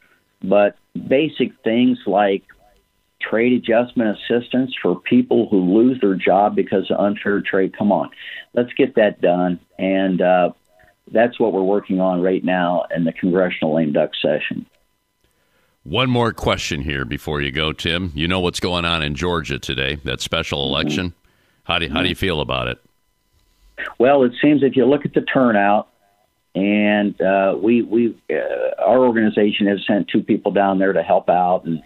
but 0.43 0.77
basic 1.09 1.53
things 1.63 1.99
like 2.07 2.43
trade 3.21 3.53
adjustment 3.53 4.19
assistance 4.19 4.75
for 4.83 5.01
people 5.01 5.49
who 5.49 5.61
lose 5.79 6.01
their 6.01 6.15
job 6.15 6.55
because 6.55 6.91
of 6.91 6.99
unfair 6.99 7.41
trade. 7.41 7.77
Come 7.77 7.93
on, 7.93 8.11
let's 8.55 8.73
get 8.75 8.97
that 8.97 9.21
done. 9.21 9.61
And 9.79 10.21
uh, 10.21 10.51
that's 11.11 11.39
what 11.39 11.53
we're 11.53 11.63
working 11.63 12.01
on 12.01 12.21
right 12.21 12.45
now 12.45 12.85
in 12.95 13.05
the 13.05 13.13
congressional 13.13 13.77
lame 13.77 13.93
duck 13.93 14.11
session. 14.21 14.67
One 15.85 16.09
more 16.09 16.33
question 16.33 16.81
here 16.81 17.05
before 17.05 17.43
you 17.43 17.53
go, 17.53 17.73
Tim. 17.73 18.11
You 18.15 18.27
know 18.27 18.41
what's 18.41 18.61
going 18.61 18.87
on 18.87 19.03
in 19.03 19.15
Georgia 19.15 19.59
today, 19.59 19.97
that 20.05 20.23
special 20.23 20.67
election. 20.67 21.11
Mm-hmm. 21.11 21.19
How 21.65 21.79
do 21.79 21.89
how 21.89 22.03
do 22.03 22.09
you 22.09 22.15
feel 22.15 22.41
about 22.41 22.69
it? 22.69 22.79
Well, 23.99 24.23
it 24.25 24.33
seems 24.41 24.63
if 24.63 24.77
you 24.77 24.85
look 24.87 25.05
at 25.05 25.15
the 25.15 25.23
turnout, 25.23 25.89
and 26.55 27.21
uh, 27.21 27.57
we 27.61 27.83
we 27.83 28.17
uh, 28.31 28.83
our 28.83 28.99
organization 28.99 29.67
has 29.67 29.85
sent 29.87 30.09
two 30.09 30.23
people 30.23 30.53
down 30.53 30.79
there 30.79 30.93
to 30.93 31.03
help 31.03 31.29
out 31.29 31.65
and 31.65 31.83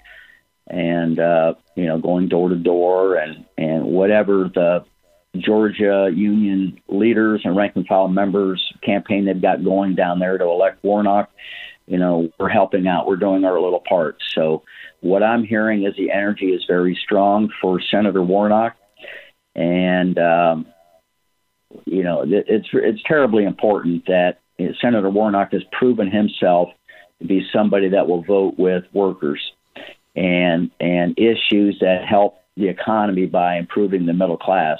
and 0.66 1.18
uh, 1.18 1.54
you 1.74 1.86
know 1.86 1.98
going 1.98 2.28
door 2.28 2.50
to 2.50 2.56
door 2.56 3.16
and 3.16 3.46
and 3.56 3.84
whatever 3.84 4.50
the 4.54 4.84
Georgia 5.36 6.10
union 6.14 6.80
leaders 6.88 7.42
and 7.44 7.56
rank 7.56 7.76
and 7.76 7.86
file 7.86 8.08
members 8.08 8.62
campaign 8.82 9.24
they've 9.24 9.40
got 9.40 9.64
going 9.64 9.94
down 9.94 10.18
there 10.18 10.36
to 10.38 10.44
elect 10.44 10.82
Warnock. 10.82 11.30
You 11.86 11.96
know, 11.96 12.28
we're 12.38 12.50
helping 12.50 12.86
out. 12.86 13.06
We're 13.06 13.16
doing 13.16 13.44
our 13.44 13.58
little 13.58 13.80
part. 13.80 14.18
So, 14.34 14.62
what 15.00 15.22
I'm 15.22 15.42
hearing 15.42 15.84
is 15.84 15.96
the 15.96 16.10
energy 16.10 16.48
is 16.48 16.64
very 16.68 16.94
strong 17.02 17.48
for 17.62 17.80
Senator 17.80 18.22
Warnock, 18.22 18.76
and 19.54 20.18
um, 20.18 20.66
you 21.84 22.02
know, 22.02 22.24
it's 22.26 22.68
it's 22.72 23.02
terribly 23.04 23.44
important 23.44 24.06
that 24.06 24.38
eh, 24.58 24.68
Senator 24.80 25.10
Warnock 25.10 25.52
has 25.52 25.62
proven 25.72 26.10
himself 26.10 26.70
to 27.20 27.26
be 27.26 27.46
somebody 27.52 27.88
that 27.90 28.08
will 28.08 28.22
vote 28.22 28.54
with 28.58 28.84
workers 28.92 29.40
and 30.16 30.70
and 30.80 31.18
issues 31.18 31.78
that 31.80 32.04
help 32.08 32.42
the 32.56 32.68
economy 32.68 33.26
by 33.26 33.56
improving 33.56 34.06
the 34.06 34.12
middle 34.12 34.36
class. 34.36 34.78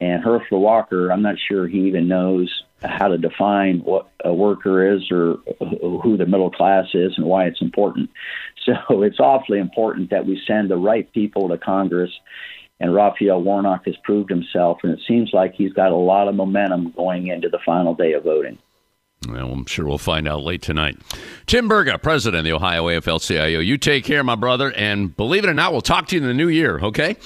And 0.00 0.22
Herschel 0.22 0.60
Walker, 0.60 1.10
I'm 1.10 1.22
not 1.22 1.36
sure 1.48 1.66
he 1.66 1.88
even 1.88 2.06
knows 2.06 2.62
how 2.82 3.08
to 3.08 3.18
define 3.18 3.80
what 3.80 4.08
a 4.24 4.32
worker 4.32 4.94
is 4.94 5.10
or 5.10 5.38
who 5.58 6.16
the 6.16 6.26
middle 6.26 6.50
class 6.50 6.86
is 6.94 7.14
and 7.16 7.26
why 7.26 7.46
it's 7.46 7.62
important. 7.62 8.10
So 8.88 9.02
it's 9.02 9.18
awfully 9.18 9.60
important 9.60 10.10
that 10.10 10.26
we 10.26 10.38
send 10.46 10.70
the 10.70 10.76
right 10.76 11.10
people 11.12 11.48
to 11.48 11.56
Congress 11.56 12.10
and 12.80 12.94
Raphael 12.94 13.42
Warnock 13.42 13.86
has 13.86 13.96
proved 14.04 14.30
himself, 14.30 14.78
and 14.82 14.92
it 14.92 15.00
seems 15.06 15.30
like 15.32 15.54
he's 15.54 15.72
got 15.72 15.92
a 15.92 15.96
lot 15.96 16.28
of 16.28 16.34
momentum 16.34 16.92
going 16.96 17.28
into 17.28 17.48
the 17.48 17.58
final 17.64 17.94
day 17.94 18.12
of 18.12 18.24
voting. 18.24 18.58
Well, 19.28 19.50
I'm 19.50 19.66
sure 19.66 19.84
we'll 19.84 19.98
find 19.98 20.28
out 20.28 20.44
late 20.44 20.62
tonight. 20.62 20.96
Tim 21.46 21.68
Burga, 21.68 22.00
president 22.00 22.38
of 22.38 22.44
the 22.44 22.52
Ohio 22.52 22.86
AFL 22.86 23.26
CIO. 23.26 23.58
You 23.58 23.76
take 23.76 24.04
care, 24.04 24.22
my 24.22 24.36
brother, 24.36 24.72
and 24.72 25.16
believe 25.16 25.42
it 25.42 25.50
or 25.50 25.54
not, 25.54 25.72
we'll 25.72 25.80
talk 25.80 26.06
to 26.08 26.16
you 26.16 26.22
in 26.22 26.28
the 26.28 26.34
new 26.34 26.48
year, 26.48 26.78
okay? 26.78 27.16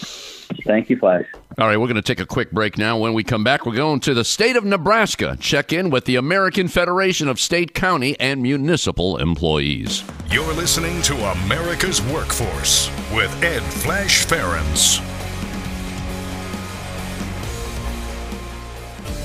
Thank 0.65 0.89
you, 0.89 0.97
Flash. 0.97 1.27
All 1.59 1.67
right, 1.67 1.77
we're 1.77 1.87
going 1.87 1.97
to 1.97 2.03
take 2.03 2.21
a 2.21 2.27
quick 2.27 2.51
break 2.51 2.79
now. 2.79 2.97
When 2.97 3.13
we 3.13 3.23
come 3.25 3.45
back, 3.45 3.67
we're 3.67 3.75
going 3.75 4.01
to 4.01 4.15
the 4.15 4.25
state 4.25 4.57
of 4.57 4.65
Nebraska. 4.65 5.37
Check 5.39 5.73
in 5.73 5.91
with 5.91 6.07
the 6.07 6.17
American 6.17 6.69
Federation 6.69 7.29
of 7.29 7.39
State, 7.39 7.75
County, 7.75 8.19
and 8.19 8.43
Municipal 8.43 9.19
Employees. 9.19 10.03
You're 10.31 10.55
listening 10.55 11.03
to 11.03 11.15
America's 11.33 12.01
Workforce 12.03 12.89
with 13.15 13.31
Ed 13.43 13.63
Flash 13.63 14.27
Ferenc. 14.27 15.12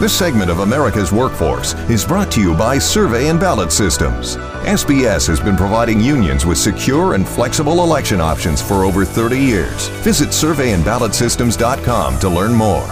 This 0.00 0.16
segment 0.16 0.50
of 0.50 0.60
America's 0.60 1.12
Workforce 1.12 1.74
is 1.90 2.06
brought 2.06 2.32
to 2.32 2.40
you 2.40 2.56
by 2.56 2.78
Survey 2.78 3.28
and 3.28 3.38
Ballot 3.38 3.70
Systems. 3.70 4.36
SBS 4.64 5.26
has 5.28 5.40
been 5.40 5.58
providing 5.58 6.00
unions 6.00 6.46
with 6.46 6.56
secure 6.56 7.12
and 7.12 7.28
flexible 7.28 7.82
election 7.84 8.18
options 8.18 8.62
for 8.62 8.84
over 8.84 9.04
30 9.04 9.38
years. 9.38 9.88
Visit 9.98 10.30
surveyandballotsystems.com 10.30 12.18
to 12.18 12.28
learn 12.30 12.54
more. 12.54 12.88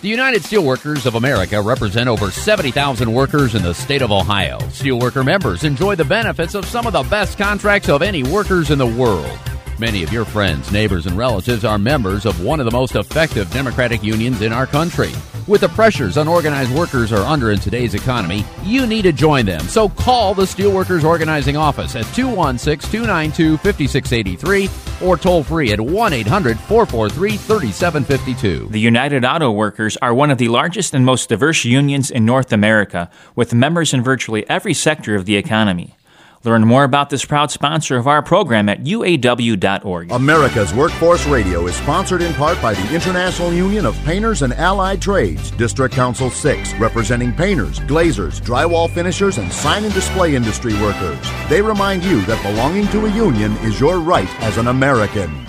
The 0.00 0.08
United 0.08 0.44
Steelworkers 0.44 1.04
of 1.04 1.16
America 1.16 1.60
represent 1.60 2.08
over 2.08 2.30
70,000 2.30 3.12
workers 3.12 3.54
in 3.54 3.62
the 3.62 3.74
state 3.74 4.00
of 4.00 4.10
Ohio. 4.10 4.60
Steelworker 4.70 5.26
members 5.26 5.62
enjoy 5.62 5.94
the 5.94 6.06
benefits 6.06 6.54
of 6.54 6.64
some 6.64 6.86
of 6.86 6.94
the 6.94 7.02
best 7.02 7.36
contracts 7.36 7.90
of 7.90 8.00
any 8.00 8.22
workers 8.22 8.70
in 8.70 8.78
the 8.78 8.86
world. 8.86 9.38
Many 9.80 10.02
of 10.02 10.12
your 10.12 10.26
friends, 10.26 10.70
neighbors, 10.70 11.06
and 11.06 11.16
relatives 11.16 11.64
are 11.64 11.78
members 11.78 12.26
of 12.26 12.44
one 12.44 12.60
of 12.60 12.66
the 12.66 12.70
most 12.70 12.96
effective 12.96 13.50
Democratic 13.50 14.02
unions 14.02 14.42
in 14.42 14.52
our 14.52 14.66
country. 14.66 15.10
With 15.46 15.62
the 15.62 15.70
pressures 15.70 16.18
unorganized 16.18 16.70
workers 16.74 17.14
are 17.14 17.26
under 17.26 17.50
in 17.50 17.60
today's 17.60 17.94
economy, 17.94 18.44
you 18.62 18.86
need 18.86 19.02
to 19.02 19.12
join 19.12 19.46
them. 19.46 19.62
So 19.62 19.88
call 19.88 20.34
the 20.34 20.42
Steelworkers 20.42 21.02
Organizing 21.02 21.56
Office 21.56 21.96
at 21.96 22.04
216 22.14 22.90
292 22.90 23.56
5683 23.56 24.68
or 25.02 25.16
toll 25.16 25.42
free 25.42 25.72
at 25.72 25.80
1 25.80 26.12
800 26.12 26.60
443 26.60 27.38
3752. 27.38 28.68
The 28.68 28.78
United 28.78 29.24
Auto 29.24 29.50
Workers 29.50 29.96
are 30.02 30.12
one 30.12 30.30
of 30.30 30.36
the 30.36 30.48
largest 30.48 30.92
and 30.92 31.06
most 31.06 31.30
diverse 31.30 31.64
unions 31.64 32.10
in 32.10 32.26
North 32.26 32.52
America, 32.52 33.08
with 33.34 33.54
members 33.54 33.94
in 33.94 34.02
virtually 34.02 34.46
every 34.50 34.74
sector 34.74 35.14
of 35.14 35.24
the 35.24 35.36
economy. 35.36 35.96
Learn 36.42 36.66
more 36.66 36.84
about 36.84 37.10
this 37.10 37.22
proud 37.22 37.50
sponsor 37.50 37.98
of 37.98 38.06
our 38.06 38.22
program 38.22 38.70
at 38.70 38.82
uaw.org. 38.84 40.10
America's 40.10 40.72
Workforce 40.72 41.26
Radio 41.26 41.66
is 41.66 41.76
sponsored 41.76 42.22
in 42.22 42.32
part 42.32 42.60
by 42.62 42.72
the 42.72 42.94
International 42.94 43.52
Union 43.52 43.84
of 43.84 43.94
Painters 44.04 44.40
and 44.40 44.54
Allied 44.54 45.02
Trades, 45.02 45.50
District 45.50 45.94
Council 45.94 46.30
6, 46.30 46.74
representing 46.74 47.34
painters, 47.34 47.78
glaziers, 47.80 48.40
drywall 48.40 48.88
finishers, 48.88 49.36
and 49.36 49.52
sign 49.52 49.84
and 49.84 49.92
display 49.92 50.34
industry 50.34 50.72
workers. 50.80 51.18
They 51.50 51.60
remind 51.60 52.04
you 52.04 52.22
that 52.22 52.42
belonging 52.42 52.88
to 52.88 53.04
a 53.04 53.10
union 53.10 53.52
is 53.58 53.78
your 53.78 53.98
right 53.98 54.28
as 54.42 54.56
an 54.56 54.68
American. 54.68 55.44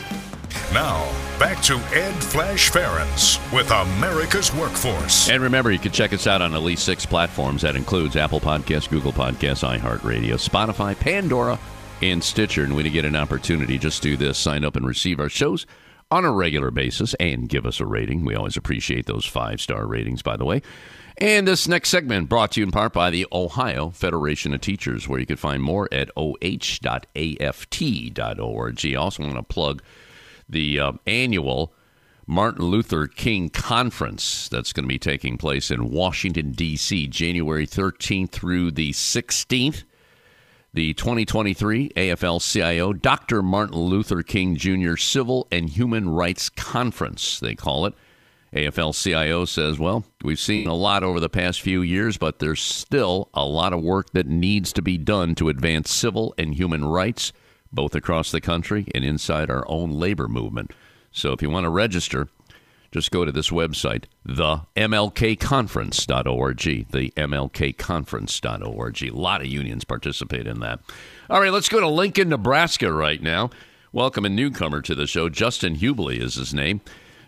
Now, 0.73 1.07
back 1.41 1.59
to 1.63 1.73
Ed 1.95 2.13
Flash 2.23 2.69
Ferenc 2.69 3.51
with 3.51 3.71
America's 3.71 4.53
Workforce. 4.53 5.27
And 5.27 5.41
remember, 5.41 5.71
you 5.71 5.79
can 5.79 5.91
check 5.91 6.13
us 6.13 6.27
out 6.27 6.39
on 6.39 6.53
at 6.53 6.61
least 6.61 6.85
six 6.85 7.03
platforms. 7.03 7.63
That 7.63 7.75
includes 7.75 8.15
Apple 8.15 8.39
Podcasts, 8.39 8.87
Google 8.87 9.11
Podcasts, 9.11 9.67
iHeartRadio, 9.67 10.33
Spotify, 10.33 10.95
Pandora, 10.95 11.57
and 12.03 12.23
Stitcher. 12.23 12.63
And 12.63 12.75
when 12.75 12.85
you 12.85 12.91
get 12.91 13.05
an 13.05 13.15
opportunity, 13.15 13.79
just 13.79 14.03
do 14.03 14.15
this 14.15 14.37
sign 14.37 14.63
up 14.63 14.75
and 14.75 14.85
receive 14.85 15.19
our 15.19 15.29
shows 15.29 15.65
on 16.11 16.25
a 16.25 16.31
regular 16.31 16.69
basis 16.69 17.15
and 17.15 17.49
give 17.49 17.65
us 17.65 17.79
a 17.79 17.87
rating. 17.87 18.23
We 18.23 18.35
always 18.35 18.55
appreciate 18.55 19.07
those 19.07 19.25
five 19.25 19.59
star 19.59 19.87
ratings, 19.87 20.21
by 20.21 20.37
the 20.37 20.45
way. 20.45 20.61
And 21.17 21.47
this 21.47 21.67
next 21.67 21.89
segment 21.89 22.29
brought 22.29 22.51
to 22.51 22.59
you 22.59 22.67
in 22.67 22.71
part 22.71 22.93
by 22.93 23.09
the 23.09 23.25
Ohio 23.31 23.89
Federation 23.89 24.53
of 24.53 24.61
Teachers, 24.61 25.07
where 25.07 25.19
you 25.19 25.25
can 25.25 25.37
find 25.37 25.63
more 25.63 25.89
at 25.91 26.11
oh.aft.org. 26.15 26.45
Also 28.95 29.23
want 29.23 29.35
to 29.35 29.43
plug 29.43 29.81
the 30.51 30.79
uh, 30.79 30.91
annual 31.07 31.73
Martin 32.27 32.65
Luther 32.65 33.07
King 33.07 33.49
Conference 33.49 34.47
that's 34.47 34.71
going 34.71 34.83
to 34.83 34.87
be 34.87 34.99
taking 34.99 35.37
place 35.37 35.71
in 35.71 35.89
Washington, 35.89 36.51
D.C., 36.51 37.07
January 37.07 37.65
13th 37.65 38.29
through 38.29 38.71
the 38.71 38.91
16th. 38.91 39.83
The 40.73 40.93
2023 40.93 41.89
AFL 41.89 42.39
CIO 42.41 42.93
Dr. 42.93 43.41
Martin 43.41 43.77
Luther 43.77 44.23
King 44.23 44.55
Jr. 44.55 44.95
Civil 44.95 45.45
and 45.51 45.69
Human 45.69 46.07
Rights 46.07 46.47
Conference, 46.47 47.41
they 47.41 47.55
call 47.55 47.85
it. 47.85 47.93
AFL 48.53 48.93
CIO 49.01 49.43
says, 49.45 49.79
well, 49.79 50.05
we've 50.23 50.39
seen 50.39 50.67
a 50.67 50.73
lot 50.73 51.03
over 51.03 51.19
the 51.19 51.29
past 51.29 51.59
few 51.61 51.81
years, 51.81 52.17
but 52.17 52.39
there's 52.39 52.61
still 52.61 53.29
a 53.33 53.45
lot 53.45 53.73
of 53.73 53.81
work 53.81 54.11
that 54.11 54.27
needs 54.27 54.71
to 54.73 54.81
be 54.81 54.97
done 54.97 55.35
to 55.35 55.49
advance 55.49 55.93
civil 55.93 56.33
and 56.37 56.55
human 56.55 56.85
rights 56.85 57.33
both 57.73 57.95
across 57.95 58.31
the 58.31 58.41
country 58.41 58.85
and 58.93 59.03
inside 59.03 59.49
our 59.49 59.65
own 59.67 59.89
labor 59.91 60.27
movement. 60.27 60.71
So 61.11 61.33
if 61.33 61.41
you 61.41 61.49
want 61.49 61.63
to 61.65 61.69
register, 61.69 62.27
just 62.91 63.11
go 63.11 63.23
to 63.23 63.31
this 63.31 63.49
website, 63.49 64.03
themlkconference.org, 64.27 66.57
themlkconference.org. 66.57 69.03
A 69.03 69.11
lot 69.11 69.41
of 69.41 69.47
unions 69.47 69.85
participate 69.85 70.47
in 70.47 70.59
that. 70.59 70.79
All 71.29 71.39
right, 71.39 71.53
let's 71.53 71.69
go 71.69 71.79
to 71.79 71.87
Lincoln, 71.87 72.27
Nebraska 72.29 72.91
right 72.91 73.21
now. 73.21 73.51
Welcome 73.93 74.25
a 74.25 74.29
newcomer 74.29 74.81
to 74.81 74.95
the 74.95 75.07
show. 75.07 75.29
Justin 75.29 75.75
Hubly 75.75 76.19
is 76.19 76.35
his 76.35 76.53
name. 76.53 76.81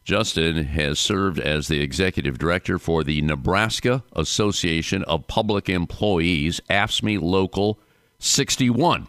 Justin 0.04 0.66
has 0.66 1.00
served 1.00 1.40
as 1.40 1.70
the 1.70 1.80
executive 1.80 2.38
director 2.38 2.78
for 2.78 3.06
the 3.06 3.22
Nebraska 3.22 4.04
Association 4.14 5.04
of 5.04 5.28
Public 5.28 5.70
Employees, 5.70 6.60
AFSCME 6.70 7.22
Local 7.22 7.80
61 8.20 9.08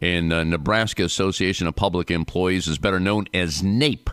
and 0.00 0.32
uh, 0.32 0.44
Nebraska 0.44 1.04
Association 1.04 1.66
of 1.66 1.76
Public 1.76 2.10
Employees 2.10 2.68
is 2.68 2.78
better 2.78 3.00
known 3.00 3.26
as 3.34 3.62
NAPE. 3.62 4.10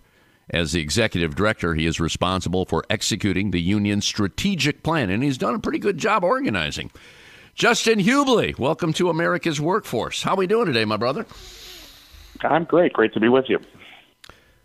As 0.50 0.72
the 0.72 0.82
executive 0.82 1.36
director, 1.36 1.76
he 1.76 1.86
is 1.86 2.00
responsible 2.00 2.66
for 2.66 2.86
executing 2.90 3.52
the 3.52 3.62
union's 3.62 4.06
strategic 4.06 4.82
plan, 4.82 5.10
and 5.10 5.22
he's 5.22 5.38
done 5.38 5.56
a 5.56 5.60
pretty 5.60 5.80
good 5.80 5.98
job 5.98 6.24
organizing. 6.24 6.90
Justin 7.54 8.00
Hubly, 8.00 8.56
welcome 8.58 8.94
to 8.94 9.10
America's 9.10 9.60
Workforce. 9.60 10.24
How 10.24 10.34
are 10.34 10.38
we 10.38 10.48
doing 10.48 10.68
today, 10.68 10.86
my 10.86 10.96
brother? 10.96 11.26
I'm 12.42 12.64
great. 12.64 12.94
Great 12.94 13.14
to 13.14 13.20
be 13.20 13.30
with 13.30 13.46
you. 13.50 13.60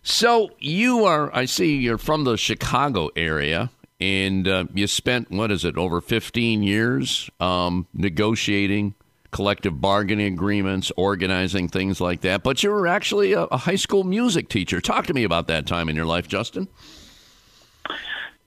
So 0.03 0.51
you 0.59 1.05
are, 1.05 1.35
I 1.35 1.47
see 1.47 1.77
you're 1.77 1.99
from 1.99 2.25
the 2.25 2.37
Chicago 2.37 3.11
area, 3.17 3.71
and 4.01 4.47
uh, 4.47 4.65
you 4.75 4.87
spent, 4.87 5.31
what 5.31 5.51
is 5.51 5.65
it, 5.65 5.77
over 5.77 6.01
15 6.01 6.63
years 6.63 7.31
um, 7.41 7.87
negotiating 7.95 8.95
collective 9.33 9.81
bargaining 9.81 10.35
agreements, 10.35 10.93
organizing 10.97 11.69
things 11.69 12.01
like 12.01 12.21
that. 12.21 12.43
But 12.43 12.63
you 12.63 12.71
were 12.71 12.87
actually 12.87 13.33
a, 13.33 13.45
a 13.45 13.57
high 13.57 13.77
school 13.77 14.05
music 14.05 14.49
teacher. 14.49 14.81
Talk 14.81 15.07
to 15.07 15.15
me 15.15 15.25
about 15.25 15.49
that 15.49 15.67
time 15.67 15.89
in 15.89 15.97
your 15.97 16.05
life, 16.05 16.29
Justin. 16.29 16.69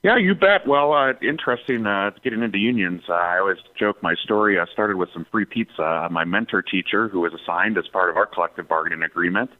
Yeah, 0.02 0.16
you 0.18 0.34
bet. 0.34 0.66
Well, 0.68 0.92
uh, 0.92 1.14
interesting 1.20 1.84
uh, 1.84 2.12
getting 2.22 2.42
into 2.42 2.58
unions. 2.58 3.02
Uh, 3.08 3.14
I 3.14 3.38
always 3.40 3.58
joke 3.76 4.00
my 4.02 4.14
story. 4.14 4.58
I 4.58 4.64
started 4.72 4.96
with 4.96 5.08
some 5.12 5.26
free 5.32 5.44
pizza. 5.44 6.08
My 6.12 6.24
mentor 6.24 6.62
teacher, 6.62 7.08
who 7.08 7.20
was 7.20 7.32
assigned 7.34 7.76
as 7.76 7.88
part 7.88 8.08
of 8.08 8.16
our 8.16 8.26
collective 8.26 8.68
bargaining 8.68 9.02
agreement, 9.02 9.50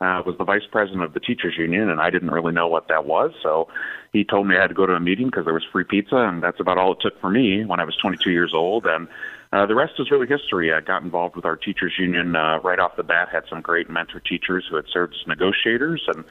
uh, 0.00 0.20
was 0.26 0.34
the 0.38 0.44
vice 0.44 0.66
president 0.72 1.04
of 1.04 1.14
the 1.14 1.20
teachers 1.20 1.54
union, 1.56 1.88
and 1.88 2.00
I 2.00 2.10
didn't 2.10 2.30
really 2.30 2.52
know 2.52 2.66
what 2.66 2.88
that 2.88 3.06
was. 3.06 3.30
So 3.40 3.68
he 4.12 4.24
told 4.24 4.48
me 4.48 4.56
I 4.56 4.60
had 4.62 4.68
to 4.68 4.74
go 4.74 4.86
to 4.86 4.94
a 4.94 5.00
meeting 5.00 5.26
because 5.26 5.44
there 5.44 5.54
was 5.54 5.62
free 5.70 5.84
pizza, 5.84 6.16
and 6.16 6.42
that's 6.42 6.58
about 6.58 6.78
all 6.78 6.92
it 6.92 6.98
took 7.00 7.20
for 7.20 7.30
me 7.30 7.64
when 7.64 7.78
I 7.78 7.84
was 7.84 7.96
22 7.96 8.32
years 8.32 8.52
old. 8.52 8.86
And 8.86 9.06
uh, 9.52 9.66
the 9.66 9.74
rest 9.74 9.94
is 9.98 10.10
really 10.10 10.26
history. 10.26 10.72
I 10.72 10.80
got 10.80 11.02
involved 11.02 11.36
with 11.36 11.44
our 11.44 11.56
teachers 11.56 11.92
union 11.98 12.34
uh, 12.34 12.58
right 12.60 12.78
off 12.78 12.96
the 12.96 13.02
bat. 13.02 13.28
Had 13.30 13.44
some 13.50 13.60
great 13.60 13.90
mentor 13.90 14.20
teachers 14.20 14.64
who 14.68 14.76
had 14.76 14.86
served 14.90 15.14
as 15.14 15.26
negotiators, 15.26 16.02
and 16.08 16.24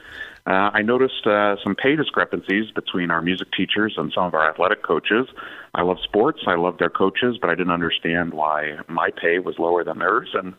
uh, 0.46 0.70
I 0.74 0.82
noticed 0.82 1.26
uh, 1.26 1.56
some 1.62 1.76
pay 1.76 1.94
discrepancies 1.94 2.72
between 2.72 3.12
our 3.12 3.22
music 3.22 3.48
teachers 3.56 3.94
and 3.96 4.12
some 4.12 4.24
of 4.24 4.34
our 4.34 4.50
athletic 4.50 4.82
coaches. 4.82 5.28
I 5.74 5.82
love 5.82 5.98
sports. 6.02 6.40
I 6.46 6.56
loved 6.56 6.80
their 6.80 6.90
coaches, 6.90 7.38
but 7.40 7.48
I 7.48 7.54
didn't 7.54 7.72
understand 7.72 8.34
why 8.34 8.78
my 8.88 9.10
pay 9.10 9.38
was 9.38 9.58
lower 9.58 9.84
than 9.84 10.00
theirs. 10.00 10.30
And 10.34 10.54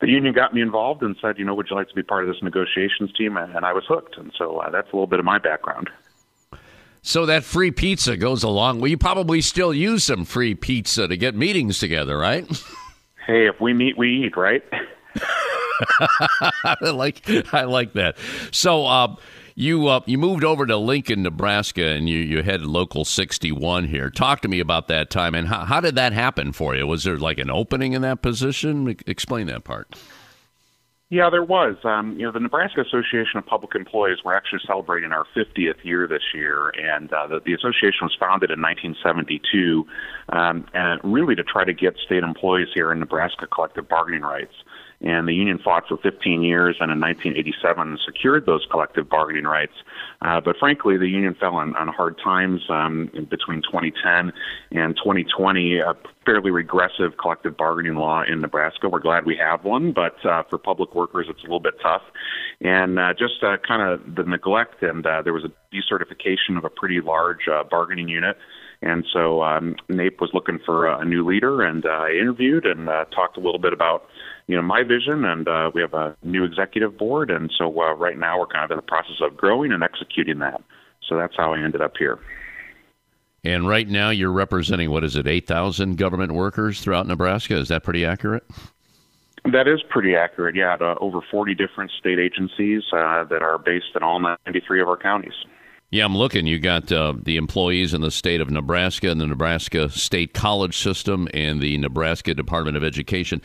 the 0.00 0.08
union 0.08 0.34
got 0.34 0.54
me 0.54 0.62
involved 0.62 1.02
and 1.02 1.16
said, 1.20 1.38
you 1.38 1.44
know, 1.44 1.54
would 1.54 1.66
you 1.68 1.76
like 1.76 1.88
to 1.88 1.94
be 1.94 2.02
part 2.02 2.22
of 2.22 2.32
this 2.32 2.42
negotiations 2.42 3.12
team? 3.12 3.36
And 3.36 3.64
I 3.64 3.72
was 3.72 3.84
hooked. 3.88 4.16
And 4.16 4.32
so 4.38 4.58
uh, 4.58 4.70
that's 4.70 4.88
a 4.92 4.96
little 4.96 5.08
bit 5.08 5.18
of 5.18 5.24
my 5.24 5.38
background. 5.38 5.90
So 7.06 7.26
that 7.26 7.44
free 7.44 7.70
pizza 7.70 8.16
goes 8.16 8.42
along. 8.42 8.80
Well, 8.80 8.88
you 8.88 8.96
probably 8.96 9.42
still 9.42 9.74
use 9.74 10.04
some 10.04 10.24
free 10.24 10.54
pizza 10.54 11.06
to 11.06 11.16
get 11.18 11.34
meetings 11.34 11.78
together, 11.78 12.18
right? 12.18 12.44
Hey, 13.26 13.46
if 13.46 13.58
we 13.58 13.72
meet, 13.72 13.96
we 13.96 14.26
eat, 14.26 14.36
right? 14.36 14.62
I 15.18 16.76
like 16.82 17.22
I 17.54 17.64
like 17.64 17.94
that. 17.94 18.18
So 18.50 18.84
uh, 18.84 19.16
you 19.54 19.86
uh, 19.86 20.00
you 20.04 20.18
moved 20.18 20.44
over 20.44 20.66
to 20.66 20.76
Lincoln, 20.76 21.22
Nebraska, 21.22 21.86
and 21.86 22.06
you 22.06 22.18
you 22.18 22.42
headed 22.42 22.66
local 22.66 23.06
sixty 23.06 23.50
one 23.50 23.84
here. 23.86 24.10
Talk 24.10 24.42
to 24.42 24.48
me 24.48 24.60
about 24.60 24.88
that 24.88 25.08
time 25.08 25.34
and 25.34 25.48
how, 25.48 25.64
how 25.64 25.80
did 25.80 25.94
that 25.94 26.12
happen 26.12 26.52
for 26.52 26.76
you? 26.76 26.86
Was 26.86 27.04
there 27.04 27.16
like 27.16 27.38
an 27.38 27.48
opening 27.48 27.94
in 27.94 28.02
that 28.02 28.20
position? 28.20 28.94
Explain 29.06 29.46
that 29.46 29.64
part. 29.64 29.94
Yeah, 31.14 31.30
there 31.30 31.44
was. 31.44 31.76
Um, 31.84 32.18
you 32.18 32.26
know, 32.26 32.32
the 32.32 32.40
Nebraska 32.40 32.80
Association 32.80 33.38
of 33.38 33.46
Public 33.46 33.76
Employees, 33.76 34.18
we're 34.24 34.34
actually 34.34 34.58
celebrating 34.66 35.12
our 35.12 35.24
50th 35.36 35.84
year 35.84 36.08
this 36.08 36.24
year, 36.34 36.70
and 36.70 37.12
uh, 37.12 37.28
the, 37.28 37.38
the 37.38 37.52
association 37.52 38.02
was 38.02 38.16
founded 38.18 38.50
in 38.50 38.60
1972, 38.60 39.86
um, 40.30 40.66
and 40.74 41.00
really 41.04 41.36
to 41.36 41.44
try 41.44 41.62
to 41.64 41.72
get 41.72 41.94
state 42.04 42.24
employees 42.24 42.66
here 42.74 42.90
in 42.90 42.98
Nebraska 42.98 43.46
collective 43.46 43.88
bargaining 43.88 44.22
rights. 44.22 44.54
And 45.04 45.28
the 45.28 45.34
union 45.34 45.58
fought 45.62 45.84
for 45.86 45.98
15 45.98 46.42
years, 46.42 46.76
and 46.80 46.90
in 46.90 46.98
1987 46.98 47.98
secured 48.04 48.46
those 48.46 48.66
collective 48.70 49.08
bargaining 49.08 49.44
rights. 49.44 49.74
Uh, 50.22 50.40
but 50.40 50.56
frankly, 50.58 50.96
the 50.96 51.06
union 51.06 51.36
fell 51.38 51.56
on, 51.56 51.76
on 51.76 51.88
hard 51.88 52.18
times 52.24 52.62
um, 52.70 53.10
between 53.28 53.60
2010 53.62 54.32
and 54.72 54.96
2020. 54.96 55.78
A 55.78 55.92
fairly 56.24 56.50
regressive 56.50 57.18
collective 57.20 57.54
bargaining 57.54 57.96
law 57.96 58.22
in 58.22 58.40
Nebraska. 58.40 58.88
We're 58.88 59.00
glad 59.00 59.26
we 59.26 59.36
have 59.36 59.62
one, 59.64 59.92
but 59.92 60.24
uh, 60.24 60.42
for 60.48 60.56
public 60.56 60.94
workers, 60.94 61.26
it's 61.28 61.40
a 61.40 61.44
little 61.44 61.60
bit 61.60 61.74
tough. 61.82 62.02
And 62.62 62.98
uh, 62.98 63.12
just 63.12 63.42
uh, 63.42 63.58
kind 63.58 63.82
of 63.82 64.14
the 64.14 64.22
neglect, 64.22 64.82
and 64.82 65.06
uh, 65.06 65.20
there 65.20 65.34
was 65.34 65.44
a 65.44 65.52
decertification 65.74 66.56
of 66.56 66.64
a 66.64 66.70
pretty 66.70 67.02
large 67.02 67.46
uh, 67.46 67.62
bargaining 67.64 68.08
unit. 68.08 68.38
And 68.80 69.04
so 69.12 69.42
um, 69.42 69.76
NAPE 69.88 70.20
was 70.20 70.30
looking 70.34 70.58
for 70.64 70.86
a 70.86 71.04
new 71.04 71.26
leader, 71.26 71.62
and 71.62 71.84
uh, 71.86 71.88
I 71.88 72.10
interviewed 72.10 72.66
and 72.66 72.88
uh, 72.88 73.06
talked 73.06 73.36
a 73.36 73.40
little 73.40 73.58
bit 73.58 73.72
about 73.72 74.04
you 74.46 74.56
know 74.56 74.62
my 74.62 74.82
vision 74.82 75.24
and 75.24 75.48
uh, 75.48 75.70
we 75.74 75.80
have 75.80 75.94
a 75.94 76.16
new 76.22 76.44
executive 76.44 76.98
board 76.98 77.30
and 77.30 77.50
so 77.56 77.66
uh, 77.80 77.94
right 77.94 78.18
now 78.18 78.38
we're 78.38 78.46
kind 78.46 78.64
of 78.64 78.70
in 78.70 78.76
the 78.76 78.82
process 78.82 79.16
of 79.20 79.36
growing 79.36 79.72
and 79.72 79.82
executing 79.82 80.38
that. 80.38 80.62
So 81.08 81.16
that's 81.16 81.34
how 81.36 81.52
i 81.54 81.62
ended 81.62 81.80
up 81.80 81.96
here. 81.98 82.18
And 83.44 83.68
right 83.68 83.86
now 83.86 84.08
you're 84.10 84.32
representing 84.32 84.90
what 84.90 85.04
is 85.04 85.16
it 85.16 85.26
8000 85.26 85.96
government 85.96 86.32
workers 86.32 86.80
throughout 86.80 87.06
nebraska? 87.06 87.56
Is 87.56 87.68
that 87.68 87.82
pretty 87.84 88.04
accurate? 88.04 88.44
That 89.44 89.68
is 89.68 89.82
pretty 89.88 90.14
accurate 90.16 90.56
yeah 90.56 90.76
uh, 90.80 90.96
over 91.00 91.20
40 91.30 91.54
different 91.54 91.90
state 91.98 92.18
agencies 92.18 92.82
uh, 92.92 93.24
that 93.24 93.42
are 93.42 93.58
based 93.58 93.94
in 93.94 94.02
all 94.02 94.20
93 94.20 94.80
of 94.80 94.88
our 94.88 94.96
counties. 94.96 95.34
Yeah, 95.94 96.04
I'm 96.04 96.16
looking. 96.16 96.48
You 96.48 96.58
got 96.58 96.90
uh, 96.90 97.12
the 97.22 97.36
employees 97.36 97.94
in 97.94 98.00
the 98.00 98.10
state 98.10 98.40
of 98.40 98.50
Nebraska 98.50 99.10
and 99.10 99.20
the 99.20 99.28
Nebraska 99.28 99.88
State 99.90 100.34
College 100.34 100.76
System 100.76 101.28
and 101.32 101.60
the 101.60 101.78
Nebraska 101.78 102.34
Department 102.34 102.76
of 102.76 102.82
Education. 102.82 103.40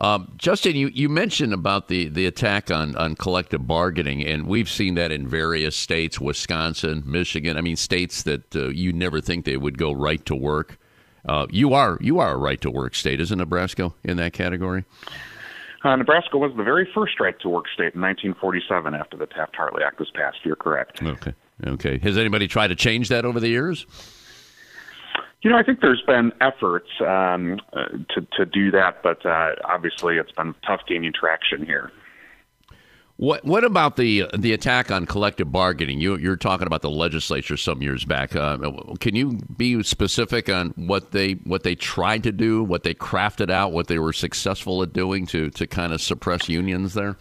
Um, 0.00 0.32
Justin, 0.36 0.76
you, 0.76 0.88
you 0.88 1.08
mentioned 1.08 1.52
about 1.52 1.88
the, 1.88 2.08
the 2.08 2.26
attack 2.26 2.70
on, 2.70 2.94
on 2.96 3.16
collective 3.16 3.66
bargaining, 3.66 4.24
and 4.24 4.46
we've 4.46 4.70
seen 4.70 4.94
that 4.94 5.10
in 5.10 5.26
various 5.26 5.76
states, 5.76 6.20
Wisconsin, 6.20 7.02
Michigan. 7.04 7.56
I 7.56 7.62
mean, 7.62 7.76
states 7.76 8.22
that 8.22 8.54
uh, 8.54 8.68
you 8.68 8.92
never 8.92 9.20
think 9.20 9.44
they 9.44 9.56
would 9.56 9.76
go 9.76 9.92
right 9.92 10.24
to 10.26 10.36
work. 10.36 10.78
Uh, 11.28 11.46
you 11.50 11.74
are 11.74 11.98
you 12.00 12.20
are 12.20 12.34
a 12.34 12.36
right 12.36 12.60
to 12.60 12.70
work 12.70 12.94
state, 12.94 13.20
isn't 13.20 13.38
Nebraska 13.38 13.92
in 14.04 14.16
that 14.18 14.32
category? 14.32 14.84
Uh, 15.84 15.96
Nebraska 15.96 16.38
was 16.38 16.52
the 16.56 16.62
very 16.62 16.88
first 16.94 17.20
right 17.20 17.38
to 17.40 17.48
work 17.48 17.66
state 17.68 17.94
in 17.94 18.00
1947 18.00 18.94
after 18.94 19.16
the 19.16 19.26
Taft 19.26 19.54
Hartley 19.54 19.82
Act 19.84 19.98
was 19.98 20.10
passed. 20.10 20.38
You're 20.44 20.56
correct. 20.56 21.02
Okay. 21.02 21.34
Okay. 21.66 21.98
Has 21.98 22.16
anybody 22.16 22.46
tried 22.48 22.68
to 22.68 22.76
change 22.76 23.08
that 23.08 23.24
over 23.24 23.40
the 23.40 23.48
years? 23.48 23.86
You 25.42 25.50
know, 25.50 25.56
I 25.56 25.62
think 25.62 25.80
there's 25.80 26.02
been 26.02 26.32
efforts 26.40 26.88
um, 27.00 27.60
uh, 27.72 27.86
to 28.14 28.26
to 28.36 28.44
do 28.44 28.70
that, 28.72 29.02
but 29.02 29.24
uh, 29.24 29.54
obviously 29.64 30.16
it's 30.16 30.32
been 30.32 30.54
tough 30.66 30.80
gaining 30.88 31.12
traction 31.12 31.64
here. 31.64 31.92
What 33.18 33.44
what 33.44 33.64
about 33.64 33.96
the 33.96 34.26
the 34.36 34.52
attack 34.52 34.92
on 34.92 35.06
collective 35.06 35.50
bargaining? 35.50 36.00
You 36.00 36.16
you're 36.18 36.36
talking 36.36 36.68
about 36.68 36.82
the 36.82 36.90
legislature 36.90 37.56
some 37.56 37.82
years 37.82 38.04
back. 38.04 38.36
Uh, 38.36 38.58
can 39.00 39.16
you 39.16 39.40
be 39.56 39.82
specific 39.82 40.48
on 40.48 40.70
what 40.76 41.10
they 41.10 41.32
what 41.44 41.64
they 41.64 41.74
tried 41.74 42.22
to 42.24 42.32
do, 42.32 42.62
what 42.62 42.84
they 42.84 42.94
crafted 42.94 43.50
out, 43.50 43.72
what 43.72 43.88
they 43.88 43.98
were 43.98 44.12
successful 44.12 44.82
at 44.84 44.92
doing 44.92 45.26
to 45.26 45.50
to 45.50 45.66
kind 45.66 45.92
of 45.92 46.00
suppress 46.00 46.48
unions 46.48 46.94
there? 46.94 47.16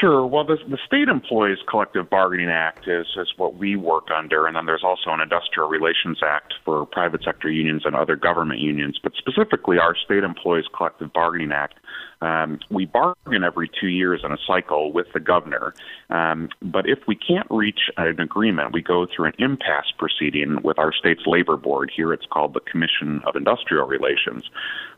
Sure. 0.00 0.24
Well, 0.24 0.44
the, 0.44 0.58
the 0.68 0.78
State 0.86 1.08
Employees 1.08 1.58
Collective 1.68 2.08
Bargaining 2.08 2.48
Act 2.48 2.86
is, 2.86 3.06
is 3.16 3.32
what 3.36 3.56
we 3.56 3.74
work 3.74 4.08
under, 4.16 4.46
and 4.46 4.54
then 4.54 4.66
there's 4.66 4.84
also 4.84 5.10
an 5.10 5.20
Industrial 5.20 5.68
Relations 5.68 6.18
Act 6.24 6.54
for 6.64 6.86
private 6.86 7.24
sector 7.24 7.50
unions 7.50 7.82
and 7.84 7.96
other 7.96 8.14
government 8.14 8.60
unions. 8.60 9.00
But 9.02 9.12
specifically, 9.16 9.78
our 9.78 9.96
State 9.96 10.22
Employees 10.22 10.66
Collective 10.72 11.12
Bargaining 11.12 11.52
Act 11.52 11.74
um, 12.22 12.60
we 12.70 12.86
bargain 12.86 13.42
every 13.42 13.68
two 13.68 13.88
years 13.88 14.20
in 14.24 14.30
a 14.30 14.38
cycle 14.46 14.92
with 14.92 15.08
the 15.12 15.18
governor, 15.18 15.74
um, 16.08 16.48
but 16.62 16.88
if 16.88 17.00
we 17.08 17.16
can't 17.16 17.48
reach 17.50 17.90
an 17.96 18.20
agreement, 18.20 18.72
we 18.72 18.80
go 18.80 19.06
through 19.06 19.26
an 19.26 19.32
impasse 19.38 19.92
proceeding 19.98 20.62
with 20.62 20.78
our 20.78 20.92
state's 20.92 21.26
labor 21.26 21.56
board. 21.56 21.90
Here 21.94 22.12
it's 22.12 22.26
called 22.30 22.54
the 22.54 22.60
Commission 22.60 23.22
of 23.26 23.34
Industrial 23.34 23.88
Relations. 23.88 24.48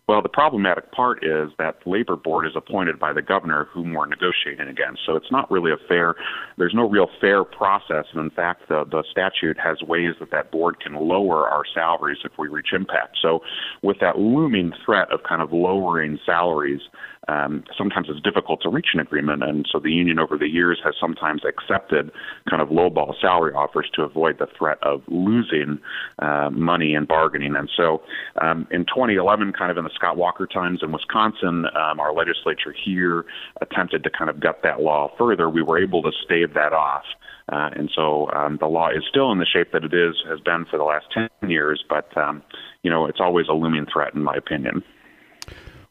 Well, 0.06 0.20
the 0.20 0.28
problematic 0.28 0.92
part 0.92 1.24
is 1.24 1.48
that 1.56 1.76
the 1.82 1.90
labor 1.90 2.14
board 2.14 2.46
is 2.46 2.52
appointed 2.54 2.98
by 2.98 3.14
the 3.14 3.22
governor 3.22 3.68
whom 3.72 3.94
we're 3.94 4.06
negotiating 4.06 4.68
against. 4.68 5.00
So 5.06 5.16
it's 5.16 5.32
not 5.32 5.50
really 5.50 5.72
a 5.72 5.78
fair, 5.88 6.14
there's 6.58 6.74
no 6.74 6.86
real 6.86 7.08
fair 7.22 7.42
process. 7.42 8.04
And 8.12 8.20
in 8.20 8.30
fact, 8.30 8.68
the, 8.68 8.84
the 8.84 9.02
statute 9.10 9.56
has 9.58 9.80
ways 9.80 10.12
that 10.20 10.30
that 10.30 10.52
board 10.52 10.78
can 10.80 10.94
lower 10.94 11.48
our 11.48 11.62
salaries 11.74 12.18
if 12.22 12.32
we 12.38 12.48
reach 12.48 12.74
impasse. 12.74 13.16
So 13.22 13.40
with 13.82 13.96
that 14.00 14.18
looming 14.18 14.72
threat 14.84 15.10
of 15.10 15.20
kind 15.26 15.40
of 15.40 15.54
lowering 15.54 16.18
salaries, 16.26 16.82
um, 17.28 17.64
sometimes 17.76 18.08
it's 18.10 18.20
difficult 18.20 18.60
to 18.62 18.68
reach 18.68 18.88
an 18.94 19.00
agreement. 19.00 19.42
And 19.42 19.66
so 19.70 19.78
the 19.78 19.90
union 19.90 20.18
over 20.18 20.36
the 20.36 20.48
years 20.48 20.80
has 20.84 20.94
sometimes 21.00 21.42
accepted 21.44 22.10
kind 22.48 22.60
of 22.60 22.68
lowball 22.68 23.14
salary 23.20 23.54
offers 23.54 23.88
to 23.94 24.02
avoid 24.02 24.38
the 24.38 24.46
threat 24.58 24.78
of 24.82 25.02
losing 25.08 25.78
uh, 26.18 26.50
money 26.50 26.94
in 26.94 27.04
bargaining. 27.06 27.56
And 27.56 27.70
so 27.76 28.02
um, 28.40 28.66
in 28.70 28.84
2011, 28.84 29.52
kind 29.52 29.70
of 29.70 29.78
in 29.78 29.84
the 29.84 29.90
Scott 29.94 30.16
Walker 30.16 30.46
times 30.46 30.80
in 30.82 30.92
Wisconsin, 30.92 31.66
um, 31.74 32.00
our 32.00 32.12
legislature 32.12 32.74
here 32.84 33.24
attempted 33.60 34.04
to 34.04 34.10
kind 34.10 34.30
of 34.30 34.40
gut 34.40 34.60
that 34.62 34.80
law 34.80 35.10
further. 35.16 35.48
We 35.48 35.62
were 35.62 35.82
able 35.82 36.02
to 36.02 36.10
stave 36.24 36.54
that 36.54 36.72
off. 36.72 37.04
Uh, 37.52 37.68
and 37.76 37.90
so 37.94 38.30
um, 38.32 38.56
the 38.58 38.66
law 38.66 38.88
is 38.88 39.02
still 39.08 39.30
in 39.30 39.38
the 39.38 39.46
shape 39.46 39.72
that 39.72 39.84
it 39.84 39.92
is 39.92 40.14
has 40.26 40.40
been 40.40 40.64
for 40.70 40.78
the 40.78 40.84
last 40.84 41.04
10 41.12 41.50
years, 41.50 41.84
but 41.88 42.16
um, 42.16 42.42
you 42.82 42.90
know 42.90 43.04
it's 43.04 43.20
always 43.20 43.46
a 43.50 43.52
looming 43.52 43.86
threat, 43.92 44.14
in 44.14 44.22
my 44.22 44.34
opinion. 44.34 44.82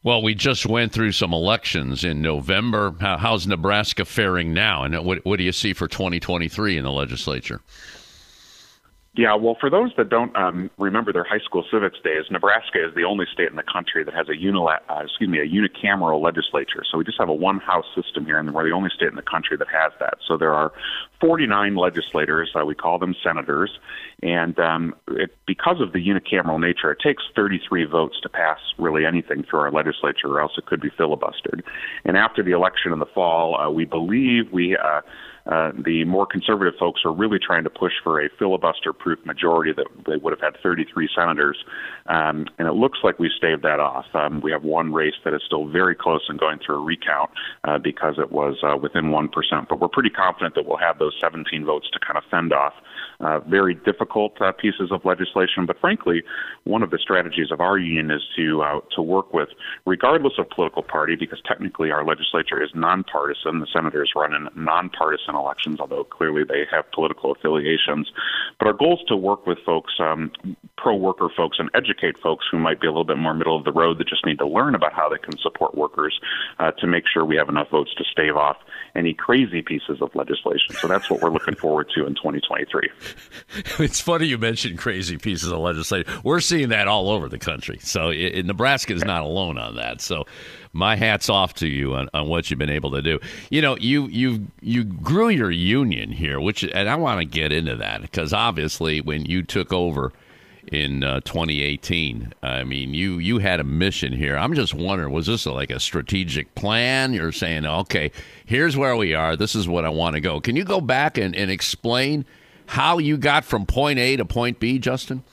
Well, 0.04 0.22
we 0.22 0.36
just 0.36 0.66
went 0.66 0.92
through 0.92 1.14
some 1.14 1.34
elections 1.34 2.04
in 2.04 2.22
November. 2.22 2.94
How, 3.00 3.16
how's 3.16 3.48
Nebraska 3.48 4.04
faring 4.04 4.54
now? 4.54 4.84
And 4.84 5.06
what, 5.06 5.24
what 5.24 5.38
do 5.38 5.44
you 5.44 5.54
see 5.54 5.72
for 5.72 5.88
2023 5.88 6.78
in 6.78 6.84
the 6.84 6.92
legislature? 6.92 7.62
Yeah, 9.16 9.36
well, 9.36 9.56
for 9.60 9.70
those 9.70 9.92
that 9.98 10.10
don't 10.10 10.36
um, 10.36 10.72
remember 10.80 11.14
their 11.14 11.24
high 11.24 11.42
school 11.46 11.64
civics 11.70 12.00
days, 12.04 12.26
Nebraska 12.32 12.84
is 12.84 12.96
the 12.96 13.04
only 13.04 13.28
state 13.32 13.48
in 13.48 13.56
the 13.56 13.64
country 13.64 14.04
that 14.04 14.14
has 14.14 14.28
a 14.28 14.32
unila- 14.32 14.80
uh, 14.90 15.04
excuse 15.04 15.30
me, 15.30 15.38
a 15.38 15.46
unicameral 15.46 16.20
legislature. 16.20 16.84
So 16.92 16.98
we 16.98 17.04
just 17.04 17.20
have 17.20 17.30
a 17.30 17.34
one-house 17.34 17.86
system 17.94 18.26
here, 18.26 18.40
and 18.40 18.52
we're 18.52 18.64
the 18.64 18.72
only 18.72 18.90
state 18.90 19.10
in 19.10 19.16
the 19.16 19.22
country 19.22 19.56
that 19.56 19.68
has 19.68 19.92
that. 20.00 20.16
So 20.28 20.36
there 20.36 20.56
are 20.56 20.72
49 21.22 21.76
legislators. 21.76 22.50
Uh, 22.60 22.66
we 22.66 22.74
call 22.74 22.98
them 22.98 23.14
senators, 23.24 23.78
and 24.24 24.58
um, 24.58 24.96
it, 25.10 25.30
because 25.46 25.80
of 25.80 25.94
the 25.94 26.00
unicameral 26.00 26.60
nature, 26.60 26.92
it 26.92 26.98
takes 27.00 27.22
33 27.36 27.86
votes 27.86 28.20
to 28.24 28.30
pass 28.30 28.58
really 28.80 29.06
anything 29.06 29.44
through 29.44 29.60
our 29.60 29.72
legislature, 29.72 30.28
or 30.28 30.42
else 30.42 30.54
it 30.58 30.66
could 30.66 30.82
be 30.82 30.90
filibustered. 30.90 31.62
And 32.04 32.18
after 32.18 32.42
the 32.42 32.54
election 32.54 32.92
in 32.92 32.98
the 32.98 33.06
fall, 33.06 33.62
uh, 33.62 33.70
we 33.70 33.86
believe 33.86 34.52
we. 34.52 34.76
Uh, 34.76 35.02
uh, 35.46 35.72
the 35.84 36.06
more 36.06 36.26
conservative 36.26 36.74
folks 36.80 37.02
are 37.06 37.12
really 37.12 37.40
trying 37.40 37.64
to 37.64 37.70
push 37.70 37.94
for 38.04 38.22
a 38.22 38.30
filibuster-proof 38.40 39.20
majority 39.26 39.74
that 39.74 39.88
they 40.08 40.18
would 40.18 40.32
have 40.32 40.40
had 40.40 40.62
33 40.62 41.10
senators, 41.16 41.58
um, 42.08 42.46
and 42.58 42.68
it 42.68 42.74
looks 42.74 43.00
like 43.04 43.20
we 43.20 43.30
staved 43.38 43.64
that 43.64 43.80
off. 43.80 44.06
Um, 44.14 44.42
we 44.42 44.52
have 44.52 44.64
one 44.64 44.94
race 44.94 45.16
that 45.26 45.34
is 45.34 45.42
still 45.46 45.68
very 45.68 45.96
close 45.96 46.22
and 46.30 46.40
going 46.40 46.60
through 46.66 46.78
a 46.78 46.84
recount 46.84 47.30
uh, 47.66 47.78
because 47.78 48.16
it 48.18 48.32
was 48.32 48.56
uh, 48.64 48.78
within 48.78 49.12
one 49.12 49.28
percent, 49.28 49.68
but 49.70 49.80
we're 49.80 49.88
pretty 49.88 50.10
confident 50.10 50.56
that 50.56 50.66
we'll 50.66 50.78
have 50.78 51.00
those 51.00 51.16
17 51.22 51.66
votes 51.66 51.90
to 51.92 52.00
kind 52.00 52.18
of 52.18 52.24
fend 52.32 52.54
off 52.54 52.74
uh, 53.24 53.40
very 53.40 53.74
difficult 53.74 54.40
uh, 54.42 54.52
pieces 54.52 54.92
of 54.92 55.06
legislation. 55.06 55.66
But 55.66 55.80
frankly, 55.80 56.24
one 56.64 56.84
of 56.84 56.92
the 56.92 56.98
strategies 56.98 57.52
of 57.52 57.62
our 57.62 57.78
union 57.78 58.12
is 58.12 58.22
to 58.36 58.62
uh, 58.62 58.80
to 58.96 59.02
work 59.02 59.34
with, 59.34 59.50
regardless 59.86 60.34
of 60.38 60.50
political 60.50 60.84
party, 60.84 61.16
because 61.16 61.42
technically 61.48 61.92
our 61.92 62.06
legislature 62.06 62.62
is 62.62 62.70
nonpartisan. 62.76 63.60
The 63.60 63.68
senators 63.74 64.12
run 64.16 64.34
in 64.34 64.48
nonpartisan 64.56 65.36
elections, 65.36 65.80
although 65.80 66.04
clearly 66.04 66.44
they 66.44 66.64
have 66.72 66.90
political 66.92 67.32
affiliations. 67.32 68.12
But 68.60 68.68
our 68.68 68.74
goal 68.74 69.00
is 69.00 69.08
to 69.08 69.18
work 69.18 69.48
with 69.48 69.60
folks, 69.66 69.94
um, 70.00 70.32
pro-worker 70.78 71.30
folks, 71.36 71.58
and 71.60 71.70
educate 71.74 72.18
folks 72.20 72.46
who 72.52 72.60
might 72.60 72.82
be 72.82 72.88
a 72.88 72.92
little 72.92 73.04
bit 73.06 73.18
more 73.18 73.34
middle 73.34 73.58
of 73.58 73.64
the 73.64 73.72
road 73.72 73.98
that 74.00 74.08
just 74.08 74.26
need 74.26 74.40
to 74.40 74.48
learn 74.48 74.76
about 74.76 74.94
how 74.94 75.10
they 75.10 75.18
can 75.18 75.38
support 75.40 75.76
workers 75.76 76.20
uh, 76.60 76.72
to 76.72 76.88
make 76.88 77.04
sure 77.12 77.26
we 77.26 77.36
have 77.36 77.50
enough 77.50 77.70
votes 77.70 77.94
to 77.98 78.04
stave 78.04 78.36
off 78.36 78.58
any 78.96 79.14
crazy 79.14 79.62
pieces 79.62 80.02
of 80.02 80.14
legislation. 80.16 80.76
So 80.76 80.88
that's 80.88 81.10
what 81.10 81.22
we're 81.22 81.32
looking 81.32 81.56
forward 81.56 81.90
to 81.96 82.06
in 82.06 82.16
2023. 82.16 82.90
it's 83.80 84.00
funny 84.00 84.28
you 84.28 84.38
mentioned 84.38 84.78
crazy 84.78 85.18
pieces 85.18 85.52
of 85.52 85.60
legislation. 85.60 86.12
We're 86.24 86.40
seeing 86.40 86.70
that 86.70 86.88
all 86.88 87.10
over 87.10 87.30
the 87.30 87.40
country. 87.40 87.80
So 87.82 88.10
it, 88.10 88.46
Nebraska 88.46 88.94
is 88.94 89.04
not 89.04 89.24
alone 89.24 89.58
on 89.58 89.76
that. 89.76 90.02
So 90.02 90.26
my 90.74 90.96
hat's 90.96 91.30
off 91.30 91.54
to 91.56 91.68
you 91.68 91.94
on, 91.94 92.10
on 92.14 92.28
what 92.28 92.50
you've 92.50 92.60
been 92.60 92.70
able 92.70 92.92
to 92.92 93.02
do. 93.02 93.20
You 93.50 93.62
know, 93.62 93.78
you 93.78 94.08
you 94.08 94.48
you 94.62 94.84
grew 94.84 95.30
your 95.30 95.52
union 95.52 96.12
here, 96.12 96.40
which 96.40 96.64
and 96.64 96.90
I 96.90 96.96
want 96.96 97.20
to 97.20 97.26
get 97.26 97.52
into 97.52 97.76
that 97.76 98.02
because 98.02 98.34
obviously 98.34 99.02
when 99.02 99.26
you 99.26 99.44
took 99.44 99.72
over 99.72 100.12
in 100.72 101.04
uh, 101.04 101.20
2018. 101.22 102.34
I 102.42 102.64
mean, 102.64 102.94
you 102.94 103.18
you 103.18 103.40
had 103.40 103.60
a 103.60 103.64
mission 103.64 104.14
here. 104.14 104.38
I'm 104.38 104.54
just 104.54 104.74
wondering, 104.74 105.14
was 105.14 105.28
this 105.28 105.46
a, 105.46 105.52
like 105.52 105.72
a 105.72 105.80
strategic 105.80 106.54
plan? 106.56 107.14
You're 107.14 107.32
saying, 107.32 107.66
okay, 107.66 108.12
here's 108.46 108.78
where 108.78 108.96
we 108.96 109.14
are. 109.14 109.36
This 109.36 109.56
is 109.56 109.68
what 109.68 109.86
I 109.86 109.90
want 109.90 110.16
to 110.16 110.22
go. 110.22 110.40
Can 110.40 110.56
you 110.56 110.64
go 110.64 110.82
back 110.82 111.18
and, 111.18 111.36
and 111.36 111.52
explain 111.52 112.26
how 112.74 112.98
you 112.98 113.18
got 113.18 113.46
from 113.46 113.68
point 113.68 114.00
A 114.00 114.16
to 114.18 114.26
point 114.26 114.60
B, 114.60 114.80
Justin? 114.80 115.24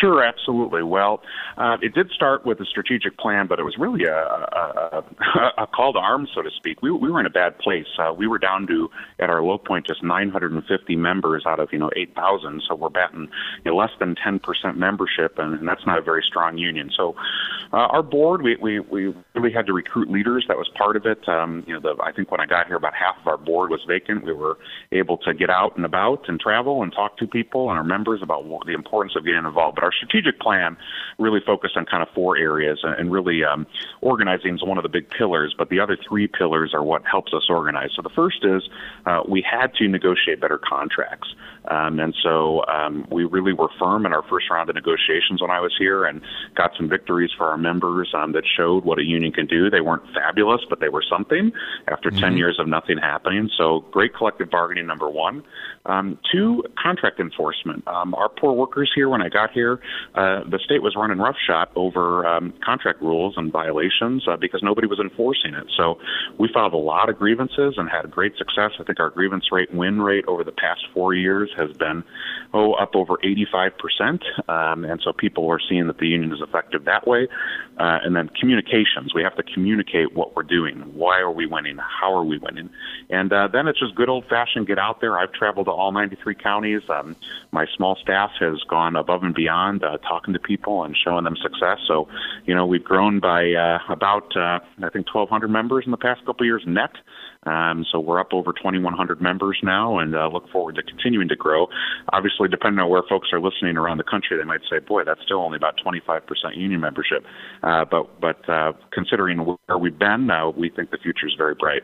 Sure, 0.00 0.22
absolutely. 0.22 0.82
Well, 0.82 1.20
uh, 1.58 1.76
it 1.82 1.94
did 1.94 2.10
start 2.10 2.46
with 2.46 2.58
a 2.60 2.64
strategic 2.64 3.18
plan, 3.18 3.46
but 3.46 3.58
it 3.58 3.64
was 3.64 3.76
really 3.78 4.04
a, 4.04 4.16
a, 4.16 5.04
a, 5.58 5.66
call 5.66 5.92
to 5.92 5.98
arms, 5.98 6.30
so 6.34 6.40
to 6.40 6.50
speak. 6.56 6.80
We, 6.80 6.90
we 6.90 7.10
were 7.10 7.20
in 7.20 7.26
a 7.26 7.30
bad 7.30 7.58
place. 7.58 7.86
Uh, 7.98 8.14
we 8.16 8.26
were 8.26 8.38
down 8.38 8.66
to, 8.68 8.88
at 9.18 9.28
our 9.28 9.42
low 9.42 9.58
point, 9.58 9.86
just 9.86 10.02
950 10.02 10.96
members 10.96 11.44
out 11.46 11.60
of 11.60 11.68
you 11.70 11.78
know 11.78 11.90
8,000. 11.94 12.62
So 12.66 12.76
we're 12.76 12.88
batting 12.88 13.28
you 13.64 13.70
know, 13.70 13.76
less 13.76 13.90
than 13.98 14.14
10% 14.14 14.40
membership, 14.76 15.38
and, 15.38 15.58
and 15.58 15.68
that's 15.68 15.84
not 15.86 15.98
a 15.98 16.02
very 16.02 16.24
strong 16.26 16.56
union. 16.56 16.90
So 16.96 17.14
uh, 17.72 17.76
our 17.76 18.02
board, 18.02 18.40
we, 18.40 18.56
we 18.56 18.80
we 18.80 19.14
really 19.34 19.52
had 19.52 19.66
to 19.66 19.74
recruit 19.74 20.10
leaders. 20.10 20.46
That 20.48 20.56
was 20.56 20.70
part 20.78 20.96
of 20.96 21.04
it. 21.04 21.28
Um, 21.28 21.62
you 21.66 21.74
know, 21.74 21.80
the, 21.80 22.02
I 22.02 22.12
think 22.12 22.30
when 22.30 22.40
I 22.40 22.46
got 22.46 22.68
here, 22.68 22.76
about 22.76 22.94
half 22.94 23.20
of 23.20 23.26
our 23.26 23.36
board 23.36 23.70
was 23.70 23.80
vacant. 23.86 24.24
We 24.24 24.32
were 24.32 24.56
able 24.92 25.18
to 25.18 25.34
get 25.34 25.50
out 25.50 25.76
and 25.76 25.84
about 25.84 26.26
and 26.28 26.40
travel 26.40 26.82
and 26.82 26.90
talk 26.90 27.18
to 27.18 27.26
people 27.26 27.68
and 27.68 27.76
our 27.76 27.84
members 27.84 28.20
about 28.22 28.44
the 28.64 28.72
importance 28.72 29.14
of 29.14 29.26
getting 29.26 29.44
involved. 29.44 29.76
But 29.76 29.89
our 29.90 29.96
strategic 29.96 30.38
plan 30.40 30.76
really 31.18 31.40
focused 31.44 31.76
on 31.76 31.84
kind 31.84 32.02
of 32.02 32.08
four 32.14 32.36
areas, 32.36 32.80
and 32.84 33.10
really 33.10 33.44
um, 33.44 33.66
organizing 34.00 34.54
is 34.54 34.62
one 34.62 34.78
of 34.78 34.82
the 34.82 34.88
big 34.88 35.10
pillars. 35.10 35.54
But 35.56 35.68
the 35.68 35.80
other 35.80 35.96
three 36.08 36.28
pillars 36.28 36.72
are 36.74 36.82
what 36.82 37.04
helps 37.04 37.34
us 37.34 37.46
organize. 37.48 37.90
So 37.96 38.02
the 38.02 38.10
first 38.10 38.44
is 38.44 38.62
uh, 39.06 39.22
we 39.28 39.42
had 39.42 39.74
to 39.74 39.88
negotiate 39.88 40.40
better 40.40 40.58
contracts. 40.58 41.34
Um, 41.70 42.00
and 42.00 42.14
so 42.22 42.64
um, 42.66 43.06
we 43.10 43.24
really 43.24 43.52
were 43.52 43.68
firm 43.78 44.04
in 44.04 44.12
our 44.12 44.22
first 44.28 44.50
round 44.50 44.68
of 44.68 44.74
negotiations 44.74 45.40
when 45.40 45.50
I 45.50 45.60
was 45.60 45.72
here 45.78 46.04
and 46.04 46.20
got 46.56 46.72
some 46.76 46.88
victories 46.88 47.30
for 47.36 47.46
our 47.46 47.56
members 47.56 48.12
um, 48.14 48.32
that 48.32 48.44
showed 48.56 48.84
what 48.84 48.98
a 48.98 49.04
union 49.04 49.32
can 49.32 49.46
do. 49.46 49.70
They 49.70 49.80
weren't 49.80 50.02
fabulous, 50.12 50.62
but 50.68 50.80
they 50.80 50.88
were 50.88 51.04
something 51.08 51.52
after 51.88 52.10
mm-hmm. 52.10 52.20
10 52.20 52.36
years 52.36 52.58
of 52.58 52.66
nothing 52.66 52.98
happening. 52.98 53.48
So 53.56 53.84
great 53.92 54.14
collective 54.14 54.50
bargaining, 54.50 54.86
number 54.86 55.08
one. 55.08 55.44
Um, 55.86 56.18
two, 56.30 56.62
contract 56.80 57.20
enforcement. 57.20 57.86
Um, 57.88 58.14
our 58.14 58.28
poor 58.28 58.52
workers 58.52 58.90
here, 58.94 59.08
when 59.08 59.22
I 59.22 59.28
got 59.28 59.50
here, 59.52 59.80
uh, 60.14 60.44
the 60.44 60.58
state 60.64 60.82
was 60.82 60.94
running 60.94 61.18
roughshod 61.18 61.68
over 61.74 62.26
um, 62.26 62.52
contract 62.64 63.00
rules 63.00 63.34
and 63.36 63.50
violations 63.50 64.26
uh, 64.28 64.36
because 64.36 64.62
nobody 64.62 64.86
was 64.86 64.98
enforcing 64.98 65.54
it. 65.54 65.66
So 65.76 65.98
we 66.38 66.48
filed 66.52 66.74
a 66.74 66.78
lot 66.78 67.08
of 67.08 67.18
grievances 67.18 67.74
and 67.76 67.88
had 67.88 68.10
great 68.10 68.36
success. 68.36 68.72
I 68.78 68.84
think 68.84 69.00
our 69.00 69.10
grievance 69.10 69.46
rate, 69.52 69.72
win 69.72 70.02
rate 70.02 70.24
over 70.26 70.44
the 70.44 70.52
past 70.52 70.80
four 70.92 71.14
years 71.14 71.50
has 71.60 71.76
been 71.76 72.02
oh 72.52 72.72
up 72.72 72.94
over 72.94 73.18
85 73.22 73.72
percent, 73.78 74.22
um, 74.48 74.84
and 74.84 75.00
so 75.04 75.12
people 75.12 75.48
are 75.50 75.60
seeing 75.60 75.86
that 75.86 75.98
the 75.98 76.08
union 76.08 76.32
is 76.32 76.40
effective 76.40 76.84
that 76.86 77.06
way. 77.06 77.28
Uh, 77.78 77.98
and 78.04 78.14
then 78.14 78.28
communications, 78.28 79.14
we 79.14 79.22
have 79.22 79.34
to 79.36 79.42
communicate 79.42 80.14
what 80.14 80.36
we're 80.36 80.42
doing. 80.42 80.80
Why 80.94 81.18
are 81.20 81.30
we 81.30 81.46
winning? 81.46 81.78
How 81.78 82.14
are 82.14 82.24
we 82.24 82.38
winning? 82.38 82.68
And 83.08 83.32
uh, 83.32 83.48
then 83.48 83.68
it's 83.68 83.78
just 83.78 83.94
good 83.94 84.08
old 84.08 84.26
fashioned 84.28 84.66
get 84.66 84.78
out 84.78 85.00
there. 85.00 85.18
I've 85.18 85.32
traveled 85.32 85.66
to 85.66 85.72
all 85.72 85.90
93 85.90 86.34
counties. 86.34 86.82
Um, 86.88 87.16
my 87.52 87.66
small 87.76 87.96
staff 87.96 88.32
has 88.38 88.62
gone 88.68 88.96
above 88.96 89.22
and 89.22 89.34
beyond 89.34 89.82
uh, 89.82 89.96
talking 89.98 90.34
to 90.34 90.40
people 90.40 90.84
and 90.84 90.96
showing 90.96 91.24
them 91.24 91.36
success. 91.36 91.78
So, 91.86 92.08
you 92.44 92.54
know, 92.54 92.66
we've 92.66 92.84
grown 92.84 93.18
by 93.18 93.52
uh, 93.52 93.78
about 93.88 94.36
uh, 94.36 94.60
I 94.82 94.90
think 94.90 95.12
1,200 95.12 95.48
members 95.48 95.84
in 95.84 95.90
the 95.90 95.96
past 95.96 96.24
couple 96.26 96.44
years 96.44 96.62
net. 96.66 96.92
Um, 97.46 97.86
so 97.90 97.98
we're 97.98 98.20
up 98.20 98.32
over 98.32 98.52
2,100 98.52 99.22
members 99.22 99.58
now, 99.62 99.98
and 99.98 100.14
uh, 100.14 100.28
look 100.28 100.50
forward 100.50 100.74
to 100.74 100.82
continuing 100.82 101.28
to 101.28 101.36
grow. 101.36 101.68
Obviously, 102.12 102.48
depending 102.48 102.80
on 102.80 102.90
where 102.90 103.02
folks 103.08 103.28
are 103.32 103.40
listening 103.40 103.78
around 103.78 103.96
the 103.96 104.04
country, 104.04 104.36
they 104.36 104.44
might 104.44 104.60
say, 104.70 104.78
"Boy, 104.78 105.04
that's 105.04 105.22
still 105.24 105.38
only 105.38 105.56
about 105.56 105.74
25% 105.82 106.20
union 106.56 106.80
membership." 106.80 107.24
Uh, 107.62 107.86
but 107.90 108.20
but 108.20 108.46
uh, 108.48 108.72
considering 108.92 109.38
where 109.38 109.78
we've 109.78 109.98
been, 109.98 110.30
uh, 110.30 110.50
we 110.50 110.68
think 110.68 110.90
the 110.90 110.98
future 110.98 111.26
is 111.26 111.34
very 111.38 111.54
bright. 111.54 111.82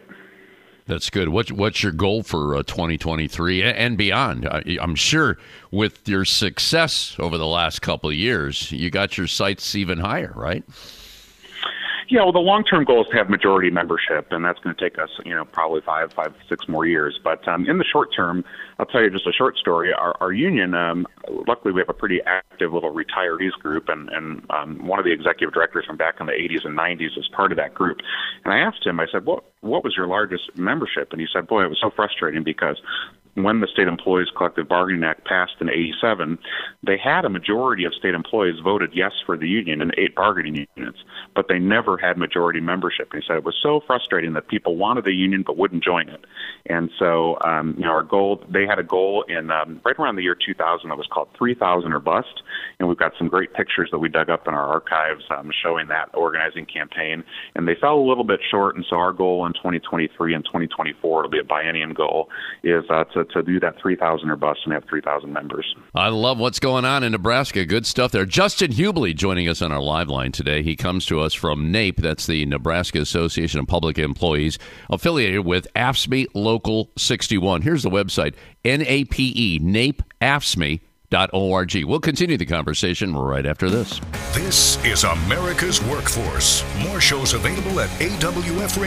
That's 0.87 1.11
good. 1.11 1.31
What's 1.31 1.51
what's 1.51 1.83
your 1.83 1.93
goal 1.93 2.23
for 2.23 2.57
uh, 2.57 2.63
2023 2.63 3.63
and 3.65 3.97
beyond? 3.97 4.47
I'm 4.47 4.95
sure 4.95 5.37
with 5.73 6.07
your 6.07 6.25
success 6.25 7.17
over 7.19 7.39
the 7.39 7.47
last 7.47 7.81
couple 7.81 8.11
of 8.11 8.15
years, 8.15 8.71
you 8.71 8.91
got 8.91 9.19
your 9.19 9.27
sights 9.27 9.75
even 9.75 9.99
higher, 9.99 10.33
right? 10.37 10.65
Yeah, 12.09 12.23
well, 12.23 12.33
the 12.33 12.39
long-term 12.39 12.85
goal 12.85 13.03
is 13.03 13.09
to 13.11 13.17
have 13.17 13.29
majority 13.29 13.69
membership, 13.71 14.29
and 14.31 14.45
that's 14.45 14.61
going 14.61 14.77
to 14.77 14.81
take 14.81 14.97
us, 14.97 15.11
you 15.25 15.35
know, 15.35 15.45
probably 15.45 15.81
five, 15.81 16.13
five, 16.13 16.35
six 16.49 16.69
more 16.69 16.87
years. 16.87 17.19
But 17.23 17.47
um, 17.49 17.67
in 17.69 17.79
the 17.79 17.85
short 17.85 18.15
term, 18.15 18.45
I'll 18.79 18.87
tell 18.87 19.03
you 19.03 19.11
just 19.11 19.27
a 19.27 19.33
short 19.33 19.57
story. 19.57 19.93
Our, 19.93 20.17
our 20.21 20.33
union, 20.33 20.75
um, 20.75 21.07
luckily, 21.49 21.73
we 21.73 21.81
have 21.81 21.89
a 21.89 21.95
pretty 21.95 22.21
active 22.25 22.73
little 22.73 22.95
retirees 22.95 23.53
group, 23.61 23.89
and 23.89 24.09
and 24.11 24.49
um, 24.51 24.87
one 24.87 25.01
of 25.01 25.05
the 25.05 25.11
executive 25.11 25.53
directors 25.53 25.85
from 25.85 25.97
back 25.97 26.17
in 26.21 26.27
the 26.27 26.33
80s 26.33 26.65
and 26.65 26.79
90s 26.79 27.19
is 27.19 27.29
part 27.35 27.51
of 27.51 27.59
that 27.59 27.75
group. 27.75 27.99
And 28.45 28.55
I 28.55 28.59
asked 28.59 28.87
him, 28.87 29.01
I 29.01 29.07
said, 29.11 29.25
"What 29.25 29.43
what 29.63 29.83
was 29.83 29.97
your 29.97 30.07
largest 30.07 30.57
membership?" 30.57 31.09
And 31.11 31.21
he 31.21 31.27
said, 31.33 31.49
"Boy, 31.49 31.65
it 31.65 31.69
was 31.69 31.81
so 31.81 31.91
frustrating 31.91 32.45
because 32.45 32.81
when 33.37 33.61
the 33.61 33.67
State 33.67 33.87
Employees 33.87 34.29
Collective 34.35 34.67
Bargaining 34.67 35.05
Act 35.05 35.27
passed 35.27 35.57
in 35.61 35.69
87, 35.69 36.39
they 36.83 36.97
had 36.97 37.27
a 37.27 37.29
majority 37.29 37.85
of 37.85 37.93
state 37.95 38.15
employees 38.15 38.57
voted 38.65 38.91
yes 38.95 39.13
for 39.27 39.37
the 39.37 39.47
union 39.47 39.83
in 39.83 39.93
eight 39.99 40.15
bargaining 40.15 40.67
units, 40.75 40.99
but 41.35 41.47
they 41.49 41.59
never 41.59 41.99
had 41.99 42.17
majority 42.17 42.61
membership. 42.61 43.13
And 43.13 43.23
he 43.23 43.27
said 43.27 43.37
it 43.37 43.45
was 43.45 43.57
so 43.63 43.83
frustrating 43.87 44.33
that 44.33 44.49
people 44.49 44.77
wanted 44.77 45.05
the 45.05 45.13
union 45.13 45.45
but 45.47 45.59
wouldn't 45.59 45.85
join 45.85 46.09
it. 46.09 46.25
And 46.65 46.91
so, 46.99 47.37
um, 47.45 47.75
you 47.77 47.85
know, 47.85 47.91
our 47.91 48.03
goal, 48.03 48.43
they 48.49 48.67
had 48.67 48.79
a 48.79 48.83
goal 48.83 49.25
in 49.29 49.51
um, 49.51 49.83
right 49.85 49.99
around 49.99 50.17
the 50.17 50.23
year 50.23 50.35
2000 50.35 50.89
that 50.89 50.97
was 50.97 51.07
called 51.13 51.29
3000 51.37 51.93
or 51.93 52.01
bust. 52.01 52.43
And 52.79 52.89
we've 52.89 52.99
got 52.99 53.13
some 53.19 53.29
great 53.29 53.53
pictures 53.53 53.91
that 53.93 53.99
we 53.99 54.09
dug 54.09 54.31
up 54.31 54.49
in 54.49 54.55
our 54.55 54.67
archives 54.67 55.25
um, 55.31 55.51
showing 55.63 55.89
that 55.89 56.09
organizing 56.15 56.65
campaign. 56.65 57.23
And 57.55 57.69
they 57.69 57.75
fell 57.75 57.99
a 57.99 58.07
little 58.07 58.25
bit 58.25 58.41
short. 58.51 58.77
And 58.77 58.85
so 58.89 58.97
our 58.97 59.13
goal 59.13 59.45
in 59.45 59.53
2023 59.53 60.35
and 60.35 60.45
2024, 60.45 61.21
it'll 61.21 61.31
be 61.31 61.39
a 61.39 61.45
biennium 61.45 61.95
goal, 61.95 62.31
is 62.63 62.85
uh, 62.89 63.05
to 63.05 63.26
to 63.31 63.43
do 63.43 63.61
that 63.61 63.81
3,000 63.81 64.31
or 64.31 64.37
bus 64.37 64.59
and 64.65 64.73
have 64.73 64.85
3,000 64.89 65.33
members. 65.33 65.75
I 65.95 66.09
love 66.09 66.39
what's 66.39 66.59
going 66.59 66.85
on 66.85 67.03
in 67.03 67.13
Nebraska. 67.13 67.65
Good 67.65 67.87
stuff 67.87 68.13
there. 68.13 68.27
Justin 68.27 68.73
Hubly 68.73 69.15
joining 69.15 69.49
us 69.49 69.63
on 69.63 69.73
our 69.73 69.81
live 69.81 70.09
line 70.09 70.33
today. 70.33 70.63
He 70.63 70.77
comes 70.77 71.07
to 71.07 71.21
us 71.21 71.35
from 71.35 71.71
NAPE, 71.71 71.97
that's 71.99 72.27
the 72.27 72.47
Nebraska 72.47 73.01
Association 73.01 73.61
of 73.61 73.67
Public 73.67 73.99
Employees, 73.99 74.59
affiliated 74.91 75.45
with 75.45 75.67
AFSCME 75.75 76.27
Local 76.35 76.91
61. 76.97 77.63
Here's 77.63 77.83
the 77.83 77.91
website 77.91 78.35
NAPE, 78.65 79.61
NAPE 79.63 80.03
AFSCME. 80.21 80.81
Org. 81.33 81.85
We'll 81.85 82.01
continue 82.01 82.37
the 82.37 82.45
conversation 82.45 83.17
right 83.17 83.47
after 83.47 83.71
this. 83.71 84.01
This 84.33 84.85
is 84.85 85.05
America's 85.05 85.83
Workforce. 85.85 86.65
More 86.83 87.01
shows 87.01 87.33
available 87.33 87.81
at 87.81 87.89
awfradio.com. 88.01 88.87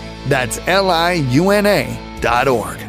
That's 0.27 0.59
L 0.67 0.89
I 0.89 1.13
U 1.13 1.49
N 1.49 1.65
A 1.65 2.19
dot 2.21 2.47
org. 2.47 2.79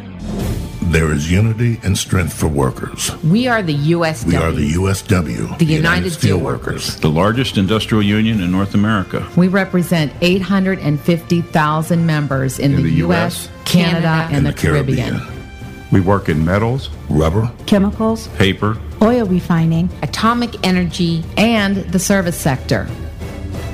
There 0.93 1.11
is 1.11 1.33
unity 1.33 1.81
and 1.83 1.97
strength 1.97 2.35
for 2.35 2.49
workers. 2.49 3.17
We 3.23 3.49
are 3.49 3.63
the 3.63 3.75
USW. 3.75 4.27
We 4.27 4.37
are 4.37 4.53
the 4.53 4.73
USW. 4.73 5.57
The, 5.57 5.65
United, 5.65 5.73
United 5.73 6.13
Steelworkers. 6.13 7.01
The 7.01 7.09
largest 7.09 7.57
industrial 7.57 8.03
union 8.03 8.43
in 8.43 8.51
North 8.51 8.75
America. 8.75 9.27
We 9.35 9.49
represent 9.49 10.13
850,000 10.21 12.05
members 12.05 12.59
in, 12.59 12.73
in 12.73 12.77
the, 12.77 12.83
the, 12.83 12.91
U.S., 12.97 13.49
Canada, 13.65 14.03
Canada 14.03 14.09
and, 14.09 14.37
and, 14.37 14.47
the, 14.47 14.53
Caribbean. 14.53 15.19
Caribbean. 15.19 15.91
We 15.93 16.03
work 16.03 16.29
in 16.29 16.45
metals, 16.45 16.91
rubber, 17.09 17.51
chemicals, 17.65 18.29
paper, 18.37 18.77
oil 19.01 19.25
refining, 19.25 19.89
atomic 20.03 20.63
energy, 20.67 21.25
and 21.39 21.77
the 21.77 21.99
service 21.99 22.37
sector. 22.37 22.87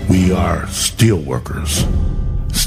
We 0.09 0.31
are 0.31 0.67
steelworkers 0.67 1.85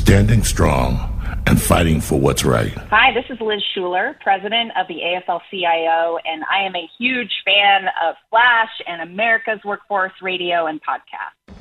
standing 0.01 0.43
strong 0.43 0.97
and 1.45 1.61
fighting 1.61 2.01
for 2.01 2.19
what's 2.19 2.43
right. 2.43 2.73
Hi, 2.89 3.13
this 3.13 3.25
is 3.29 3.39
Liz 3.39 3.61
Shuler, 3.75 4.19
president 4.19 4.71
of 4.75 4.87
the 4.87 4.95
AFL 4.95 5.41
CIO, 5.51 6.17
and 6.25 6.43
I 6.51 6.65
am 6.65 6.75
a 6.75 6.89
huge 6.97 7.31
fan 7.45 7.85
of 8.03 8.15
Flash 8.31 8.71
and 8.87 9.03
America's 9.03 9.59
Workforce 9.63 10.13
Radio 10.19 10.65
and 10.65 10.81
podcast. 10.81 11.55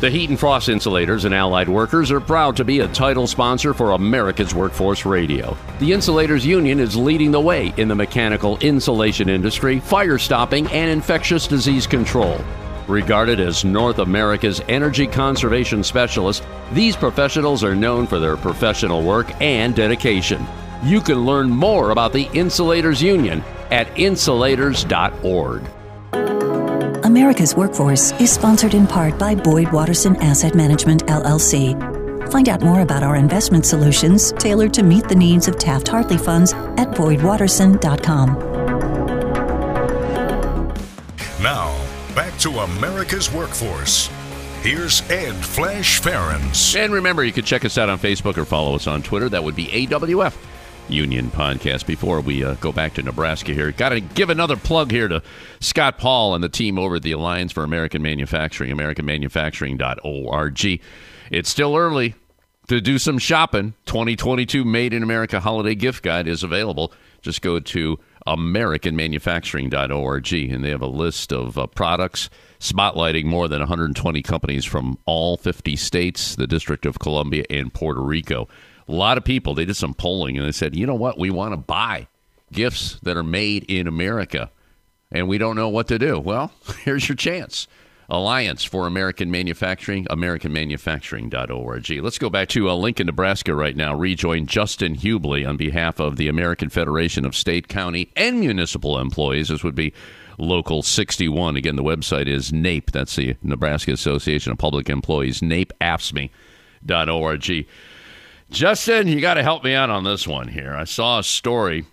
The 0.00 0.08
Heat 0.08 0.30
and 0.30 0.40
Frost 0.40 0.70
Insulators 0.70 1.26
and 1.26 1.34
Allied 1.34 1.68
Workers 1.68 2.10
are 2.10 2.20
proud 2.20 2.56
to 2.56 2.64
be 2.64 2.80
a 2.80 2.88
title 2.88 3.26
sponsor 3.26 3.74
for 3.74 3.90
America's 3.90 4.54
Workforce 4.54 5.04
Radio. 5.04 5.54
The 5.78 5.92
Insulators 5.92 6.46
Union 6.46 6.80
is 6.80 6.96
leading 6.96 7.32
the 7.32 7.40
way 7.40 7.74
in 7.76 7.88
the 7.88 7.94
mechanical 7.94 8.56
insulation 8.60 9.28
industry, 9.28 9.80
fire 9.80 10.16
stopping, 10.16 10.66
and 10.68 10.90
infectious 10.90 11.46
disease 11.46 11.86
control. 11.86 12.40
Regarded 12.88 13.38
as 13.38 13.66
North 13.66 13.98
America's 13.98 14.62
energy 14.66 15.06
conservation 15.06 15.84
specialists, 15.84 16.44
these 16.72 16.96
professionals 16.96 17.62
are 17.62 17.74
known 17.76 18.06
for 18.06 18.18
their 18.18 18.36
professional 18.36 19.02
work 19.02 19.30
and 19.42 19.76
dedication. 19.76 20.46
You 20.82 21.02
can 21.02 21.26
learn 21.26 21.50
more 21.50 21.90
about 21.90 22.14
the 22.14 22.30
Insulators 22.32 23.02
Union 23.02 23.44
at 23.70 23.88
insulators.org. 23.98 25.62
America's 27.04 27.54
Workforce 27.54 28.12
is 28.20 28.32
sponsored 28.32 28.72
in 28.72 28.86
part 28.86 29.18
by 29.18 29.34
Boyd 29.34 29.70
Watterson 29.70 30.16
Asset 30.16 30.54
Management, 30.54 31.04
LLC. 31.06 31.76
Find 32.32 32.48
out 32.48 32.62
more 32.62 32.80
about 32.80 33.02
our 33.02 33.16
investment 33.16 33.66
solutions 33.66 34.32
tailored 34.32 34.72
to 34.74 34.82
meet 34.82 35.06
the 35.08 35.14
needs 35.14 35.46
of 35.46 35.58
Taft 35.58 35.88
Hartley 35.88 36.18
funds 36.18 36.54
at 36.54 36.88
boydwatterson.com. 36.92 38.67
to 42.38 42.60
America's 42.60 43.32
Workforce. 43.32 44.08
Here's 44.62 45.08
Ed 45.10 45.34
Flash 45.34 46.00
Ferenc. 46.00 46.76
And 46.76 46.92
remember, 46.92 47.24
you 47.24 47.32
can 47.32 47.44
check 47.44 47.64
us 47.64 47.78
out 47.78 47.88
on 47.88 47.98
Facebook 47.98 48.36
or 48.36 48.44
follow 48.44 48.74
us 48.74 48.86
on 48.86 49.02
Twitter. 49.02 49.28
That 49.28 49.42
would 49.42 49.56
be 49.56 49.66
AWF 49.66 50.36
Union 50.88 51.30
Podcast. 51.30 51.86
Before 51.86 52.20
we 52.20 52.44
uh, 52.44 52.54
go 52.54 52.72
back 52.72 52.94
to 52.94 53.02
Nebraska 53.02 53.52
here, 53.52 53.72
got 53.72 53.90
to 53.90 54.00
give 54.00 54.30
another 54.30 54.56
plug 54.56 54.90
here 54.90 55.08
to 55.08 55.22
Scott 55.60 55.98
Paul 55.98 56.34
and 56.34 56.42
the 56.42 56.48
team 56.48 56.78
over 56.78 56.96
at 56.96 57.02
the 57.02 57.12
Alliance 57.12 57.52
for 57.52 57.64
American 57.64 58.02
Manufacturing, 58.02 58.74
AmericanManufacturing.org. 58.76 60.80
It's 61.30 61.50
still 61.50 61.76
early 61.76 62.14
to 62.68 62.80
do 62.80 62.98
some 62.98 63.18
shopping. 63.18 63.74
2022 63.86 64.64
Made 64.64 64.92
in 64.92 65.02
America 65.02 65.40
Holiday 65.40 65.74
Gift 65.74 66.02
Guide 66.02 66.28
is 66.28 66.42
available. 66.42 66.92
Just 67.20 67.42
go 67.42 67.58
to 67.58 67.98
AmericanManufacturing.org 68.36 70.32
and 70.32 70.64
they 70.64 70.70
have 70.70 70.82
a 70.82 70.86
list 70.86 71.32
of 71.32 71.56
uh, 71.56 71.66
products 71.66 72.28
spotlighting 72.60 73.24
more 73.24 73.48
than 73.48 73.60
120 73.60 74.22
companies 74.22 74.64
from 74.64 74.98
all 75.06 75.36
50 75.36 75.76
states, 75.76 76.36
the 76.36 76.46
District 76.46 76.86
of 76.86 76.98
Columbia, 76.98 77.44
and 77.50 77.72
Puerto 77.72 78.00
Rico. 78.00 78.48
A 78.86 78.92
lot 78.92 79.18
of 79.18 79.24
people, 79.24 79.54
they 79.54 79.64
did 79.64 79.76
some 79.76 79.94
polling 79.94 80.36
and 80.36 80.46
they 80.46 80.52
said, 80.52 80.76
you 80.76 80.86
know 80.86 80.94
what, 80.94 81.18
we 81.18 81.30
want 81.30 81.52
to 81.52 81.56
buy 81.56 82.08
gifts 82.52 82.98
that 83.02 83.16
are 83.16 83.22
made 83.22 83.64
in 83.68 83.86
America 83.86 84.50
and 85.10 85.28
we 85.28 85.38
don't 85.38 85.56
know 85.56 85.68
what 85.68 85.88
to 85.88 85.98
do. 85.98 86.18
Well, 86.18 86.52
here's 86.84 87.08
your 87.08 87.16
chance. 87.16 87.66
Alliance 88.10 88.64
for 88.64 88.86
American 88.86 89.30
Manufacturing, 89.30 90.06
AmericanManufacturing.org. 90.06 91.90
Let's 92.02 92.18
go 92.18 92.30
back 92.30 92.48
to 92.48 92.70
uh, 92.70 92.74
Lincoln, 92.74 93.06
Nebraska 93.06 93.54
right 93.54 93.76
now. 93.76 93.94
Rejoin 93.94 94.46
Justin 94.46 94.94
Hubly 94.94 95.44
on 95.44 95.58
behalf 95.58 96.00
of 96.00 96.16
the 96.16 96.28
American 96.28 96.70
Federation 96.70 97.26
of 97.26 97.36
State, 97.36 97.68
County, 97.68 98.10
and 98.16 98.40
Municipal 98.40 98.98
Employees. 98.98 99.48
This 99.48 99.62
would 99.62 99.74
be 99.74 99.92
Local 100.38 100.82
61. 100.82 101.56
Again, 101.56 101.76
the 101.76 101.82
website 101.82 102.28
is 102.28 102.52
NAPE. 102.52 102.92
That's 102.92 103.16
the 103.16 103.36
Nebraska 103.42 103.92
Association 103.92 104.52
of 104.52 104.58
Public 104.58 104.88
Employees, 104.88 105.40
napeafscme.org. 105.40 107.66
Justin, 108.50 109.08
you 109.08 109.20
got 109.20 109.34
to 109.34 109.42
help 109.42 109.64
me 109.64 109.74
out 109.74 109.90
on 109.90 110.04
this 110.04 110.26
one 110.26 110.48
here. 110.48 110.74
I 110.74 110.84
saw 110.84 111.18
a 111.18 111.24
story 111.24 111.84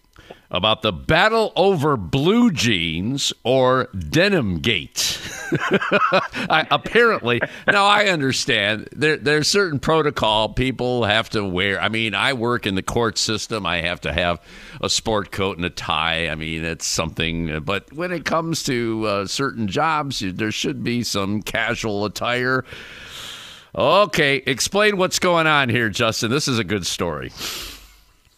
about 0.56 0.82
the 0.82 0.94
battle 0.94 1.52
over 1.58 1.98
blue 1.98 2.50
jeans 2.50 3.34
or 3.44 3.90
denim 4.10 4.60
gate. 4.60 5.20
I, 5.52 6.66
apparently, 6.72 7.42
now 7.68 7.86
I 7.86 8.06
understand 8.06 8.88
there, 8.94 9.18
there's 9.18 9.50
certain 9.50 9.80
protocol 9.80 10.50
people 10.50 11.04
have 11.04 11.30
to 11.32 11.44
wear. 11.44 11.82
I 11.82 11.90
mean, 11.90 12.16
I 12.16 12.34
work 12.34 12.66
in 12.66 12.76
the 12.76 12.82
court 12.82 13.18
system. 13.18 13.66
I 13.66 13.82
have 13.82 14.00
to 14.02 14.14
have 14.14 14.42
a 14.82 14.90
sport 14.90 15.32
coat 15.32 15.58
and 15.58 15.66
a 15.66 15.70
tie. 15.70 16.30
I 16.30 16.36
mean, 16.36 16.64
it's 16.64 16.88
something. 16.88 17.60
But 17.60 17.92
when 17.92 18.14
it 18.14 18.24
comes 18.24 18.64
to 18.64 19.06
uh, 19.06 19.28
certain 19.28 19.68
jobs, 19.68 20.24
there 20.26 20.54
should 20.54 20.86
be 20.86 21.04
some 21.04 21.42
casual 21.42 22.06
attire. 22.06 22.64
Okay, 23.78 24.38
explain 24.46 24.96
what's 24.96 25.20
going 25.20 25.48
on 25.48 25.68
here, 25.68 25.90
Justin. 25.90 26.32
This 26.32 26.48
is 26.48 26.60
a 26.60 26.64
good 26.64 26.88
story. 26.88 27.34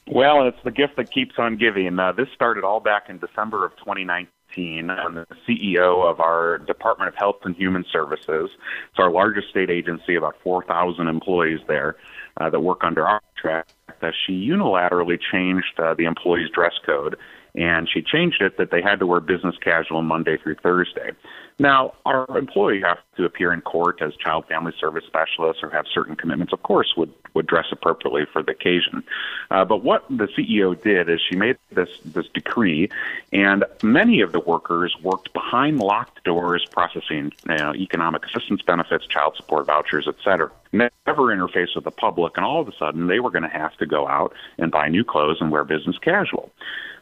Well, 0.10 0.48
it's 0.48 0.58
the 0.64 0.72
gift 0.72 0.96
that 0.98 1.12
keeps 1.12 1.36
on 1.38 1.58
giving. 1.58 2.00
Uh, 2.00 2.14
this 2.14 2.30
started 2.34 2.64
all 2.64 2.80
back 2.80 3.10
in 3.10 3.20
December 3.20 3.66
of 3.66 3.76
2019. 3.78 4.90
I'm 4.90 5.16
the 5.16 5.28
CEO 5.48 6.10
of 6.10 6.22
our 6.22 6.60
Department 6.60 7.10
of 7.10 7.16
Health 7.16 7.40
and 7.44 7.54
Human 7.56 7.84
Services. 7.92 8.50
It's 8.90 9.00
our 9.00 9.12
largest 9.12 9.50
state 9.50 9.70
agency, 9.70 10.16
about 10.16 10.36
4,000 10.44 11.08
employees 11.08 11.60
there 11.68 11.98
uh, 12.40 12.50
that 12.50 12.62
work 12.62 12.80
under 12.84 13.06
our 13.06 13.22
contract. 13.36 13.74
Uh, 14.02 14.12
she 14.26 14.34
unilaterally 14.34 15.20
changed 15.32 15.78
uh, 15.80 15.94
the 15.94 16.06
employees' 16.06 16.50
dress 16.54 16.74
code, 16.86 17.18
and 17.58 17.90
she 17.90 18.04
changed 18.04 18.42
it 18.42 18.58
that 18.58 18.70
they 18.70 18.82
had 18.82 19.00
to 19.00 19.08
wear 19.08 19.20
business 19.20 19.56
casual 19.58 20.04
Monday 20.04 20.38
through 20.38 20.56
Thursday. 20.56 21.12
Now, 21.60 21.94
our 22.06 22.38
employee 22.38 22.82
have 22.82 23.00
to 23.16 23.26
appear 23.26 23.52
in 23.52 23.62
court 23.62 24.00
as 24.00 24.16
child 24.16 24.46
family 24.46 24.74
service 24.80 25.06
specialists 25.08 25.64
or 25.64 25.72
have 25.72 25.86
certain 25.92 26.16
commitments, 26.16 26.54
of 26.54 26.62
course, 26.62 26.94
would, 26.96 27.12
would 27.34 27.48
dress 27.48 27.66
appropriately 27.72 28.26
for 28.32 28.44
the 28.44 28.52
occasion. 28.52 29.04
Uh, 29.50 29.66
but 29.66 29.84
what 29.84 30.06
the 30.08 30.28
CEO 30.28 30.80
did 30.80 31.10
is 31.10 31.20
she 31.28 31.36
made 31.36 31.58
this, 31.72 31.90
this 32.06 32.28
decree, 32.28 32.90
and 33.34 33.66
many 33.82 34.22
of 34.22 34.34
the 34.34 34.40
workers 34.40 34.96
worked 35.02 35.34
behind 35.34 35.80
locked 35.80 36.24
doors 36.24 36.64
processing 36.70 37.34
you 37.50 37.58
know, 37.58 37.74
economic 37.74 38.24
assistance 38.26 38.62
benefits, 38.62 39.08
child 39.08 39.36
support 39.36 39.66
vouchers, 39.66 40.08
et 40.08 40.16
cetera. 40.24 40.52
Never 40.72 40.92
interface 41.08 41.74
with 41.74 41.86
the 41.86 41.92
public, 41.92 42.38
and 42.38 42.46
all 42.46 42.62
of 42.62 42.68
a 42.68 42.74
sudden 42.78 43.08
they 43.08 43.20
were 43.20 43.32
going 43.32 43.42
to 43.42 43.50
have 43.50 43.76
to 43.78 43.88
go 43.88 44.08
out 44.08 44.36
and 44.60 44.72
buy 44.72 44.90
new 44.90 45.04
clothes 45.04 45.38
and 45.42 45.50
wear 45.50 45.64
business 45.64 45.98
casual. 45.98 46.52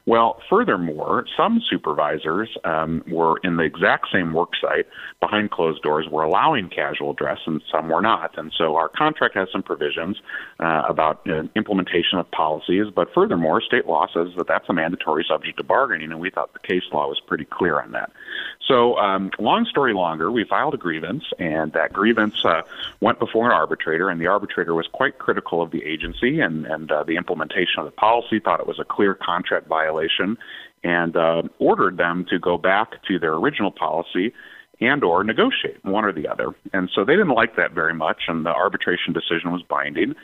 Well, 0.08 0.40
furthermore, 0.50 1.26
some 1.36 1.62
supervisors 1.68 2.50
um, 2.64 3.04
were 3.08 3.40
in 3.44 3.58
the 3.58 3.64
exact 3.64 4.08
same 4.14 4.34
work 4.34 4.52
site 4.62 4.86
behind 5.20 5.50
closed 5.50 5.82
doors 5.82 6.06
were 6.12 6.22
allowing 6.22 6.70
casual 6.70 7.14
dress, 7.14 7.40
and 7.48 7.60
some 7.72 7.90
were 7.90 8.02
not. 8.02 8.38
And 8.38 8.54
so 8.56 8.76
our 8.76 8.88
contract 8.88 9.34
has 9.34 9.48
some 9.52 9.64
provisions 9.64 10.18
uh, 10.60 10.84
about 10.88 11.28
uh, 11.28 11.44
implementation 11.56 12.20
of 12.20 12.30
policies. 12.30 12.86
But 12.94 13.08
furthermore, 13.16 13.62
state 13.62 13.88
law 13.88 14.06
says 14.14 14.28
that 14.38 14.48
that's 14.48 14.70
a 14.70 14.74
mandatory 14.74 15.26
subject 15.28 15.58
to 15.58 15.64
bargaining, 15.64 16.12
and 16.12 16.20
we 16.20 16.30
thought 16.30 16.54
the 16.54 16.60
case 16.60 16.84
law 16.94 17.08
was 17.08 17.20
pretty 17.26 17.46
clear 17.46 17.82
on 17.82 17.92
that. 17.94 18.12
So, 18.68 18.98
um, 18.98 19.32
long 19.40 19.66
story 19.66 19.94
longer, 19.94 20.32
we 20.32 20.44
filed 20.44 20.76
a 20.76 20.78
grievance, 20.78 21.24
and 21.40 21.74
that 21.74 21.94
grievance 21.94 22.36
uh, 22.46 22.62
went 23.00 23.20
before 23.20 23.46
an 23.46 23.52
arbitrator, 23.52 24.10
and 24.10 24.22
the 24.22 24.28
arbitrator 24.28 24.74
was 24.74 24.88
quite 24.92 25.18
critical 25.18 25.62
of 25.62 25.72
the 25.72 25.84
agency 25.84 26.42
and, 26.42 26.66
and 26.66 26.92
uh, 26.92 27.04
the 27.04 27.16
implementation 27.16 27.80
of 27.80 27.86
the 27.86 27.92
policy, 27.92 28.40
thought 28.40 28.60
it 28.60 28.68
was 28.68 28.80
a 28.80 28.86
clear 28.86 29.16
contract 29.16 29.68
violation, 29.68 29.95
and 30.84 31.16
uh, 31.16 31.44
ordered 31.60 31.98
them 31.98 32.26
to 32.30 32.40
go 32.40 32.58
back 32.58 33.04
to 33.08 33.20
their 33.20 33.34
original 33.34 33.72
policy 33.72 34.34
and 34.82 35.04
or 35.04 35.24
negotiate 35.24 35.84
one 35.84 36.04
or 36.04 36.12
the 36.12 36.28
other. 36.28 36.54
And 36.74 36.90
so 36.94 37.06
they 37.06 37.14
didn't 37.14 37.30
like 37.30 37.56
that 37.56 37.72
very 37.72 37.94
much, 37.94 38.24
and 38.28 38.46
the 38.46 38.50
arbitration 38.50 39.14
decision 39.14 39.52
was 39.52 39.64
binding. 39.64 40.16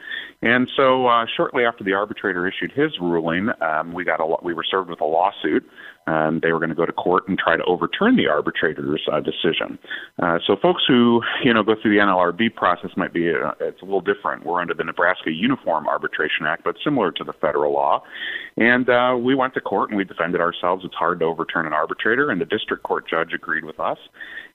And 0.41 0.69
so 0.75 1.07
uh, 1.07 1.25
shortly 1.35 1.63
after 1.63 1.83
the 1.83 1.93
arbitrator 1.93 2.47
issued 2.47 2.71
his 2.71 2.99
ruling, 2.99 3.49
um, 3.61 3.93
we 3.93 4.03
got 4.03 4.19
a 4.19 4.37
we 4.43 4.53
were 4.53 4.65
served 4.69 4.89
with 4.89 5.01
a 5.01 5.05
lawsuit 5.05 5.67
um, 6.07 6.39
they 6.41 6.51
were 6.51 6.59
going 6.59 6.69
to 6.69 6.75
go 6.75 6.85
to 6.85 6.91
court 6.91 7.27
and 7.27 7.37
try 7.37 7.55
to 7.55 7.63
overturn 7.65 8.15
the 8.15 8.27
arbitrator's 8.27 9.01
uh, 9.11 9.19
decision. 9.19 9.77
Uh, 10.21 10.39
so, 10.45 10.55
folks 10.61 10.83
who 10.87 11.21
you 11.43 11.53
know 11.53 11.63
go 11.63 11.75
through 11.81 11.95
the 11.95 12.01
NLRB 12.01 12.55
process 12.55 12.91
might 12.97 13.13
be 13.13 13.29
uh, 13.29 13.51
it's 13.59 13.81
a 13.81 13.85
little 13.85 14.01
different. 14.01 14.45
We're 14.45 14.61
under 14.61 14.73
the 14.73 14.83
Nebraska 14.83 15.31
Uniform 15.31 15.87
Arbitration 15.87 16.45
Act, 16.45 16.63
but 16.63 16.75
similar 16.83 17.11
to 17.11 17.23
the 17.23 17.33
federal 17.33 17.73
law. 17.73 18.03
And 18.57 18.89
uh, 18.89 19.15
we 19.19 19.35
went 19.35 19.53
to 19.53 19.61
court 19.61 19.89
and 19.89 19.97
we 19.97 20.03
defended 20.03 20.41
ourselves. 20.41 20.83
It's 20.85 20.95
hard 20.95 21.19
to 21.19 21.25
overturn 21.25 21.65
an 21.65 21.73
arbitrator, 21.73 22.31
and 22.31 22.41
the 22.41 22.45
district 22.45 22.83
court 22.83 23.07
judge 23.09 23.33
agreed 23.33 23.63
with 23.63 23.79
us. 23.79 23.97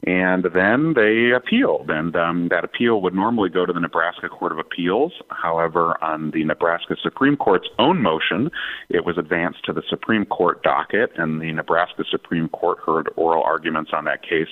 And 0.05 0.44
then 0.55 0.92
they 0.94 1.30
appealed, 1.34 1.90
and 1.90 2.14
um, 2.16 2.49
that 2.51 2.64
appeal 2.64 3.01
would 3.01 3.14
normally 3.14 3.49
go 3.49 3.64
to 3.64 3.72
the 3.72 3.80
Nebraska 3.80 4.28
Court 4.28 4.53
of 4.53 4.59
Appeals. 4.59 5.12
However, 5.30 5.97
on 6.05 6.32
the 6.32 6.44
Nebraska 6.44 6.97
Supreme 7.03 7.36
Court's 7.36 7.68
own 7.78 8.03
motion, 8.03 8.51
it 8.90 9.07
was 9.07 9.16
advanced 9.16 9.64
to 9.64 9.72
the 9.72 9.82
Supreme 9.88 10.26
Court 10.26 10.62
docket, 10.62 11.12
and 11.16 11.40
the 11.40 11.51
Nebraska 11.53 12.05
Supreme 12.11 12.49
Court 12.51 12.78
heard 12.84 13.09
oral 13.16 13.42
arguments 13.42 13.90
on 13.94 14.05
that 14.05 14.22
case 14.22 14.49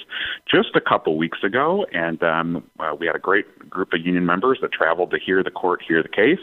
just 0.51 0.70
a 0.74 0.80
couple 0.80 1.16
weeks 1.18 1.38
ago. 1.45 1.86
And 1.92 2.22
um, 2.22 2.64
uh, 2.80 2.95
we 2.99 3.07
had 3.07 3.14
a 3.14 3.20
great 3.20 3.68
group 3.68 3.92
of 3.92 4.01
union 4.05 4.24
members 4.24 4.59
that 4.62 4.72
traveled 4.72 5.11
to 5.11 5.18
hear 5.18 5.42
the 5.42 5.51
court 5.51 5.82
hear 5.86 6.03
the 6.03 6.09
case, 6.09 6.40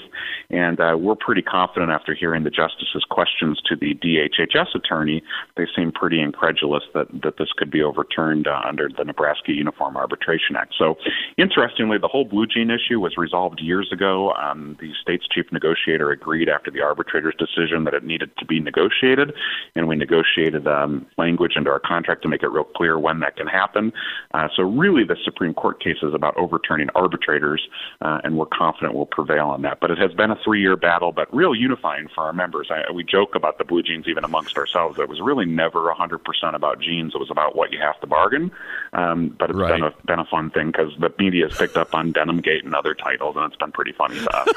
and 0.52 0.80
uh, 0.80 0.96
we're 0.98 1.16
pretty 1.16 1.42
confident 1.42 1.92
after 1.92 2.14
hearing 2.14 2.44
the 2.44 2.50
justice's 2.50 3.04
questions 3.10 3.60
to 3.66 3.76
the 3.76 3.96
DHHS 3.96 4.76
attorney. 4.76 5.24
They 5.58 5.66
seem 5.76 5.92
pretty 5.92 6.22
incredulous 6.22 6.84
that 6.94 7.08
that 7.24 7.38
this 7.38 7.50
could 7.58 7.72
be 7.72 7.82
overturned 7.82 8.48
uh, 8.48 8.62
under 8.64 8.91
the 8.98 9.04
Nebraska 9.04 9.52
Uniform 9.52 9.98
Arbitration 9.98 10.56
Act. 10.56 10.74
So, 10.78 10.96
interestingly, 11.38 11.98
the 11.98 12.08
whole 12.08 12.26
blue 12.26 12.48
jean 12.48 12.70
issue 12.70 13.00
was 13.00 13.18
resolved 13.18 13.60
years 13.62 13.90
ago. 13.92 14.34
Um, 14.34 14.78
the 14.80 14.92
state's 15.02 15.28
chief 15.28 15.46
negotiator 15.52 16.12
agreed 16.12 16.50
after 16.50 16.72
the 16.72 16.82
arbitrator's 16.82 17.36
decision 17.36 17.84
that 17.86 17.94
it 17.94 18.04
needed 18.04 18.32
to 18.38 18.46
be 18.46 18.60
negotiated, 18.60 19.34
and 19.76 19.88
we 19.88 19.96
negotiated 19.96 20.68
um, 20.68 21.06
language 21.18 21.54
into 21.56 21.70
our 21.70 21.80
contract 21.80 22.22
to 22.24 22.30
make 22.30 22.44
it 22.44 22.50
real 22.50 22.64
clear 22.64 22.98
when 23.00 23.20
that 23.20 23.36
can 23.36 23.48
happen. 23.48 23.92
Uh, 24.34 24.48
so, 24.56 24.64
really, 24.64 25.04
the 25.04 25.18
Supreme 25.24 25.54
Court 25.54 25.82
case 25.82 25.98
is 26.02 26.14
about 26.14 26.36
overturning 26.38 26.90
arbitrators, 26.96 27.68
uh, 28.02 28.20
and 28.24 28.38
we're 28.38 28.46
confident 28.46 28.94
we'll 28.94 29.06
prevail 29.06 29.48
on 29.48 29.62
that. 29.62 29.80
But 29.80 29.92
it 29.92 29.98
has 29.98 30.14
been 30.14 30.32
a 30.32 30.38
three-year 30.44 30.78
battle, 30.78 31.12
but 31.12 31.34
real 31.34 31.56
unifying 31.56 32.08
for 32.14 32.24
our 32.24 32.34
members. 32.34 32.70
I, 32.70 32.92
we 32.92 33.04
joke 33.04 33.36
about 33.36 33.58
the 33.58 33.64
blue 33.64 33.84
jeans 33.84 34.08
even 34.08 34.24
amongst 34.24 34.58
ourselves. 34.58 35.00
It 35.00 35.10
was 35.10 35.20
really 35.22 35.46
never 35.46 35.94
100% 35.94 36.20
about 36.54 36.82
jeans. 36.82 37.14
It 37.16 37.20
was 37.20 37.32
about 37.32 37.56
what 37.56 37.72
you 37.72 37.80
have 37.80 38.00
to 38.02 38.08
bargain. 38.08 38.52
Um, 38.94 39.30
but 39.40 39.50
it's 39.50 39.58
right. 39.58 39.72
been 39.72 39.84
a 39.84 39.94
been 40.06 40.20
a 40.20 40.26
fun 40.26 40.50
thing 40.50 40.68
because 40.68 40.92
the 41.00 41.14
media 41.18 41.48
has 41.48 41.58
picked 41.58 41.78
up 41.78 41.94
on 41.94 42.12
Denim 42.12 42.42
Gate 42.42 42.66
and 42.66 42.76
other 42.76 42.94
titles, 42.94 43.36
and 43.38 43.46
it's 43.46 43.56
been 43.56 43.72
pretty 43.72 43.94
funny 43.94 44.20
to 44.20 44.36
us. 44.36 44.50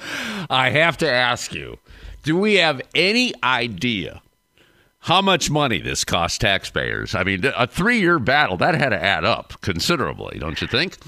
I 0.50 0.70
have 0.70 0.98
to 0.98 1.10
ask 1.10 1.54
you 1.54 1.78
do 2.24 2.36
we 2.36 2.54
have 2.54 2.82
any 2.94 3.32
idea 3.42 4.20
how 4.98 5.22
much 5.22 5.48
money 5.48 5.80
this 5.80 6.04
cost 6.04 6.40
taxpayers? 6.40 7.14
I 7.14 7.22
mean, 7.22 7.44
a 7.56 7.66
three 7.66 8.00
year 8.00 8.18
battle, 8.18 8.56
that 8.56 8.74
had 8.74 8.88
to 8.88 9.02
add 9.02 9.24
up 9.24 9.60
considerably, 9.60 10.38
don't 10.40 10.60
you 10.60 10.66
think? 10.66 10.98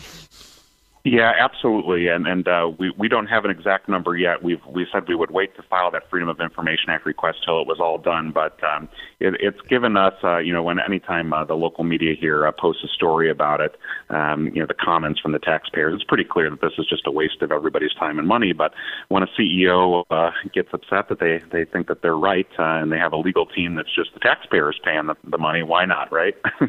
Yeah, 1.04 1.32
absolutely, 1.38 2.08
and 2.08 2.26
and 2.26 2.46
uh, 2.48 2.70
we 2.76 2.92
we 2.98 3.08
don't 3.08 3.26
have 3.26 3.44
an 3.44 3.50
exact 3.50 3.88
number 3.88 4.16
yet. 4.16 4.42
We've 4.42 4.64
we 4.66 4.86
said 4.92 5.04
we 5.08 5.14
would 5.14 5.30
wait 5.30 5.54
to 5.56 5.62
file 5.62 5.90
that 5.92 6.10
Freedom 6.10 6.28
of 6.28 6.40
Information 6.40 6.90
Act 6.90 7.06
request 7.06 7.38
till 7.44 7.60
it 7.60 7.68
was 7.68 7.78
all 7.80 7.98
done, 7.98 8.32
but 8.32 8.62
um, 8.64 8.88
it, 9.20 9.34
it's 9.40 9.60
given 9.68 9.96
us, 9.96 10.14
uh, 10.24 10.38
you 10.38 10.52
know, 10.52 10.62
when 10.62 10.78
anytime 10.80 11.32
uh, 11.32 11.44
the 11.44 11.54
local 11.54 11.84
media 11.84 12.14
here 12.18 12.46
uh, 12.46 12.52
posts 12.52 12.82
a 12.84 12.88
story 12.88 13.30
about 13.30 13.60
it, 13.60 13.76
um, 14.10 14.50
you 14.52 14.60
know, 14.60 14.66
the 14.66 14.74
comments 14.74 15.20
from 15.20 15.32
the 15.32 15.38
taxpayers, 15.38 15.94
it's 15.94 16.04
pretty 16.04 16.24
clear 16.24 16.50
that 16.50 16.60
this 16.60 16.72
is 16.78 16.86
just 16.88 17.06
a 17.06 17.12
waste 17.12 17.42
of 17.42 17.52
everybody's 17.52 17.94
time 17.94 18.18
and 18.18 18.26
money. 18.26 18.52
But 18.52 18.74
when 19.08 19.22
a 19.22 19.28
CEO 19.38 20.04
uh, 20.10 20.30
gets 20.52 20.70
upset 20.72 21.08
that 21.10 21.20
they 21.20 21.40
they 21.52 21.64
think 21.64 21.86
that 21.86 22.02
they're 22.02 22.16
right 22.16 22.48
uh, 22.58 22.82
and 22.82 22.90
they 22.90 22.98
have 22.98 23.12
a 23.12 23.18
legal 23.18 23.46
team 23.46 23.76
that's 23.76 23.94
just 23.94 24.12
the 24.14 24.20
taxpayers 24.20 24.80
paying 24.84 25.06
the, 25.06 25.14
the 25.24 25.38
money, 25.38 25.62
why 25.62 25.84
not, 25.84 26.12
right? 26.12 26.34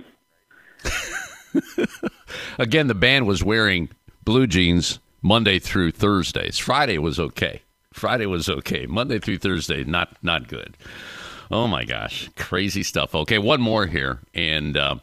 Again, 2.60 2.88
the 2.88 2.96
band 2.96 3.28
was 3.28 3.44
wearing 3.44 3.90
blue 4.30 4.46
jeans 4.46 5.00
Monday 5.24 5.58
through 5.58 5.90
Thursdays. 5.90 6.60
Friday 6.60 7.00
was 7.00 7.20
okay. 7.20 7.64
Friday 7.92 8.28
was 8.28 8.48
okay. 8.48 8.86
Monday 8.86 9.18
through 9.18 9.40
Thursday, 9.40 9.84
not 9.84 10.16
not 10.22 10.48
good. 10.48 10.78
Oh 11.50 11.66
my 11.66 11.84
gosh, 11.84 12.30
crazy 12.36 12.84
stuff. 12.84 13.16
Okay, 13.16 13.40
one 13.40 13.60
more 13.60 13.88
here, 13.88 14.20
and 14.36 14.78
uh, 14.78 14.98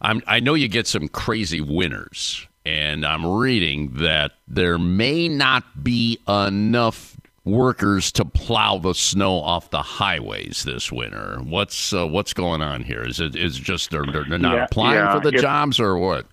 I'm, 0.00 0.22
I 0.26 0.40
know 0.40 0.54
you 0.54 0.68
get 0.68 0.86
some 0.86 1.08
crazy 1.08 1.60
winners, 1.60 2.46
and 2.64 3.04
I'm 3.04 3.26
reading 3.26 3.96
that 3.96 4.32
there 4.48 4.78
may 4.78 5.28
not 5.28 5.84
be 5.84 6.18
enough 6.26 7.18
workers 7.44 8.10
to 8.12 8.24
plow 8.24 8.78
the 8.78 8.94
snow 8.94 9.42
off 9.42 9.68
the 9.68 9.82
highways 9.82 10.64
this 10.64 10.90
winter. 10.90 11.38
What's 11.42 11.92
uh, 11.92 12.06
what's 12.06 12.32
going 12.32 12.62
on 12.62 12.82
here? 12.82 13.02
Is 13.02 13.20
it 13.20 13.36
is 13.36 13.58
just 13.58 13.90
they're, 13.90 14.06
they're 14.06 14.38
not 14.38 14.54
Yeah, 14.54 14.64
applying 14.64 15.00
yeah, 15.00 15.12
for 15.12 15.20
the 15.20 15.32
jobs 15.32 15.78
or 15.78 15.98
what? 15.98 16.24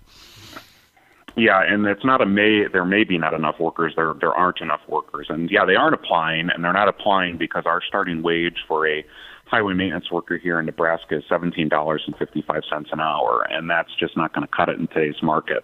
Yeah, 1.36 1.62
and 1.66 1.86
it's 1.86 2.04
not 2.04 2.20
a 2.20 2.26
may. 2.26 2.66
There 2.70 2.84
may 2.84 3.04
be 3.04 3.16
not 3.16 3.32
enough 3.32 3.58
workers. 3.58 3.94
There 3.96 4.14
there 4.20 4.32
aren't 4.32 4.60
enough 4.60 4.80
workers, 4.86 5.26
and 5.30 5.50
yeah, 5.50 5.64
they 5.64 5.76
aren't 5.76 5.94
applying, 5.94 6.50
and 6.50 6.62
they're 6.62 6.72
not 6.72 6.88
applying 6.88 7.38
because 7.38 7.62
our 7.64 7.80
starting 7.86 8.22
wage 8.22 8.56
for 8.68 8.86
a 8.86 9.04
highway 9.52 9.74
maintenance 9.74 10.10
worker 10.10 10.38
here 10.38 10.58
in 10.58 10.64
Nebraska 10.64 11.18
is 11.18 11.24
seventeen 11.28 11.68
dollars 11.68 12.02
and 12.06 12.16
fifty 12.16 12.40
five 12.40 12.62
cents 12.70 12.88
an 12.90 13.00
hour, 13.00 13.46
and 13.50 13.68
that's 13.68 13.94
just 14.00 14.16
not 14.16 14.32
going 14.32 14.46
to 14.46 14.50
cut 14.50 14.70
it 14.70 14.80
in 14.80 14.86
today's 14.88 15.22
market. 15.22 15.62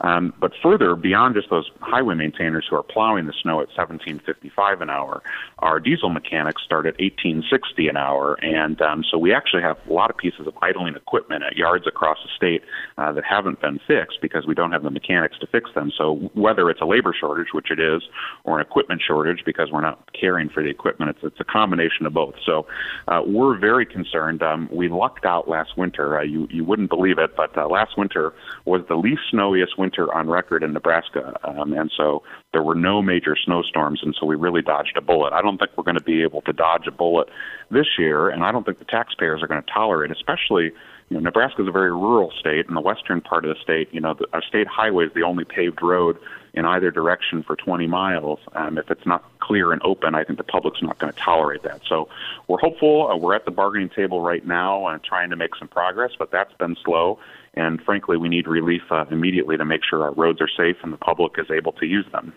Um, 0.00 0.34
but 0.40 0.52
further, 0.60 0.96
beyond 0.96 1.36
just 1.36 1.48
those 1.48 1.70
highway 1.80 2.16
maintainers 2.16 2.66
who 2.68 2.74
are 2.74 2.82
plowing 2.82 3.26
the 3.26 3.32
snow 3.40 3.60
at 3.60 3.68
seventeen 3.76 4.20
fifty 4.26 4.50
five 4.54 4.80
an 4.80 4.90
hour, 4.90 5.22
our 5.60 5.78
diesel 5.78 6.10
mechanics 6.10 6.62
start 6.64 6.84
at 6.84 6.96
eighteen 6.98 7.44
sixty 7.48 7.86
an 7.86 7.96
hour, 7.96 8.34
and 8.42 8.82
um, 8.82 9.04
so 9.08 9.16
we 9.16 9.32
actually 9.32 9.62
have 9.62 9.78
a 9.88 9.92
lot 9.92 10.10
of 10.10 10.16
pieces 10.16 10.48
of 10.48 10.54
idling 10.60 10.96
equipment 10.96 11.44
at 11.44 11.56
yards 11.56 11.86
across 11.86 12.18
the 12.24 12.30
state 12.36 12.62
uh, 12.98 13.12
that 13.12 13.24
haven't 13.24 13.60
been 13.60 13.78
fixed 13.86 14.18
because 14.20 14.46
we 14.46 14.54
don't 14.54 14.72
have 14.72 14.82
the 14.82 14.90
mechanics 14.90 15.38
to 15.38 15.46
fix 15.46 15.70
them. 15.76 15.92
So 15.96 16.30
whether 16.34 16.68
it's 16.70 16.80
a 16.80 16.86
labor 16.86 17.14
shortage, 17.18 17.52
which 17.52 17.70
it 17.70 17.78
is, 17.78 18.02
or 18.42 18.58
an 18.58 18.66
equipment 18.66 19.00
shortage 19.06 19.44
because 19.46 19.70
we're 19.70 19.80
not 19.80 20.12
caring 20.12 20.48
for 20.48 20.60
the 20.60 20.70
equipment, 20.70 21.10
it's 21.12 21.22
it's 21.22 21.40
a 21.40 21.44
combination 21.44 22.04
of 22.04 22.12
both. 22.12 22.34
So 22.44 22.66
uh, 23.06 23.22
we're 23.28 23.58
very 23.58 23.84
concerned. 23.84 24.42
Um, 24.42 24.68
we 24.72 24.88
lucked 24.88 25.24
out 25.24 25.48
last 25.48 25.76
winter. 25.76 26.18
Uh, 26.18 26.22
you 26.22 26.48
you 26.50 26.64
wouldn't 26.64 26.88
believe 26.88 27.18
it, 27.18 27.36
but 27.36 27.56
uh, 27.56 27.68
last 27.68 27.98
winter 27.98 28.32
was 28.64 28.82
the 28.88 28.96
least 28.96 29.20
snowiest 29.30 29.78
winter 29.78 30.12
on 30.14 30.28
record 30.28 30.62
in 30.62 30.72
Nebraska, 30.72 31.38
um, 31.44 31.72
and 31.72 31.90
so 31.96 32.22
there 32.52 32.62
were 32.62 32.74
no 32.74 33.02
major 33.02 33.36
snowstorms, 33.36 34.00
and 34.02 34.14
so 34.18 34.24
we 34.24 34.34
really 34.34 34.62
dodged 34.62 34.96
a 34.96 35.02
bullet. 35.02 35.32
I 35.32 35.42
don't 35.42 35.58
think 35.58 35.70
we're 35.76 35.84
going 35.84 35.98
to 35.98 36.02
be 36.02 36.22
able 36.22 36.40
to 36.42 36.52
dodge 36.52 36.86
a 36.86 36.90
bullet 36.90 37.28
this 37.70 37.86
year, 37.98 38.30
and 38.30 38.42
I 38.42 38.52
don't 38.52 38.64
think 38.64 38.78
the 38.78 38.86
taxpayers 38.86 39.42
are 39.42 39.46
going 39.46 39.62
to 39.62 39.70
tolerate, 39.70 40.10
especially 40.10 40.72
you 41.10 41.16
know, 41.16 41.20
Nebraska 41.20 41.62
is 41.62 41.68
a 41.68 41.72
very 41.72 41.92
rural 41.92 42.30
state. 42.38 42.66
In 42.68 42.74
the 42.74 42.80
western 42.80 43.20
part 43.20 43.44
of 43.44 43.54
the 43.54 43.62
state, 43.62 43.88
you 43.92 44.00
know, 44.00 44.14
the, 44.14 44.26
our 44.32 44.42
state 44.42 44.66
highway 44.66 45.06
is 45.06 45.12
the 45.14 45.22
only 45.22 45.44
paved 45.44 45.82
road 45.82 46.18
in 46.52 46.64
either 46.64 46.90
direction 46.90 47.42
for 47.42 47.56
20 47.56 47.86
miles. 47.86 48.40
Um, 48.52 48.78
if 48.78 48.90
it's 48.90 49.06
not 49.06 49.24
clear 49.38 49.72
and 49.72 49.80
open, 49.84 50.14
I 50.14 50.24
think 50.24 50.38
the 50.38 50.44
public's 50.44 50.82
not 50.82 50.98
going 50.98 51.12
to 51.12 51.18
tolerate 51.18 51.62
that. 51.62 51.80
So 51.88 52.08
we're 52.46 52.58
hopeful. 52.58 53.10
Uh, 53.10 53.16
we're 53.16 53.34
at 53.34 53.44
the 53.44 53.50
bargaining 53.50 53.88
table 53.88 54.20
right 54.20 54.46
now 54.46 54.86
and 54.86 55.02
trying 55.02 55.30
to 55.30 55.36
make 55.36 55.54
some 55.56 55.68
progress, 55.68 56.12
but 56.18 56.30
that's 56.30 56.52
been 56.54 56.76
slow. 56.84 57.18
And 57.54 57.80
frankly, 57.82 58.16
we 58.16 58.28
need 58.28 58.46
relief 58.46 58.82
uh, 58.90 59.04
immediately 59.10 59.56
to 59.56 59.64
make 59.64 59.80
sure 59.88 60.04
our 60.04 60.12
roads 60.12 60.40
are 60.40 60.48
safe 60.48 60.76
and 60.82 60.92
the 60.92 60.96
public 60.96 61.32
is 61.38 61.50
able 61.50 61.72
to 61.72 61.86
use 61.86 62.06
them. 62.12 62.32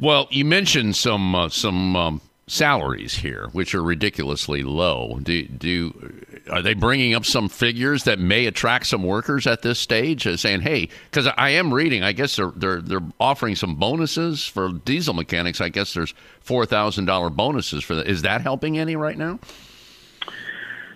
Well, 0.00 0.26
you 0.30 0.44
mentioned 0.44 0.96
some 0.96 1.34
uh, 1.34 1.48
some 1.48 1.94
um, 1.94 2.20
salaries 2.46 3.14
here, 3.14 3.48
which 3.52 3.74
are 3.74 3.82
ridiculously 3.82 4.62
low. 4.62 5.18
Do 5.22 5.46
do 5.46 6.24
are 6.50 6.62
they 6.62 6.74
bringing 6.74 7.14
up 7.14 7.24
some 7.24 7.48
figures 7.48 8.04
that 8.04 8.18
may 8.18 8.46
attract 8.46 8.86
some 8.86 9.02
workers 9.02 9.46
at 9.46 9.62
this 9.62 9.78
stage, 9.78 10.26
uh, 10.26 10.36
saying, 10.36 10.62
"Hey," 10.62 10.88
because 11.10 11.28
I 11.36 11.50
am 11.50 11.72
reading, 11.72 12.02
I 12.02 12.12
guess 12.12 12.36
they're 12.36 12.52
they're 12.56 12.82
they're 12.82 13.06
offering 13.20 13.54
some 13.54 13.76
bonuses 13.76 14.44
for 14.44 14.72
diesel 14.72 15.14
mechanics. 15.14 15.60
I 15.60 15.68
guess 15.68 15.94
there's 15.94 16.14
four 16.40 16.66
thousand 16.66 17.06
dollar 17.06 17.30
bonuses 17.30 17.84
for 17.84 17.94
that. 17.94 18.06
Is 18.06 18.22
that 18.22 18.40
helping 18.40 18.78
any 18.78 18.96
right 18.96 19.16
now? 19.16 19.38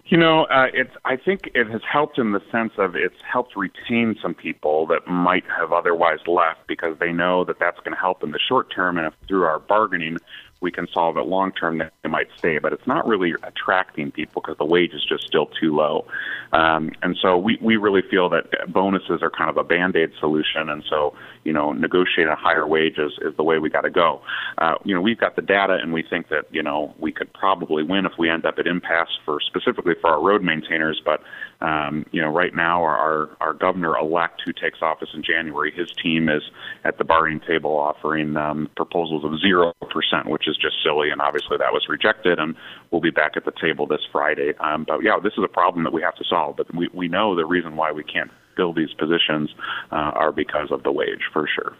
You 0.08 0.16
know, 0.16 0.44
uh, 0.44 0.68
it's. 0.72 0.94
I 1.04 1.16
think 1.16 1.50
it 1.54 1.68
has 1.68 1.82
helped 1.90 2.18
in 2.18 2.32
the 2.32 2.40
sense 2.50 2.72
of 2.78 2.96
it's 2.96 3.20
helped 3.30 3.54
retain 3.56 4.16
some 4.22 4.32
people 4.32 4.86
that 4.86 5.06
might 5.06 5.44
have 5.54 5.70
otherwise 5.70 6.20
left 6.26 6.66
because 6.66 6.96
they 6.98 7.12
know 7.12 7.44
that 7.44 7.58
that's 7.60 7.78
going 7.80 7.92
to 7.92 8.00
help 8.00 8.22
in 8.22 8.30
the 8.30 8.38
short 8.38 8.72
term, 8.74 8.96
and 8.96 9.06
if 9.06 9.12
through 9.28 9.44
our 9.44 9.58
bargaining 9.58 10.16
we 10.60 10.70
can 10.70 10.86
solve 10.92 11.16
it 11.16 11.26
long 11.26 11.52
term, 11.52 11.78
they 11.78 12.08
might 12.08 12.28
stay. 12.36 12.58
But 12.58 12.72
it's 12.72 12.86
not 12.86 13.06
really 13.06 13.34
attracting 13.42 14.10
people 14.10 14.42
because 14.42 14.58
the 14.58 14.64
wage 14.64 14.92
is 14.92 15.04
just 15.04 15.26
still 15.26 15.46
too 15.46 15.74
low, 15.74 16.06
um, 16.52 16.92
and 17.02 17.16
so 17.20 17.36
we 17.36 17.58
we 17.60 17.76
really 17.76 18.02
feel 18.02 18.28
that 18.30 18.72
bonuses 18.72 19.22
are 19.22 19.30
kind 19.30 19.50
of 19.50 19.56
a 19.56 19.64
band 19.64 19.96
aid 19.96 20.12
solution, 20.20 20.68
and 20.68 20.84
so 20.88 21.14
you 21.48 21.54
know, 21.54 21.72
negotiating 21.72 22.30
a 22.30 22.36
higher 22.36 22.66
wage 22.66 22.98
is, 22.98 23.12
is 23.22 23.34
the 23.36 23.42
way 23.42 23.58
we 23.58 23.70
got 23.70 23.80
to 23.80 23.90
go. 23.90 24.20
Uh, 24.58 24.74
you 24.84 24.94
know, 24.94 25.00
we've 25.00 25.18
got 25.18 25.34
the 25.34 25.40
data, 25.40 25.78
and 25.80 25.94
we 25.94 26.02
think 26.02 26.28
that 26.28 26.44
you 26.50 26.62
know 26.62 26.94
we 26.98 27.10
could 27.10 27.32
probably 27.32 27.82
win 27.82 28.04
if 28.04 28.12
we 28.18 28.28
end 28.28 28.44
up 28.44 28.58
at 28.58 28.66
impasse 28.66 29.18
for 29.24 29.40
specifically 29.40 29.94
for 29.98 30.10
our 30.10 30.20
road 30.20 30.42
maintainers. 30.42 31.00
But 31.02 31.22
um, 31.60 32.06
you 32.12 32.20
know, 32.20 32.28
right 32.28 32.54
now 32.54 32.82
our 32.82 33.30
our, 33.40 33.52
governor 33.52 33.96
elect 33.96 34.42
who 34.44 34.52
takes 34.52 34.80
office 34.80 35.08
in 35.12 35.24
January, 35.24 35.72
his 35.72 35.90
team 35.90 36.28
is 36.28 36.42
at 36.84 36.98
the 36.98 37.04
bargaining 37.04 37.40
table 37.40 37.76
offering 37.76 38.36
um, 38.36 38.68
proposals 38.76 39.24
of 39.24 39.40
zero 39.40 39.72
percent, 39.90 40.28
which 40.28 40.46
is 40.46 40.56
just 40.56 40.76
silly, 40.84 41.10
and 41.10 41.20
obviously 41.20 41.56
that 41.56 41.72
was 41.72 41.84
rejected, 41.88 42.38
and 42.38 42.54
we'll 42.92 43.00
be 43.00 43.10
back 43.10 43.32
at 43.36 43.44
the 43.44 43.52
table 43.60 43.86
this 43.86 44.02
Friday. 44.12 44.54
Um, 44.60 44.84
but 44.86 45.02
yeah, 45.02 45.18
this 45.20 45.32
is 45.32 45.42
a 45.42 45.48
problem 45.48 45.82
that 45.82 45.92
we 45.92 46.02
have 46.02 46.14
to 46.16 46.24
solve. 46.24 46.56
But 46.56 46.72
we 46.72 46.88
we 46.92 47.08
know 47.08 47.34
the 47.34 47.46
reason 47.46 47.74
why 47.74 47.90
we 47.90 48.04
can't 48.04 48.30
fill 48.56 48.72
these 48.72 48.92
positions 48.92 49.50
uh, 49.90 50.12
are 50.14 50.30
because 50.30 50.70
of 50.70 50.84
the 50.84 50.92
wage 50.92 51.22
for 51.32 51.48
sure. 51.48 51.74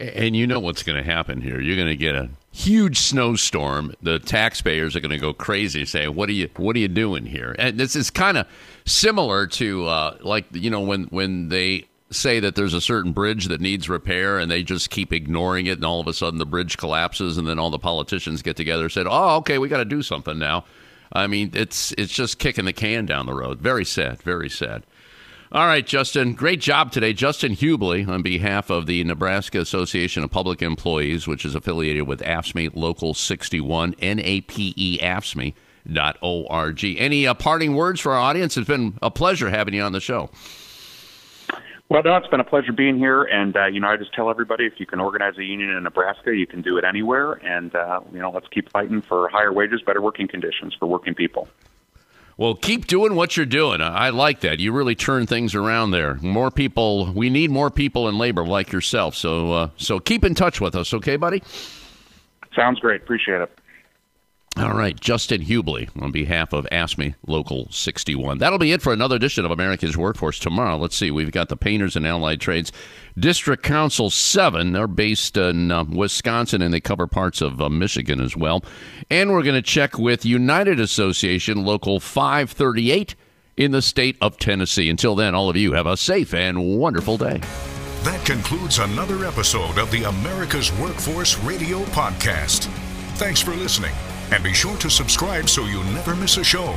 And 0.00 0.34
you 0.34 0.46
know 0.46 0.60
what's 0.60 0.82
going 0.82 1.02
to 1.02 1.08
happen 1.08 1.40
here. 1.40 1.60
You're 1.60 1.76
going 1.76 1.88
to 1.88 1.96
get 1.96 2.14
a 2.14 2.30
huge 2.54 2.98
snowstorm. 2.98 3.94
The 4.00 4.20
taxpayers 4.20 4.94
are 4.94 5.00
going 5.00 5.10
to 5.10 5.18
go 5.18 5.34
crazy, 5.34 5.84
saying, 5.84 6.14
"What 6.14 6.28
are 6.28 6.32
you? 6.32 6.48
What 6.56 6.76
are 6.76 6.78
you 6.78 6.88
doing 6.88 7.26
here?" 7.26 7.54
And 7.58 7.78
this 7.78 7.96
is 7.96 8.10
kind 8.10 8.38
of 8.38 8.46
similar 8.86 9.46
to 9.48 9.86
uh, 9.86 10.18
like 10.20 10.46
you 10.52 10.70
know 10.70 10.80
when 10.80 11.04
when 11.04 11.48
they 11.48 11.86
say 12.10 12.38
that 12.38 12.54
there's 12.54 12.74
a 12.74 12.80
certain 12.80 13.12
bridge 13.12 13.46
that 13.46 13.60
needs 13.60 13.88
repair 13.88 14.38
and 14.38 14.48
they 14.48 14.62
just 14.62 14.88
keep 14.90 15.12
ignoring 15.12 15.66
it, 15.66 15.78
and 15.78 15.84
all 15.84 16.00
of 16.00 16.06
a 16.06 16.14
sudden 16.14 16.38
the 16.38 16.46
bridge 16.46 16.76
collapses, 16.76 17.36
and 17.36 17.48
then 17.48 17.58
all 17.58 17.70
the 17.70 17.78
politicians 17.78 18.40
get 18.40 18.56
together 18.56 18.84
and 18.84 18.92
said, 18.92 19.06
"Oh, 19.08 19.36
okay, 19.38 19.58
we 19.58 19.68
got 19.68 19.78
to 19.78 19.84
do 19.84 20.02
something 20.02 20.38
now." 20.38 20.64
I 21.12 21.26
mean, 21.26 21.50
it's 21.54 21.92
it's 21.98 22.12
just 22.12 22.38
kicking 22.38 22.64
the 22.64 22.72
can 22.72 23.04
down 23.04 23.26
the 23.26 23.34
road. 23.34 23.60
Very 23.60 23.84
sad. 23.84 24.22
Very 24.22 24.48
sad. 24.48 24.84
All 25.54 25.66
right, 25.68 25.86
Justin. 25.86 26.32
Great 26.32 26.60
job 26.60 26.90
today. 26.90 27.12
Justin 27.12 27.52
Hubly, 27.54 28.04
on 28.04 28.22
behalf 28.22 28.70
of 28.70 28.86
the 28.86 29.04
Nebraska 29.04 29.60
Association 29.60 30.24
of 30.24 30.32
Public 30.32 30.60
Employees, 30.62 31.28
which 31.28 31.44
is 31.44 31.54
affiliated 31.54 32.08
with 32.08 32.18
AFSCME 32.22 32.74
Local 32.74 33.14
61, 33.14 33.94
N-A-P-E 34.00 34.98
AFSCME.org. 35.00 36.84
Any 36.98 37.28
uh, 37.28 37.34
parting 37.34 37.76
words 37.76 38.00
for 38.00 38.14
our 38.14 38.18
audience? 38.18 38.56
It's 38.56 38.66
been 38.66 38.98
a 39.00 39.12
pleasure 39.12 39.48
having 39.48 39.74
you 39.74 39.82
on 39.82 39.92
the 39.92 40.00
show. 40.00 40.28
Well, 41.88 42.02
no, 42.02 42.16
it's 42.16 42.26
been 42.26 42.40
a 42.40 42.44
pleasure 42.44 42.72
being 42.72 42.98
here, 42.98 43.22
and 43.22 43.56
uh, 43.56 43.66
you 43.66 43.78
know, 43.78 43.86
I 43.86 43.96
just 43.96 44.12
tell 44.12 44.30
everybody 44.30 44.66
if 44.66 44.80
you 44.80 44.86
can 44.86 44.98
organize 44.98 45.38
a 45.38 45.44
union 45.44 45.70
in 45.70 45.84
Nebraska, 45.84 46.34
you 46.34 46.48
can 46.48 46.62
do 46.62 46.78
it 46.78 46.84
anywhere, 46.84 47.34
and 47.46 47.72
uh, 47.76 48.00
you 48.12 48.18
know, 48.18 48.32
let's 48.32 48.48
keep 48.48 48.72
fighting 48.72 49.02
for 49.02 49.28
higher 49.28 49.52
wages, 49.52 49.82
better 49.82 50.02
working 50.02 50.26
conditions 50.26 50.74
for 50.74 50.86
working 50.86 51.14
people. 51.14 51.46
Well, 52.36 52.54
keep 52.56 52.86
doing 52.86 53.14
what 53.14 53.36
you're 53.36 53.46
doing. 53.46 53.80
I 53.80 54.10
like 54.10 54.40
that. 54.40 54.58
You 54.58 54.72
really 54.72 54.96
turn 54.96 55.26
things 55.26 55.54
around 55.54 55.92
there. 55.92 56.14
More 56.16 56.50
people. 56.50 57.12
We 57.12 57.30
need 57.30 57.50
more 57.50 57.70
people 57.70 58.08
in 58.08 58.18
labor 58.18 58.44
like 58.44 58.72
yourself. 58.72 59.14
So, 59.14 59.52
uh, 59.52 59.68
so 59.76 60.00
keep 60.00 60.24
in 60.24 60.34
touch 60.34 60.60
with 60.60 60.74
us, 60.74 60.92
okay, 60.94 61.16
buddy? 61.16 61.42
Sounds 62.56 62.80
great. 62.80 63.02
Appreciate 63.02 63.40
it. 63.40 63.56
All 64.56 64.72
right, 64.72 64.98
Justin 64.98 65.42
Hubly 65.42 65.88
on 66.00 66.12
behalf 66.12 66.52
of 66.52 66.64
AFSCME 66.70 67.16
Local 67.26 67.66
61. 67.72 68.38
That'll 68.38 68.58
be 68.58 68.70
it 68.70 68.82
for 68.82 68.92
another 68.92 69.16
edition 69.16 69.44
of 69.44 69.50
America's 69.50 69.96
Workforce 69.96 70.38
tomorrow. 70.38 70.76
Let's 70.76 70.94
see, 70.94 71.10
we've 71.10 71.32
got 71.32 71.48
the 71.48 71.56
Painters 71.56 71.96
and 71.96 72.06
Allied 72.06 72.40
Trades 72.40 72.70
District 73.18 73.64
Council 73.64 74.10
7. 74.10 74.70
They're 74.72 74.86
based 74.86 75.36
in 75.36 75.72
uh, 75.72 75.82
Wisconsin 75.82 76.62
and 76.62 76.72
they 76.72 76.80
cover 76.80 77.08
parts 77.08 77.40
of 77.40 77.60
uh, 77.60 77.68
Michigan 77.68 78.20
as 78.20 78.36
well. 78.36 78.64
And 79.10 79.32
we're 79.32 79.42
going 79.42 79.56
to 79.56 79.62
check 79.62 79.98
with 79.98 80.24
United 80.24 80.78
Association 80.78 81.64
Local 81.64 81.98
538 81.98 83.16
in 83.56 83.72
the 83.72 83.82
state 83.82 84.16
of 84.20 84.38
Tennessee. 84.38 84.88
Until 84.88 85.16
then, 85.16 85.34
all 85.34 85.50
of 85.50 85.56
you 85.56 85.72
have 85.72 85.88
a 85.88 85.96
safe 85.96 86.32
and 86.32 86.78
wonderful 86.78 87.16
day. 87.16 87.40
That 88.04 88.24
concludes 88.24 88.78
another 88.78 89.24
episode 89.24 89.78
of 89.78 89.90
the 89.90 90.04
America's 90.04 90.72
Workforce 90.78 91.38
Radio 91.40 91.80
Podcast. 91.86 92.66
Thanks 93.16 93.40
for 93.40 93.52
listening, 93.52 93.94
and 94.30 94.42
be 94.42 94.52
sure 94.52 94.76
to 94.78 94.90
subscribe 94.90 95.48
so 95.48 95.64
you 95.64 95.82
never 95.84 96.14
miss 96.14 96.36
a 96.36 96.44
show. 96.44 96.74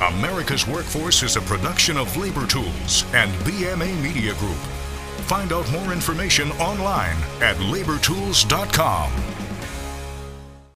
America's 0.00 0.66
Workforce 0.66 1.22
is 1.22 1.36
a 1.36 1.40
production 1.42 1.96
of 1.96 2.16
Labor 2.16 2.46
Tools 2.46 3.04
and 3.14 3.30
BMA 3.44 4.00
Media 4.02 4.34
Group. 4.34 4.58
Find 5.26 5.52
out 5.52 5.70
more 5.72 5.92
information 5.92 6.50
online 6.52 7.16
at 7.40 7.56
labortools.com. 7.56 9.37